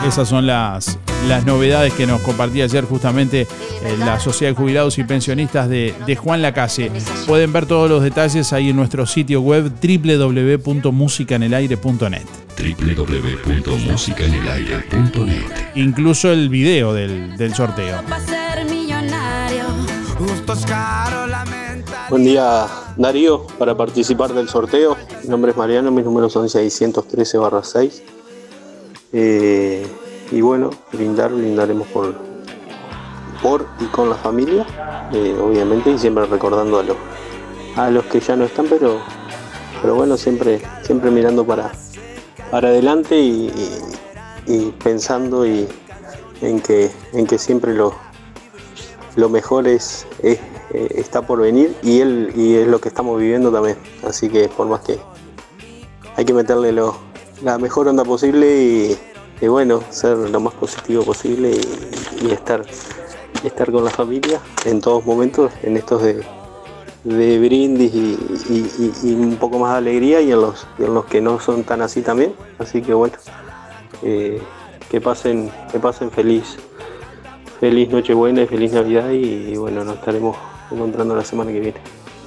esas 0.08 0.30
son 0.30 0.48
las, 0.48 0.98
las 1.28 1.46
novedades 1.46 1.94
que 1.94 2.08
nos 2.08 2.22
compartía 2.22 2.64
ayer 2.66 2.86
justamente 2.86 3.42
eh, 3.42 3.48
la 3.98 4.20
Sociedad 4.20 4.52
de 4.52 4.58
Jubilados 4.58 4.98
y 4.98 5.04
Pensionistas 5.04 5.70
de, 5.70 5.94
de 6.06 6.16
Juan 6.16 6.42
Lacase. 6.42 6.92
Pueden 7.28 7.52
ver 7.54 7.66
todos 7.66 7.90
los 7.90 8.04
detalles 8.04 8.52
ahí 8.54 8.70
en 8.70 8.76
nuestro 8.76 9.06
sitio 9.06 9.42
web 9.42 9.72
www.musicanelaire.net. 9.82 12.26
www.musicanelaire.net 12.58 15.44
Incluso 15.76 16.32
el 16.32 16.50
video 16.50 16.94
del, 16.94 17.38
del 17.38 17.54
sorteo. 17.54 18.02
Buen 22.10 22.24
día, 22.24 22.66
Darío, 22.98 23.46
para 23.60 23.76
participar 23.78 24.34
del 24.34 24.50
sorteo. 24.50 24.98
Mi 25.24 25.30
nombre 25.30 25.52
es 25.52 25.58
Mariano, 25.58 25.92
mis 25.92 26.06
números 26.06 26.34
son 26.34 26.50
613 26.50 27.38
barra 27.38 27.64
6. 27.64 28.02
Eh, 29.14 29.86
y 30.32 30.42
bueno, 30.42 30.72
brindar, 30.92 31.32
brindaremos 31.32 31.88
por, 31.90 32.16
por 33.44 33.68
y 33.80 33.86
con 33.86 34.10
la 34.10 34.16
familia, 34.16 34.66
eh, 35.14 35.36
obviamente, 35.40 35.92
y 35.92 36.00
siempre 36.00 36.26
recordando 36.26 36.80
a 36.80 36.84
los, 36.84 36.98
a 37.76 37.90
los 37.92 38.06
que 38.06 38.20
ya 38.20 38.36
no 38.36 38.46
están, 38.46 38.66
pero, 38.68 39.00
pero 39.82 39.96
bueno, 39.96 40.18
siempre, 40.18 40.62
siempre 40.84 41.12
mirando 41.12 41.46
para, 41.46 41.72
para 42.52 42.70
adelante 42.70 43.20
y, 43.20 43.52
y- 44.48 44.72
pensando 44.84 45.46
y 45.46 45.68
en 46.42 46.60
que, 46.60 46.90
en 47.14 47.28
que 47.28 47.38
siempre 47.38 47.74
lo, 47.76 47.94
lo 49.16 49.30
mejor 49.30 49.68
es, 49.68 50.08
eh, 50.74 50.88
está 50.96 51.22
por 51.22 51.42
venir 51.42 51.76
y, 51.84 52.02
él, 52.02 52.32
y 52.36 52.56
es 52.56 52.68
lo 52.68 52.80
que 52.80 52.90
estamos 52.90 53.20
viviendo 53.20 53.52
también. 53.52 53.78
Así 54.04 54.30
que 54.30 54.48
por 54.50 54.68
más 54.68 54.82
que 54.82 55.00
hay 56.16 56.26
que 56.26 56.34
meterle 56.34 56.72
lo, 56.72 56.96
la 57.44 57.58
mejor 57.58 57.88
onda 57.88 58.04
posible 58.04 58.98
y, 59.42 59.48
bueno, 59.48 59.82
ser 59.90 60.18
lo 60.18 60.40
más 60.40 60.54
positivo 60.54 61.04
posible 61.04 61.52
y, 62.22 62.32
estar, 62.32 62.66
estar 63.44 63.72
con 63.72 63.86
la 63.86 63.92
familia 63.92 64.42
en 64.66 64.82
todos 64.82 65.06
momentos, 65.06 65.52
en 65.64 65.78
estos 65.78 66.02
de, 66.04 66.26
brindis 67.40 67.94
y, 67.94 69.14
un 69.14 69.38
poco 69.38 69.60
más 69.60 69.72
de 69.74 69.78
alegría 69.78 70.22
y 70.22 70.32
en 70.32 70.42
los, 70.42 70.68
en 70.78 70.94
los 70.94 71.06
que 71.06 71.22
no 71.22 71.40
son 71.40 71.64
tan 71.64 71.82
así 71.82 72.02
también. 72.02 72.34
Así 72.58 72.82
que 72.82 72.94
bueno, 72.94 73.16
eh, 74.04 74.42
que 74.90 75.00
pasen, 75.00 75.52
que 75.72 75.80
pasen 75.80 76.12
feliz, 76.12 76.58
feliz 77.60 77.90
Nochebuena 77.90 78.42
y 78.42 78.48
feliz 78.48 78.74
Navidad 78.74 79.12
y, 79.12 79.56
bueno, 79.56 79.84
nos 79.84 79.96
estaremos 79.96 80.36
encontrando 80.72 81.16
la 81.16 81.24
semana 81.24 81.52
que 81.52 81.60
viene. 81.60 81.78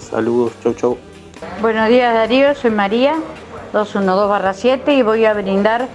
Saludos, 0.00 0.52
chau 0.62 0.74
chau. 0.74 0.98
Buenos 1.60 1.88
días 1.88 2.12
Darío, 2.14 2.54
soy 2.54 2.70
María, 2.70 3.14
212-7 3.72 4.94
y 4.96 5.02
voy 5.02 5.24
a 5.24 5.32
brindar 5.34 5.88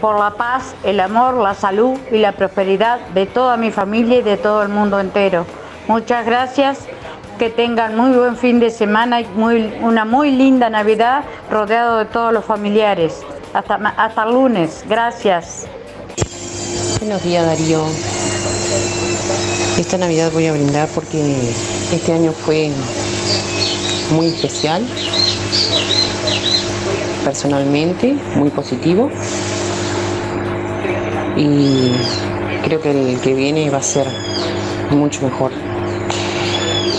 por 0.00 0.18
la 0.18 0.32
paz, 0.32 0.74
el 0.84 0.98
amor, 1.00 1.34
la 1.34 1.54
salud 1.54 1.96
y 2.10 2.18
la 2.18 2.32
prosperidad 2.32 2.98
de 3.14 3.26
toda 3.26 3.56
mi 3.56 3.70
familia 3.70 4.18
y 4.18 4.22
de 4.22 4.36
todo 4.36 4.62
el 4.62 4.68
mundo 4.68 4.98
entero. 4.98 5.46
Muchas 5.88 6.26
gracias, 6.26 6.78
que 7.38 7.50
tengan 7.50 7.96
muy 7.96 8.10
buen 8.16 8.36
fin 8.36 8.58
de 8.60 8.70
semana 8.70 9.20
y 9.20 9.26
muy- 9.34 9.72
una 9.80 10.04
muy 10.04 10.30
linda 10.32 10.68
Navidad 10.70 11.24
rodeado 11.50 11.98
de 11.98 12.04
todos 12.06 12.32
los 12.32 12.44
familiares. 12.44 13.22
Hasta, 13.54 13.74
hasta 13.96 14.24
el 14.24 14.32
lunes, 14.32 14.84
gracias. 14.88 15.66
Buenos 17.00 17.22
días 17.22 17.44
Darío. 17.46 17.82
Esta 19.78 19.98
Navidad 19.98 20.30
voy 20.32 20.46
a 20.46 20.52
brindar 20.52 20.88
porque 20.94 21.52
este 21.96 22.12
año 22.12 22.32
fue 22.32 22.70
muy 24.12 24.28
especial, 24.28 24.86
personalmente, 27.24 28.16
muy 28.34 28.50
positivo. 28.50 29.10
Y 31.36 31.92
creo 32.64 32.80
que 32.80 32.90
el 33.12 33.20
que 33.20 33.34
viene 33.34 33.68
va 33.70 33.78
a 33.78 33.82
ser 33.82 34.06
mucho 34.90 35.22
mejor. 35.22 35.52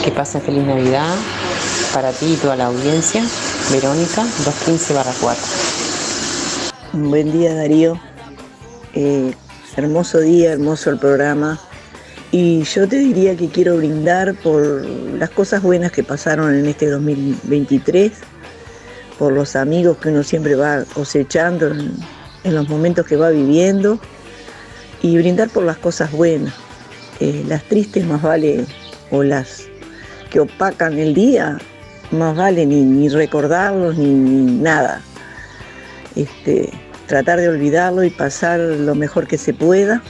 Que 0.03 0.11
pasen 0.11 0.41
feliz 0.41 0.63
Navidad 0.63 1.15
para 1.93 2.11
ti 2.11 2.33
y 2.33 2.35
toda 2.35 2.55
la 2.55 2.67
audiencia. 2.67 3.23
Verónica, 3.71 4.23
215 4.45 4.93
4. 5.21 5.43
Buen 6.93 7.31
día 7.31 7.55
Darío. 7.55 7.99
Eh, 8.93 9.33
hermoso 9.75 10.19
día, 10.19 10.53
hermoso 10.53 10.91
el 10.91 10.99
programa. 10.99 11.59
Y 12.33 12.63
yo 12.63 12.87
te 12.87 12.97
diría 12.97 13.35
que 13.35 13.47
quiero 13.47 13.77
brindar 13.77 14.33
por 14.33 14.83
las 14.83 15.29
cosas 15.29 15.61
buenas 15.61 15.91
que 15.91 16.01
pasaron 16.01 16.55
en 16.55 16.65
este 16.65 16.89
2023, 16.89 18.11
por 19.19 19.33
los 19.33 19.55
amigos 19.55 19.97
que 19.97 20.09
uno 20.09 20.23
siempre 20.23 20.55
va 20.55 20.83
cosechando 20.95 21.67
en, 21.67 22.55
los 22.55 22.67
momentos 22.67 23.05
que 23.05 23.17
va 23.17 23.29
viviendo 23.29 23.99
y 25.03 25.15
brindar 25.15 25.49
por 25.49 25.63
las 25.63 25.77
cosas 25.77 26.11
buenas. 26.11 26.55
Eh, 27.19 27.45
las 27.47 27.65
tristes 27.65 28.03
más 28.03 28.23
vale, 28.23 28.65
o 29.11 29.21
las 29.21 29.67
que 30.31 30.39
opacan 30.39 30.97
el 30.97 31.13
día, 31.13 31.59
más 32.09 32.35
vale 32.35 32.65
ni, 32.65 32.81
ni 32.81 33.09
recordarlos 33.09 33.95
ni, 33.95 34.07
ni 34.07 34.59
nada. 34.59 35.01
Este, 36.15 36.71
tratar 37.05 37.39
de 37.39 37.49
olvidarlo 37.49 38.03
y 38.03 38.09
pasar 38.09 38.59
lo 38.59 38.95
mejor 38.95 39.27
que 39.27 39.37
se 39.37 39.53
pueda 39.53 40.01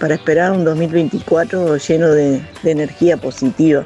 para 0.00 0.14
esperar 0.14 0.50
un 0.52 0.64
2024 0.64 1.76
lleno 1.76 2.08
de, 2.08 2.42
energía 2.64 3.18
positiva. 3.18 3.84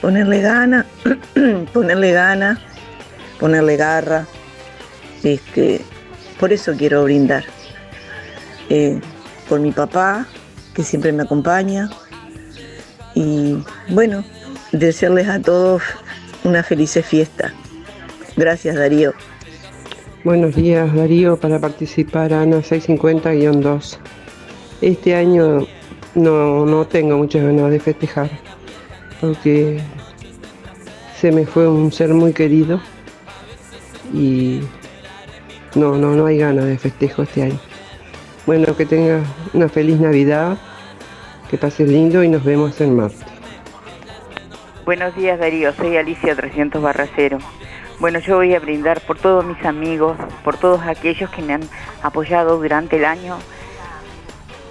Ponerle 0.00 0.40
gana, 0.40 0.86
ponerle 1.74 2.12
gana, 2.12 2.58
ponerle 3.38 3.76
garra. 3.76 4.26
Este, 5.22 5.82
por 6.38 6.52
eso 6.52 6.72
quiero 6.78 7.04
brindar. 7.04 7.44
Eh, 8.70 9.00
por 9.48 9.58
mi 9.58 9.72
papá, 9.72 10.26
que 10.74 10.84
siempre 10.84 11.12
me 11.12 11.24
acompaña. 11.24 11.90
Y 13.14 13.58
bueno, 13.88 14.24
desearles 14.70 15.28
a 15.28 15.40
todos 15.40 15.82
una 16.44 16.62
feliz 16.62 16.98
fiesta. 17.04 17.52
Gracias 18.36 18.76
Darío. 18.76 19.12
Buenos 20.22 20.54
días, 20.54 20.94
Darío, 20.94 21.36
para 21.36 21.58
participar 21.58 22.32
Ana 22.32 22.58
650-2. 22.58 23.98
Este 24.80 25.14
año 25.14 25.66
no, 26.14 26.64
no 26.64 26.86
tengo 26.86 27.18
muchas 27.18 27.44
ganas 27.44 27.70
de 27.70 27.80
festejar, 27.80 28.30
porque 29.20 29.80
se 31.16 31.30
me 31.32 31.44
fue 31.44 31.68
un 31.68 31.92
ser 31.92 32.14
muy 32.14 32.32
querido 32.32 32.80
y 34.14 34.60
no, 35.74 35.96
no, 35.96 36.14
no 36.14 36.26
hay 36.26 36.38
ganas 36.38 36.64
de 36.64 36.78
festejo 36.78 37.22
este 37.22 37.42
año. 37.42 37.60
Bueno, 38.46 38.74
que 38.74 38.86
tengas 38.86 39.22
una 39.52 39.68
feliz 39.68 40.00
Navidad, 40.00 40.56
que 41.50 41.58
pases 41.58 41.88
lindo 41.88 42.24
y 42.24 42.28
nos 42.28 42.42
vemos 42.42 42.80
en 42.80 42.96
marzo. 42.96 43.24
Buenos 44.86 45.14
días 45.14 45.38
Darío, 45.38 45.72
soy 45.74 45.98
Alicia 45.98 46.34
300 46.34 46.82
Barracero. 46.82 47.38
Bueno, 47.98 48.18
yo 48.18 48.36
voy 48.36 48.54
a 48.54 48.60
brindar 48.60 49.02
por 49.02 49.18
todos 49.18 49.44
mis 49.44 49.62
amigos, 49.66 50.16
por 50.42 50.56
todos 50.56 50.80
aquellos 50.82 51.28
que 51.28 51.42
me 51.42 51.52
han 51.52 51.62
apoyado 52.02 52.56
durante 52.56 52.96
el 52.96 53.04
año, 53.04 53.36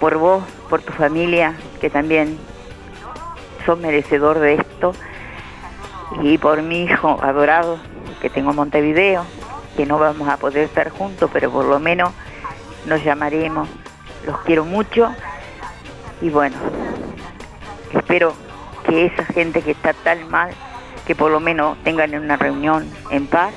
por 0.00 0.16
vos, 0.16 0.42
por 0.68 0.82
tu 0.82 0.92
familia, 0.92 1.54
que 1.80 1.90
también 1.90 2.38
son 3.66 3.82
merecedor 3.82 4.38
de 4.38 4.54
esto, 4.54 4.94
y 6.22 6.38
por 6.38 6.62
mi 6.62 6.84
hijo 6.84 7.18
adorado 7.22 7.78
que 8.20 8.30
tengo 8.30 8.50
en 8.50 8.56
Montevideo, 8.56 9.24
que 9.76 9.86
no 9.86 9.98
vamos 9.98 10.28
a 10.28 10.36
poder 10.36 10.64
estar 10.64 10.90
juntos, 10.90 11.30
pero 11.32 11.50
por 11.50 11.64
lo 11.64 11.78
menos 11.78 12.10
nos 12.86 13.02
llamaremos. 13.04 13.68
Los 14.26 14.38
quiero 14.40 14.64
mucho 14.64 15.14
y 16.20 16.28
bueno, 16.28 16.56
espero 17.92 18.34
que 18.86 19.06
esa 19.06 19.24
gente 19.24 19.62
que 19.62 19.70
está 19.70 19.94
tan 19.94 20.28
mal, 20.30 20.50
que 21.06 21.14
por 21.14 21.30
lo 21.30 21.40
menos 21.40 21.78
tengan 21.84 22.14
una 22.14 22.36
reunión 22.36 22.86
en 23.10 23.26
paz 23.26 23.54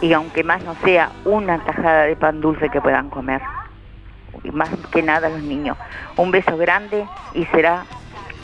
y 0.00 0.12
aunque 0.12 0.44
más 0.44 0.62
no 0.62 0.76
sea 0.84 1.10
una 1.24 1.64
tajada 1.64 2.04
de 2.04 2.16
pan 2.16 2.40
dulce 2.40 2.68
que 2.70 2.80
puedan 2.80 3.10
comer. 3.10 3.42
Y 4.44 4.50
más 4.50 4.70
que 4.92 5.02
nada 5.02 5.28
los 5.28 5.42
niños. 5.42 5.76
Un 6.16 6.30
beso 6.30 6.56
grande 6.56 7.06
y 7.34 7.44
será 7.46 7.84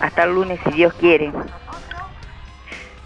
hasta 0.00 0.24
el 0.24 0.34
lunes 0.34 0.60
si 0.64 0.72
Dios 0.72 0.94
quiere. 0.94 1.32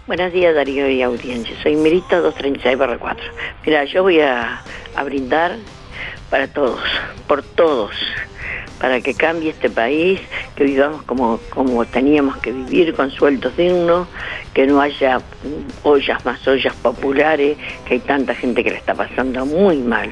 Buenos 0.07 0.33
días 0.33 0.53
Darío 0.53 0.89
y 0.89 1.01
audiencia, 1.01 1.55
soy 1.61 1.75
Mirita 1.75 2.19
236 2.19 2.99
4. 2.99 3.25
Mira, 3.65 3.85
yo 3.85 4.03
voy 4.03 4.19
a, 4.19 4.61
a 4.95 5.03
brindar 5.03 5.55
para 6.29 6.47
todos, 6.47 6.81
por 7.27 7.43
todos, 7.43 7.95
para 8.79 8.99
que 8.99 9.13
cambie 9.13 9.51
este 9.51 9.69
país, 9.69 10.19
que 10.55 10.63
vivamos 10.63 11.03
como, 11.03 11.39
como 11.49 11.85
teníamos 11.85 12.37
que 12.37 12.51
vivir, 12.51 12.95
con 12.95 13.11
sueldos 13.11 13.55
dignos, 13.55 14.07
que 14.53 14.67
no 14.67 14.81
haya 14.81 15.19
ollas 15.83 16.25
más 16.25 16.45
ollas 16.47 16.73
populares, 16.75 17.57
que 17.85 17.95
hay 17.95 17.99
tanta 17.99 18.35
gente 18.35 18.63
que 18.63 18.71
le 18.71 18.77
está 18.77 18.93
pasando 18.93 19.45
muy 19.45 19.77
mal. 19.77 20.11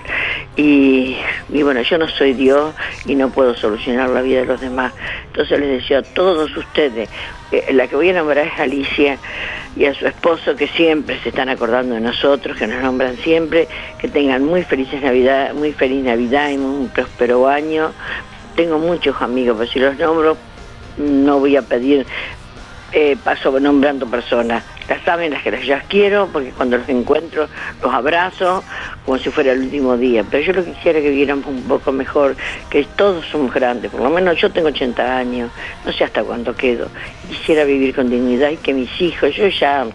Y, 0.56 1.18
bueno, 1.50 1.82
yo 1.82 1.98
no 1.98 2.08
soy 2.08 2.34
Dios 2.34 2.74
y 3.06 3.16
no 3.16 3.30
puedo 3.30 3.56
solucionar 3.56 4.10
la 4.10 4.22
vida 4.22 4.42
de 4.42 4.46
los 4.46 4.62
demás. 4.62 4.94
Entonces 5.28 5.60
les 5.60 5.82
deseo 5.82 6.00
a 6.00 6.04
todos 6.04 6.56
ustedes, 6.56 7.10
la 7.72 7.88
que 7.88 7.96
voy 7.96 8.10
a 8.10 8.14
nombrar 8.14 8.48
es 8.48 8.60
Alicia, 8.60 9.18
y 9.76 9.86
a 9.86 9.94
su 9.94 10.08
esposo 10.08 10.56
que 10.56 10.68
siempre 10.68 11.20
se 11.22 11.30
están 11.30 11.48
acordando 11.48 11.96
de 11.96 12.02
nosotros, 12.02 12.58
que 12.58 12.68
nos 12.68 12.82
nombran 12.82 13.16
siempre, 13.18 13.68
que 14.00 14.08
tengan 14.08 14.44
muy 14.44 14.64
felices 14.64 15.02
Navidad, 15.02 15.54
muy 15.54 15.72
feliz 15.74 16.04
Navidad 16.04 16.50
y 16.50 16.58
un 16.58 16.90
próspero 16.90 17.48
año, 17.48 17.92
tengo 18.56 18.80
muchos 18.80 19.22
amigos, 19.22 19.56
pero 19.58 19.72
si 19.72 19.80
los 19.80 19.98
nombro 19.98 20.38
no 20.98 21.40
voy 21.40 21.56
a 21.56 21.62
pedir 21.62 22.06
eh, 22.92 23.18
paso 23.24 23.60
nombrando 23.60 24.08
personas. 24.08 24.64
Las 24.88 25.04
saben 25.04 25.32
las 25.32 25.44
que 25.44 25.52
las 25.52 25.84
quiero, 25.86 26.28
porque 26.34 26.50
cuando 26.50 26.78
los 26.78 26.90
encuentro 26.90 27.48
los 27.82 27.94
abrazo 27.94 28.64
como 29.06 29.18
si 29.18 29.30
fuera 29.30 29.52
el 29.52 29.62
último 29.62 29.98
día. 29.98 30.26
Pero 30.30 30.44
yo 30.44 30.54
lo 30.54 30.66
que 30.66 30.72
quisiera 30.72 31.00
que 31.00 31.10
viéramos 31.12 31.46
un 31.46 31.64
poco 31.64 31.92
mejor, 31.92 32.36
que 32.70 32.84
todos 32.96 33.26
somos 33.28 33.54
grandes, 33.54 33.92
por 33.92 34.02
lo 34.02 34.10
menos 34.10 34.38
yo 34.38 34.52
tengo 34.52 34.70
80 34.70 35.18
años, 35.18 35.52
no 35.86 35.92
sé 35.92 36.04
hasta 36.04 36.24
cuándo 36.24 36.56
quedo. 36.56 36.88
Quisiera 37.28 37.64
vivir 37.64 37.96
con 37.96 38.10
dignidad 38.10 38.50
y 38.50 38.58
que 38.58 38.74
mis 38.74 39.00
hijos, 39.00 39.36
yo 39.36 39.48
ya 39.48 39.86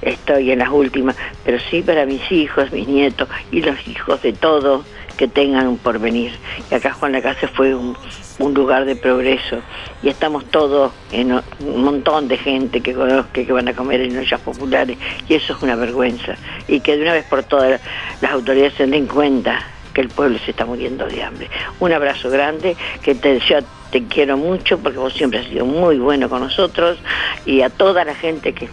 estoy 0.00 0.50
en 0.50 0.58
las 0.58 0.70
últimas, 0.70 1.16
pero 1.44 1.58
sí 1.70 1.82
para 1.82 2.04
mis 2.06 2.30
hijos, 2.32 2.72
mis 2.72 2.88
nietos 2.88 3.28
y 3.52 3.62
los 3.62 3.86
hijos 3.86 4.20
de 4.22 4.32
todos 4.32 4.84
que 5.16 5.28
tengan 5.28 5.68
un 5.68 5.78
porvenir. 5.78 6.32
Y 6.70 6.74
acá 6.74 6.92
Juan 6.92 7.12
la 7.12 7.22
Casa 7.22 7.46
fue 7.48 7.74
un, 7.74 7.96
lugar 8.38 8.84
de 8.84 8.96
progreso 8.96 9.58
y 10.02 10.08
estamos 10.08 10.44
todos 10.46 10.92
en 11.10 11.32
un 11.32 11.84
montón 11.84 12.28
de 12.28 12.36
gente 12.36 12.80
que 12.80 12.92
conozca 12.92 13.44
que 13.44 13.52
van 13.52 13.68
a 13.68 13.74
comer 13.74 14.00
en 14.00 14.18
ollas 14.18 14.40
populares 14.40 14.98
y 15.28 15.34
eso 15.34 15.54
es 15.54 15.62
una 15.62 15.76
vergüenza 15.76 16.34
y 16.68 16.80
que 16.80 16.96
de 16.96 17.02
una 17.02 17.12
vez 17.12 17.24
por 17.26 17.44
todas 17.44 17.80
las 18.20 18.32
autoridades 18.32 18.74
se 18.74 18.86
den 18.86 19.06
cuenta 19.06 19.60
que 19.92 20.00
el 20.00 20.08
pueblo 20.08 20.38
se 20.44 20.52
está 20.52 20.64
muriendo 20.64 21.06
de 21.06 21.22
hambre. 21.22 21.50
Un 21.80 21.92
abrazo 21.92 22.30
grande, 22.30 22.76
que 23.02 23.14
te, 23.14 23.38
yo 23.40 23.58
te 23.90 24.04
quiero 24.04 24.36
mucho 24.36 24.78
porque 24.78 24.98
vos 24.98 25.12
siempre 25.12 25.40
has 25.40 25.46
sido 25.46 25.66
muy 25.66 25.98
bueno 25.98 26.28
con 26.28 26.40
nosotros 26.40 26.98
y 27.44 27.60
a 27.62 27.70
toda 27.70 28.04
la 28.04 28.14
gente 28.14 28.54
que 28.54 28.68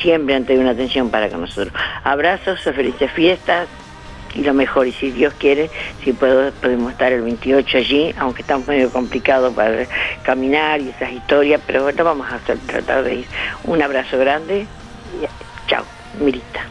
siempre 0.00 0.34
han 0.34 0.44
tenido 0.44 0.62
una 0.62 0.72
atención 0.72 1.10
para 1.10 1.28
con 1.28 1.40
nosotros. 1.40 1.72
Abrazos, 2.04 2.60
felices 2.60 3.10
fiestas, 3.12 3.68
y 4.34 4.42
lo 4.42 4.54
mejor, 4.54 4.86
y 4.86 4.92
si 4.92 5.10
Dios 5.10 5.34
quiere, 5.38 5.70
si 6.04 6.12
puedo, 6.12 6.50
podemos 6.52 6.92
estar 6.92 7.12
el 7.12 7.22
28 7.22 7.78
allí, 7.78 8.14
aunque 8.18 8.42
está 8.42 8.58
medio 8.58 8.90
complicado 8.90 9.52
para 9.52 9.86
caminar 10.22 10.80
y 10.80 10.88
esas 10.88 11.12
historias, 11.12 11.60
pero 11.66 11.82
bueno, 11.82 12.04
vamos 12.04 12.26
a 12.30 12.38
tratar 12.38 13.04
de 13.04 13.16
ir. 13.16 13.26
Un 13.64 13.82
abrazo 13.82 14.18
grande 14.18 14.66
y 15.20 15.68
chao, 15.68 15.84
Mirita. 16.20 16.66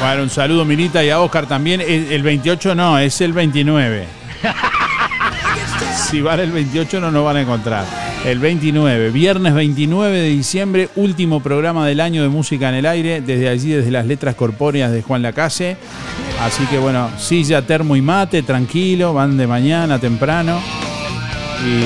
Bueno, 0.00 0.24
un 0.24 0.30
saludo 0.30 0.64
Mirita 0.64 1.02
y 1.02 1.10
a 1.10 1.20
Oscar 1.20 1.46
también. 1.46 1.80
El, 1.80 2.22
28 2.22 2.74
no, 2.74 2.98
es 2.98 3.20
el 3.20 3.32
29. 3.32 4.06
si 6.10 6.20
van 6.20 6.40
el 6.40 6.52
28 6.52 7.00
no 7.00 7.10
nos 7.10 7.24
van 7.24 7.36
a 7.38 7.40
encontrar. 7.40 8.03
El 8.24 8.38
29, 8.38 9.10
viernes 9.10 9.52
29 9.52 10.18
de 10.18 10.28
diciembre, 10.30 10.88
último 10.96 11.42
programa 11.42 11.86
del 11.86 12.00
año 12.00 12.22
de 12.22 12.30
Música 12.30 12.70
en 12.70 12.76
el 12.76 12.86
Aire, 12.86 13.20
desde 13.20 13.50
allí, 13.50 13.68
desde 13.72 13.90
las 13.90 14.06
letras 14.06 14.34
corpóreas 14.34 14.92
de 14.92 15.02
Juan 15.02 15.20
Lacase. 15.20 15.76
Así 16.40 16.64
que 16.64 16.78
bueno, 16.78 17.10
silla, 17.18 17.66
termo 17.66 17.96
y 17.96 18.00
mate, 18.00 18.42
tranquilo, 18.42 19.12
van 19.12 19.36
de 19.36 19.46
mañana 19.46 19.98
temprano. 19.98 20.58
Y 21.66 21.84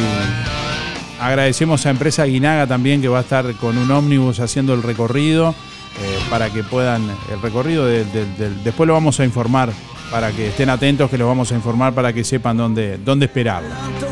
agradecemos 1.21 1.85
a 1.87 1.91
Empresa 1.91 2.25
Guinaga 2.25 2.69
también 2.69 3.03
que 3.03 3.09
va 3.09 3.19
a 3.19 3.23
estar 3.23 3.53
con 3.55 3.77
un 3.77 3.91
ómnibus 3.91 4.39
haciendo 4.39 4.75
el 4.75 4.85
recorrido 4.85 5.57
eh, 6.01 6.19
para 6.31 6.51
que 6.51 6.63
puedan, 6.63 7.03
el 7.33 7.43
recorrido 7.43 7.85
después 7.85 8.87
lo 8.87 8.93
vamos 8.93 9.19
a 9.19 9.25
informar 9.25 9.73
para 10.13 10.31
que 10.31 10.49
estén 10.49 10.71
atentos, 10.71 11.11
que 11.11 11.19
lo 11.19 11.27
vamos 11.27 11.51
a 11.51 11.57
informar 11.57 11.95
para 11.95 12.13
que 12.13 12.23
sepan 12.23 12.57
dónde, 12.57 12.97
dónde 12.99 13.27
esperarlo 13.27 14.08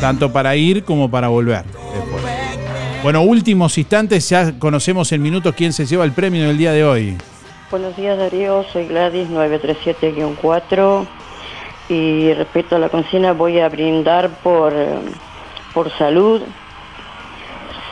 tanto 0.00 0.32
para 0.32 0.56
ir 0.56 0.84
como 0.84 1.10
para 1.10 1.28
volver. 1.28 1.64
Bueno, 3.02 3.22
últimos 3.22 3.76
instantes, 3.78 4.28
ya 4.28 4.58
conocemos 4.58 5.12
en 5.12 5.22
minutos 5.22 5.54
quién 5.54 5.72
se 5.72 5.86
lleva 5.86 6.04
el 6.04 6.12
premio 6.12 6.46
del 6.46 6.58
día 6.58 6.72
de 6.72 6.84
hoy. 6.84 7.16
Buenos 7.70 7.96
días 7.96 8.18
Darío, 8.18 8.64
soy 8.72 8.88
Gladys 8.88 9.28
937-4 9.30 11.06
y 11.88 12.32
respecto 12.34 12.76
a 12.76 12.78
la 12.78 12.88
consigna 12.88 13.32
voy 13.32 13.60
a 13.60 13.68
brindar 13.68 14.28
por, 14.42 14.72
por 15.72 15.90
salud, 15.96 16.42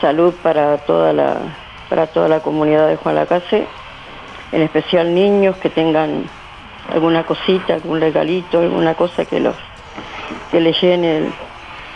salud 0.01 0.35
para 0.43 0.79
toda 0.79 1.13
la 1.13 1.57
para 1.89 2.07
toda 2.07 2.29
la 2.29 2.41
comunidad 2.41 2.87
de 2.87 2.97
Juan 2.97 3.15
Lacase, 3.15 3.67
en 4.53 4.63
especial 4.63 5.15
niños 5.15 5.57
que 5.57 5.71
tengan 5.71 6.25
alguna 6.93 7.25
cosita, 7.25 7.75
algún 7.75 8.01
regalito, 8.01 8.61
alguna 8.61 8.95
cosa 8.95 9.25
que 9.25 9.41
los 9.41 9.55
que 10.51 10.61
les 10.61 10.79
llene 10.81 11.33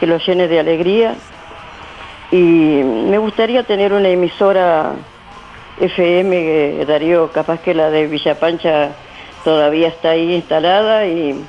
que 0.02 0.08
lo 0.08 0.18
llene 0.18 0.48
de 0.48 0.58
alegría. 0.58 1.14
Y 2.32 2.82
me 2.82 3.18
gustaría 3.18 3.62
tener 3.62 3.92
una 3.92 4.08
emisora 4.08 4.94
FM, 5.78 6.84
Darío, 6.86 7.30
capaz 7.30 7.60
que 7.60 7.72
la 7.72 7.88
de 7.88 8.08
Villapancha 8.08 8.88
todavía 9.44 9.86
está 9.86 10.10
ahí 10.10 10.34
instalada 10.34 11.06
y, 11.06 11.40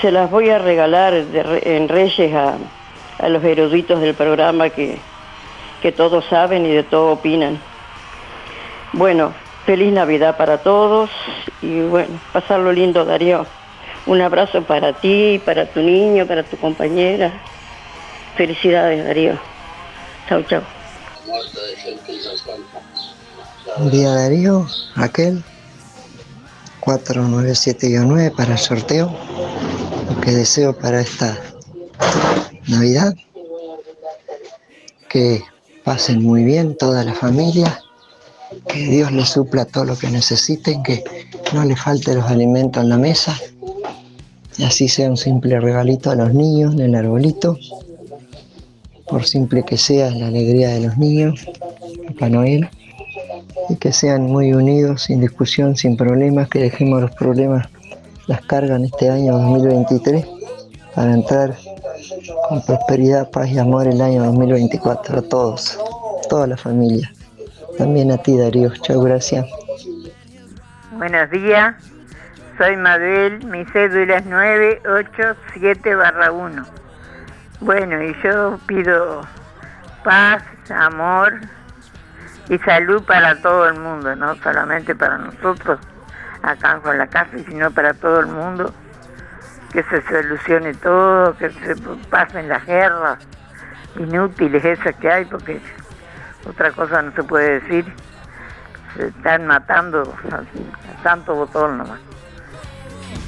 se 0.00 0.12
las 0.12 0.30
voy 0.30 0.48
a 0.50 0.58
regalar 0.58 1.12
en 1.12 1.88
Reyes 1.88 2.32
a, 2.36 2.56
los 3.28 3.42
eruditos 3.42 4.00
del 4.00 4.14
programa 4.14 4.70
que, 4.70 4.98
que 5.82 5.90
todos 5.90 6.24
saben 6.26 6.66
y 6.66 6.70
de 6.70 6.84
todo 6.84 7.14
opinan. 7.14 7.58
Bueno, 8.92 9.32
feliz 9.64 9.92
Navidad 9.92 10.36
para 10.36 10.58
todos 10.58 11.10
y 11.62 11.80
bueno, 11.80 12.20
pasarlo 12.32 12.70
lindo 12.70 13.04
Darío. 13.04 13.44
Un 14.06 14.20
abrazo 14.20 14.62
para 14.62 14.92
ti, 14.92 15.40
para 15.44 15.66
tu 15.66 15.80
niño, 15.80 16.26
para 16.26 16.44
tu 16.44 16.56
compañera. 16.58 17.32
Felicidades, 18.36 19.02
Darío. 19.02 19.40
Chau, 20.28 20.42
chau. 20.42 20.62
Día, 23.90 24.10
Darío. 24.10 24.66
Aquel. 24.94 25.42
497-9 26.82 28.36
para 28.36 28.52
el 28.52 28.58
sorteo. 28.58 29.10
Lo 30.10 30.20
que 30.20 30.32
deseo 30.32 30.76
para 30.76 31.00
esta 31.00 31.38
Navidad. 32.68 33.14
Que 35.08 35.42
pasen 35.82 36.22
muy 36.22 36.44
bien 36.44 36.76
toda 36.76 37.04
la 37.04 37.14
familia. 37.14 37.80
Que 38.68 38.80
Dios 38.80 39.12
les 39.12 39.30
supla 39.30 39.64
todo 39.64 39.86
lo 39.86 39.96
que 39.96 40.10
necesiten. 40.10 40.82
Que 40.82 41.02
no 41.54 41.64
les 41.64 41.80
falte 41.80 42.14
los 42.14 42.26
alimentos 42.26 42.82
en 42.82 42.90
la 42.90 42.98
mesa. 42.98 43.34
Y 44.58 44.64
así 44.64 44.88
sea 44.88 45.08
un 45.08 45.16
simple 45.16 45.58
regalito 45.58 46.10
a 46.10 46.16
los 46.16 46.34
niños 46.34 46.74
en 46.74 46.80
el 46.80 46.94
arbolito 46.94 47.58
por 49.08 49.24
simple 49.24 49.62
que 49.62 49.76
sea 49.76 50.10
la 50.10 50.28
alegría 50.28 50.70
de 50.70 50.80
los 50.86 50.96
niños, 50.98 51.46
Papá 52.08 52.28
Noel 52.28 52.68
y 53.68 53.76
que 53.76 53.92
sean 53.92 54.22
muy 54.22 54.52
unidos, 54.52 55.02
sin 55.04 55.20
discusión, 55.20 55.76
sin 55.76 55.96
problemas, 55.96 56.48
que 56.48 56.60
dejemos 56.60 57.00
los 57.00 57.10
problemas, 57.12 57.68
las 58.26 58.40
cargas 58.42 58.78
en 58.78 58.84
este 58.86 59.10
año 59.10 59.32
2023 59.32 60.26
para 60.94 61.12
entrar 61.12 61.56
con 62.48 62.64
prosperidad, 62.64 63.30
paz 63.30 63.48
y 63.48 63.58
amor 63.58 63.86
el 63.86 64.00
año 64.00 64.24
2024 64.24 65.18
a 65.18 65.22
todos, 65.22 65.78
toda 66.28 66.46
la 66.46 66.56
familia. 66.56 67.12
También 67.76 68.10
a 68.12 68.18
ti 68.18 68.36
Darío, 68.36 68.72
chao, 68.82 69.00
gracias. 69.02 69.46
Buenos 70.92 71.30
días, 71.30 71.74
soy 72.56 72.76
Mabel, 72.76 73.44
mi 73.46 73.64
cédula 73.66 74.18
es 74.18 74.26
987 74.26 75.96
1. 75.96 76.85
Bueno, 77.60 78.02
y 78.02 78.14
yo 78.22 78.58
pido 78.66 79.22
paz, 80.04 80.42
amor 80.70 81.40
y 82.48 82.58
salud 82.58 83.02
para 83.04 83.40
todo 83.40 83.68
el 83.68 83.78
mundo, 83.80 84.14
no 84.14 84.34
solamente 84.36 84.94
para 84.94 85.18
nosotros 85.18 85.80
acá 86.42 86.78
con 86.80 86.98
la 86.98 87.06
casa, 87.06 87.38
sino 87.48 87.70
para 87.70 87.94
todo 87.94 88.20
el 88.20 88.26
mundo, 88.26 88.72
que 89.72 89.82
se 89.84 90.02
solucione 90.02 90.74
todo, 90.74 91.36
que 91.38 91.50
se 91.50 91.76
pasen 92.10 92.48
las 92.48 92.64
guerras 92.66 93.18
inútiles 93.98 94.64
esas 94.64 94.94
que 94.96 95.10
hay, 95.10 95.24
porque 95.24 95.60
otra 96.48 96.70
cosa 96.72 97.02
no 97.02 97.12
se 97.12 97.22
puede 97.24 97.60
decir, 97.60 97.92
se 98.96 99.08
están 99.08 99.46
matando 99.46 100.14
a, 100.30 101.02
tanto 101.02 101.34
botón 101.34 101.78
nomás. 101.78 102.00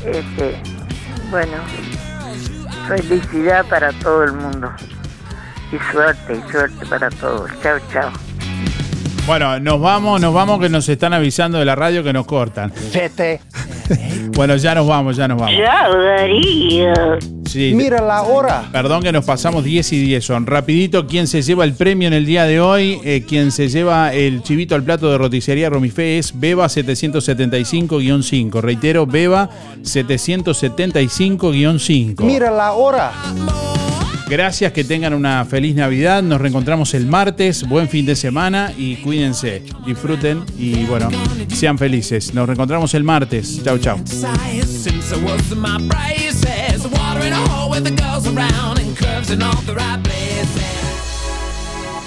Este, 0.05 0.63
bueno, 1.31 1.57
felicidad 2.89 3.67
para 3.67 3.93
todo 3.93 4.25
el 4.25 4.33
mundo 4.33 4.73
y 5.71 5.93
suerte 5.93 6.35
y 6.35 6.51
suerte 6.51 6.87
para 6.87 7.11
todos. 7.11 7.51
Chao, 7.63 7.79
chao. 7.93 8.11
Bueno, 9.29 9.61
nos 9.61 9.79
vamos, 9.79 10.21
nos 10.23 10.33
vamos 10.33 10.59
que 10.59 10.71
nos 10.71 10.89
están 10.89 11.13
avisando 11.13 11.59
de 11.59 11.67
la 11.67 11.75
radio 11.75 12.03
que 12.03 12.15
nos 12.15 12.25
cortan. 12.25 12.73
Vete. 12.95 13.41
Bueno, 14.35 14.57
ya 14.57 14.75
nos 14.75 14.87
vamos, 14.87 15.17
ya 15.17 15.29
nos 15.29 15.39
vamos. 15.39 15.55
Chao, 15.55 15.99
Darío. 15.99 16.95
Sí, 17.45 17.73
Mira 17.75 18.01
la 18.01 18.23
hora. 18.23 18.65
Perdón 18.73 19.03
que 19.03 19.13
nos 19.13 19.27
pasamos 19.27 19.65
10 19.65 19.93
y 19.93 20.03
10 20.03 20.25
son. 20.25 20.47
Rapidito, 20.47 21.07
¿quién 21.07 21.27
se 21.27 21.43
lleva 21.43 21.65
el 21.65 21.75
premio 21.75 22.09
en 22.09 22.15
el 22.15 22.25
día 22.25 22.45
de 22.45 22.59
hoy? 22.59 23.01
Eh, 23.05 23.23
quien 23.29 23.53
se 23.53 23.69
lleva 23.69 24.15
el 24.15 24.43
chivito 24.43 24.75
al 24.75 24.83
plato 24.83 25.11
de 25.11 25.19
roticería 25.19 25.69
Romifé 25.69 26.17
es 26.19 26.41
Beba 26.41 26.65
775-5. 26.67 28.63
Reitero, 28.63 29.07
Beba 29.07 29.51
775-5. 29.83 32.25
Mira 32.25 32.51
la 32.51 32.73
hora. 32.73 33.13
Gracias, 34.29 34.73
que 34.73 34.85
tengan 34.85 35.15
una 35.15 35.43
feliz 35.47 35.75
Navidad. 35.75 36.23
Nos 36.23 36.39
reencontramos 36.39 36.93
el 36.93 37.07
martes. 37.07 37.67
Buen 37.67 37.89
fin 37.89 38.05
de 38.05 38.15
semana 38.15 38.75
y 38.77 38.97
cuídense, 38.97 39.63
disfruten 39.87 40.45
y 40.59 40.85
bueno, 40.85 41.09
sean 41.55 41.79
felices. 41.79 42.35
Nos 42.35 42.47
reencontramos 42.47 42.93
el 42.93 43.05
martes. 43.05 43.63
Chau, 43.65 43.79
chau. 43.79 43.99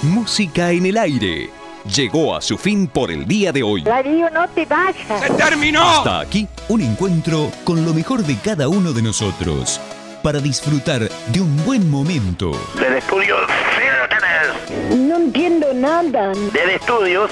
Música 0.04 0.72
en 0.72 0.86
el 0.86 0.98
aire. 0.98 1.50
Llegó 1.96 2.36
a 2.36 2.42
su 2.42 2.60
fin 2.60 2.86
por 2.86 3.10
el 3.10 3.26
día 3.26 3.52
de 3.52 3.64
hoy. 3.64 3.82
Darío, 3.82 4.30
no 4.30 4.48
te 4.50 4.68
vayas. 4.68 5.24
¡Se 5.26 5.34
terminó! 5.34 5.82
Hasta 5.82 6.20
aquí 6.20 6.48
un 6.70 6.82
encuentro 6.82 7.52
con 7.64 7.84
lo 7.84 7.96
mejor 7.96 8.24
de 8.24 8.36
cada 8.36 8.68
uno 8.70 8.94
de 8.94 9.02
nosotros 9.02 9.82
para 10.22 10.40
disfrutar 10.40 11.02
de 11.28 11.42
un 11.42 11.66
buen 11.66 11.90
momento. 11.90 12.52
Del 12.76 12.94
estudio 12.98 13.36
ustedes. 14.12 14.98
No 14.98 15.18
entiendo 15.18 15.74
nada. 15.74 16.34
Del 16.54 16.70
estudios 16.72 17.32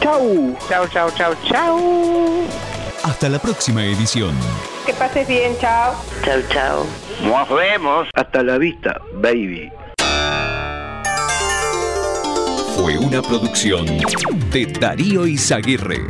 Chau. 0.00 0.56
Chau, 0.68 0.86
chau, 0.88 1.10
chau, 1.16 1.34
chau. 1.48 1.78
Hasta 3.02 3.28
la 3.28 3.38
próxima 3.38 3.84
edición. 3.84 4.34
Que 4.86 4.92
pases 4.94 5.26
bien. 5.26 5.56
Chau. 5.60 5.94
Chau, 6.24 6.40
chau. 6.50 6.86
Nos 7.22 7.48
vemos. 7.48 8.08
Hasta 8.14 8.42
la 8.42 8.58
vista, 8.58 9.00
baby. 9.14 9.70
Fue 12.76 12.98
una 12.98 13.22
producción 13.22 13.86
de 14.50 14.66
Darío 14.66 15.26
Izaguirre. 15.26 16.00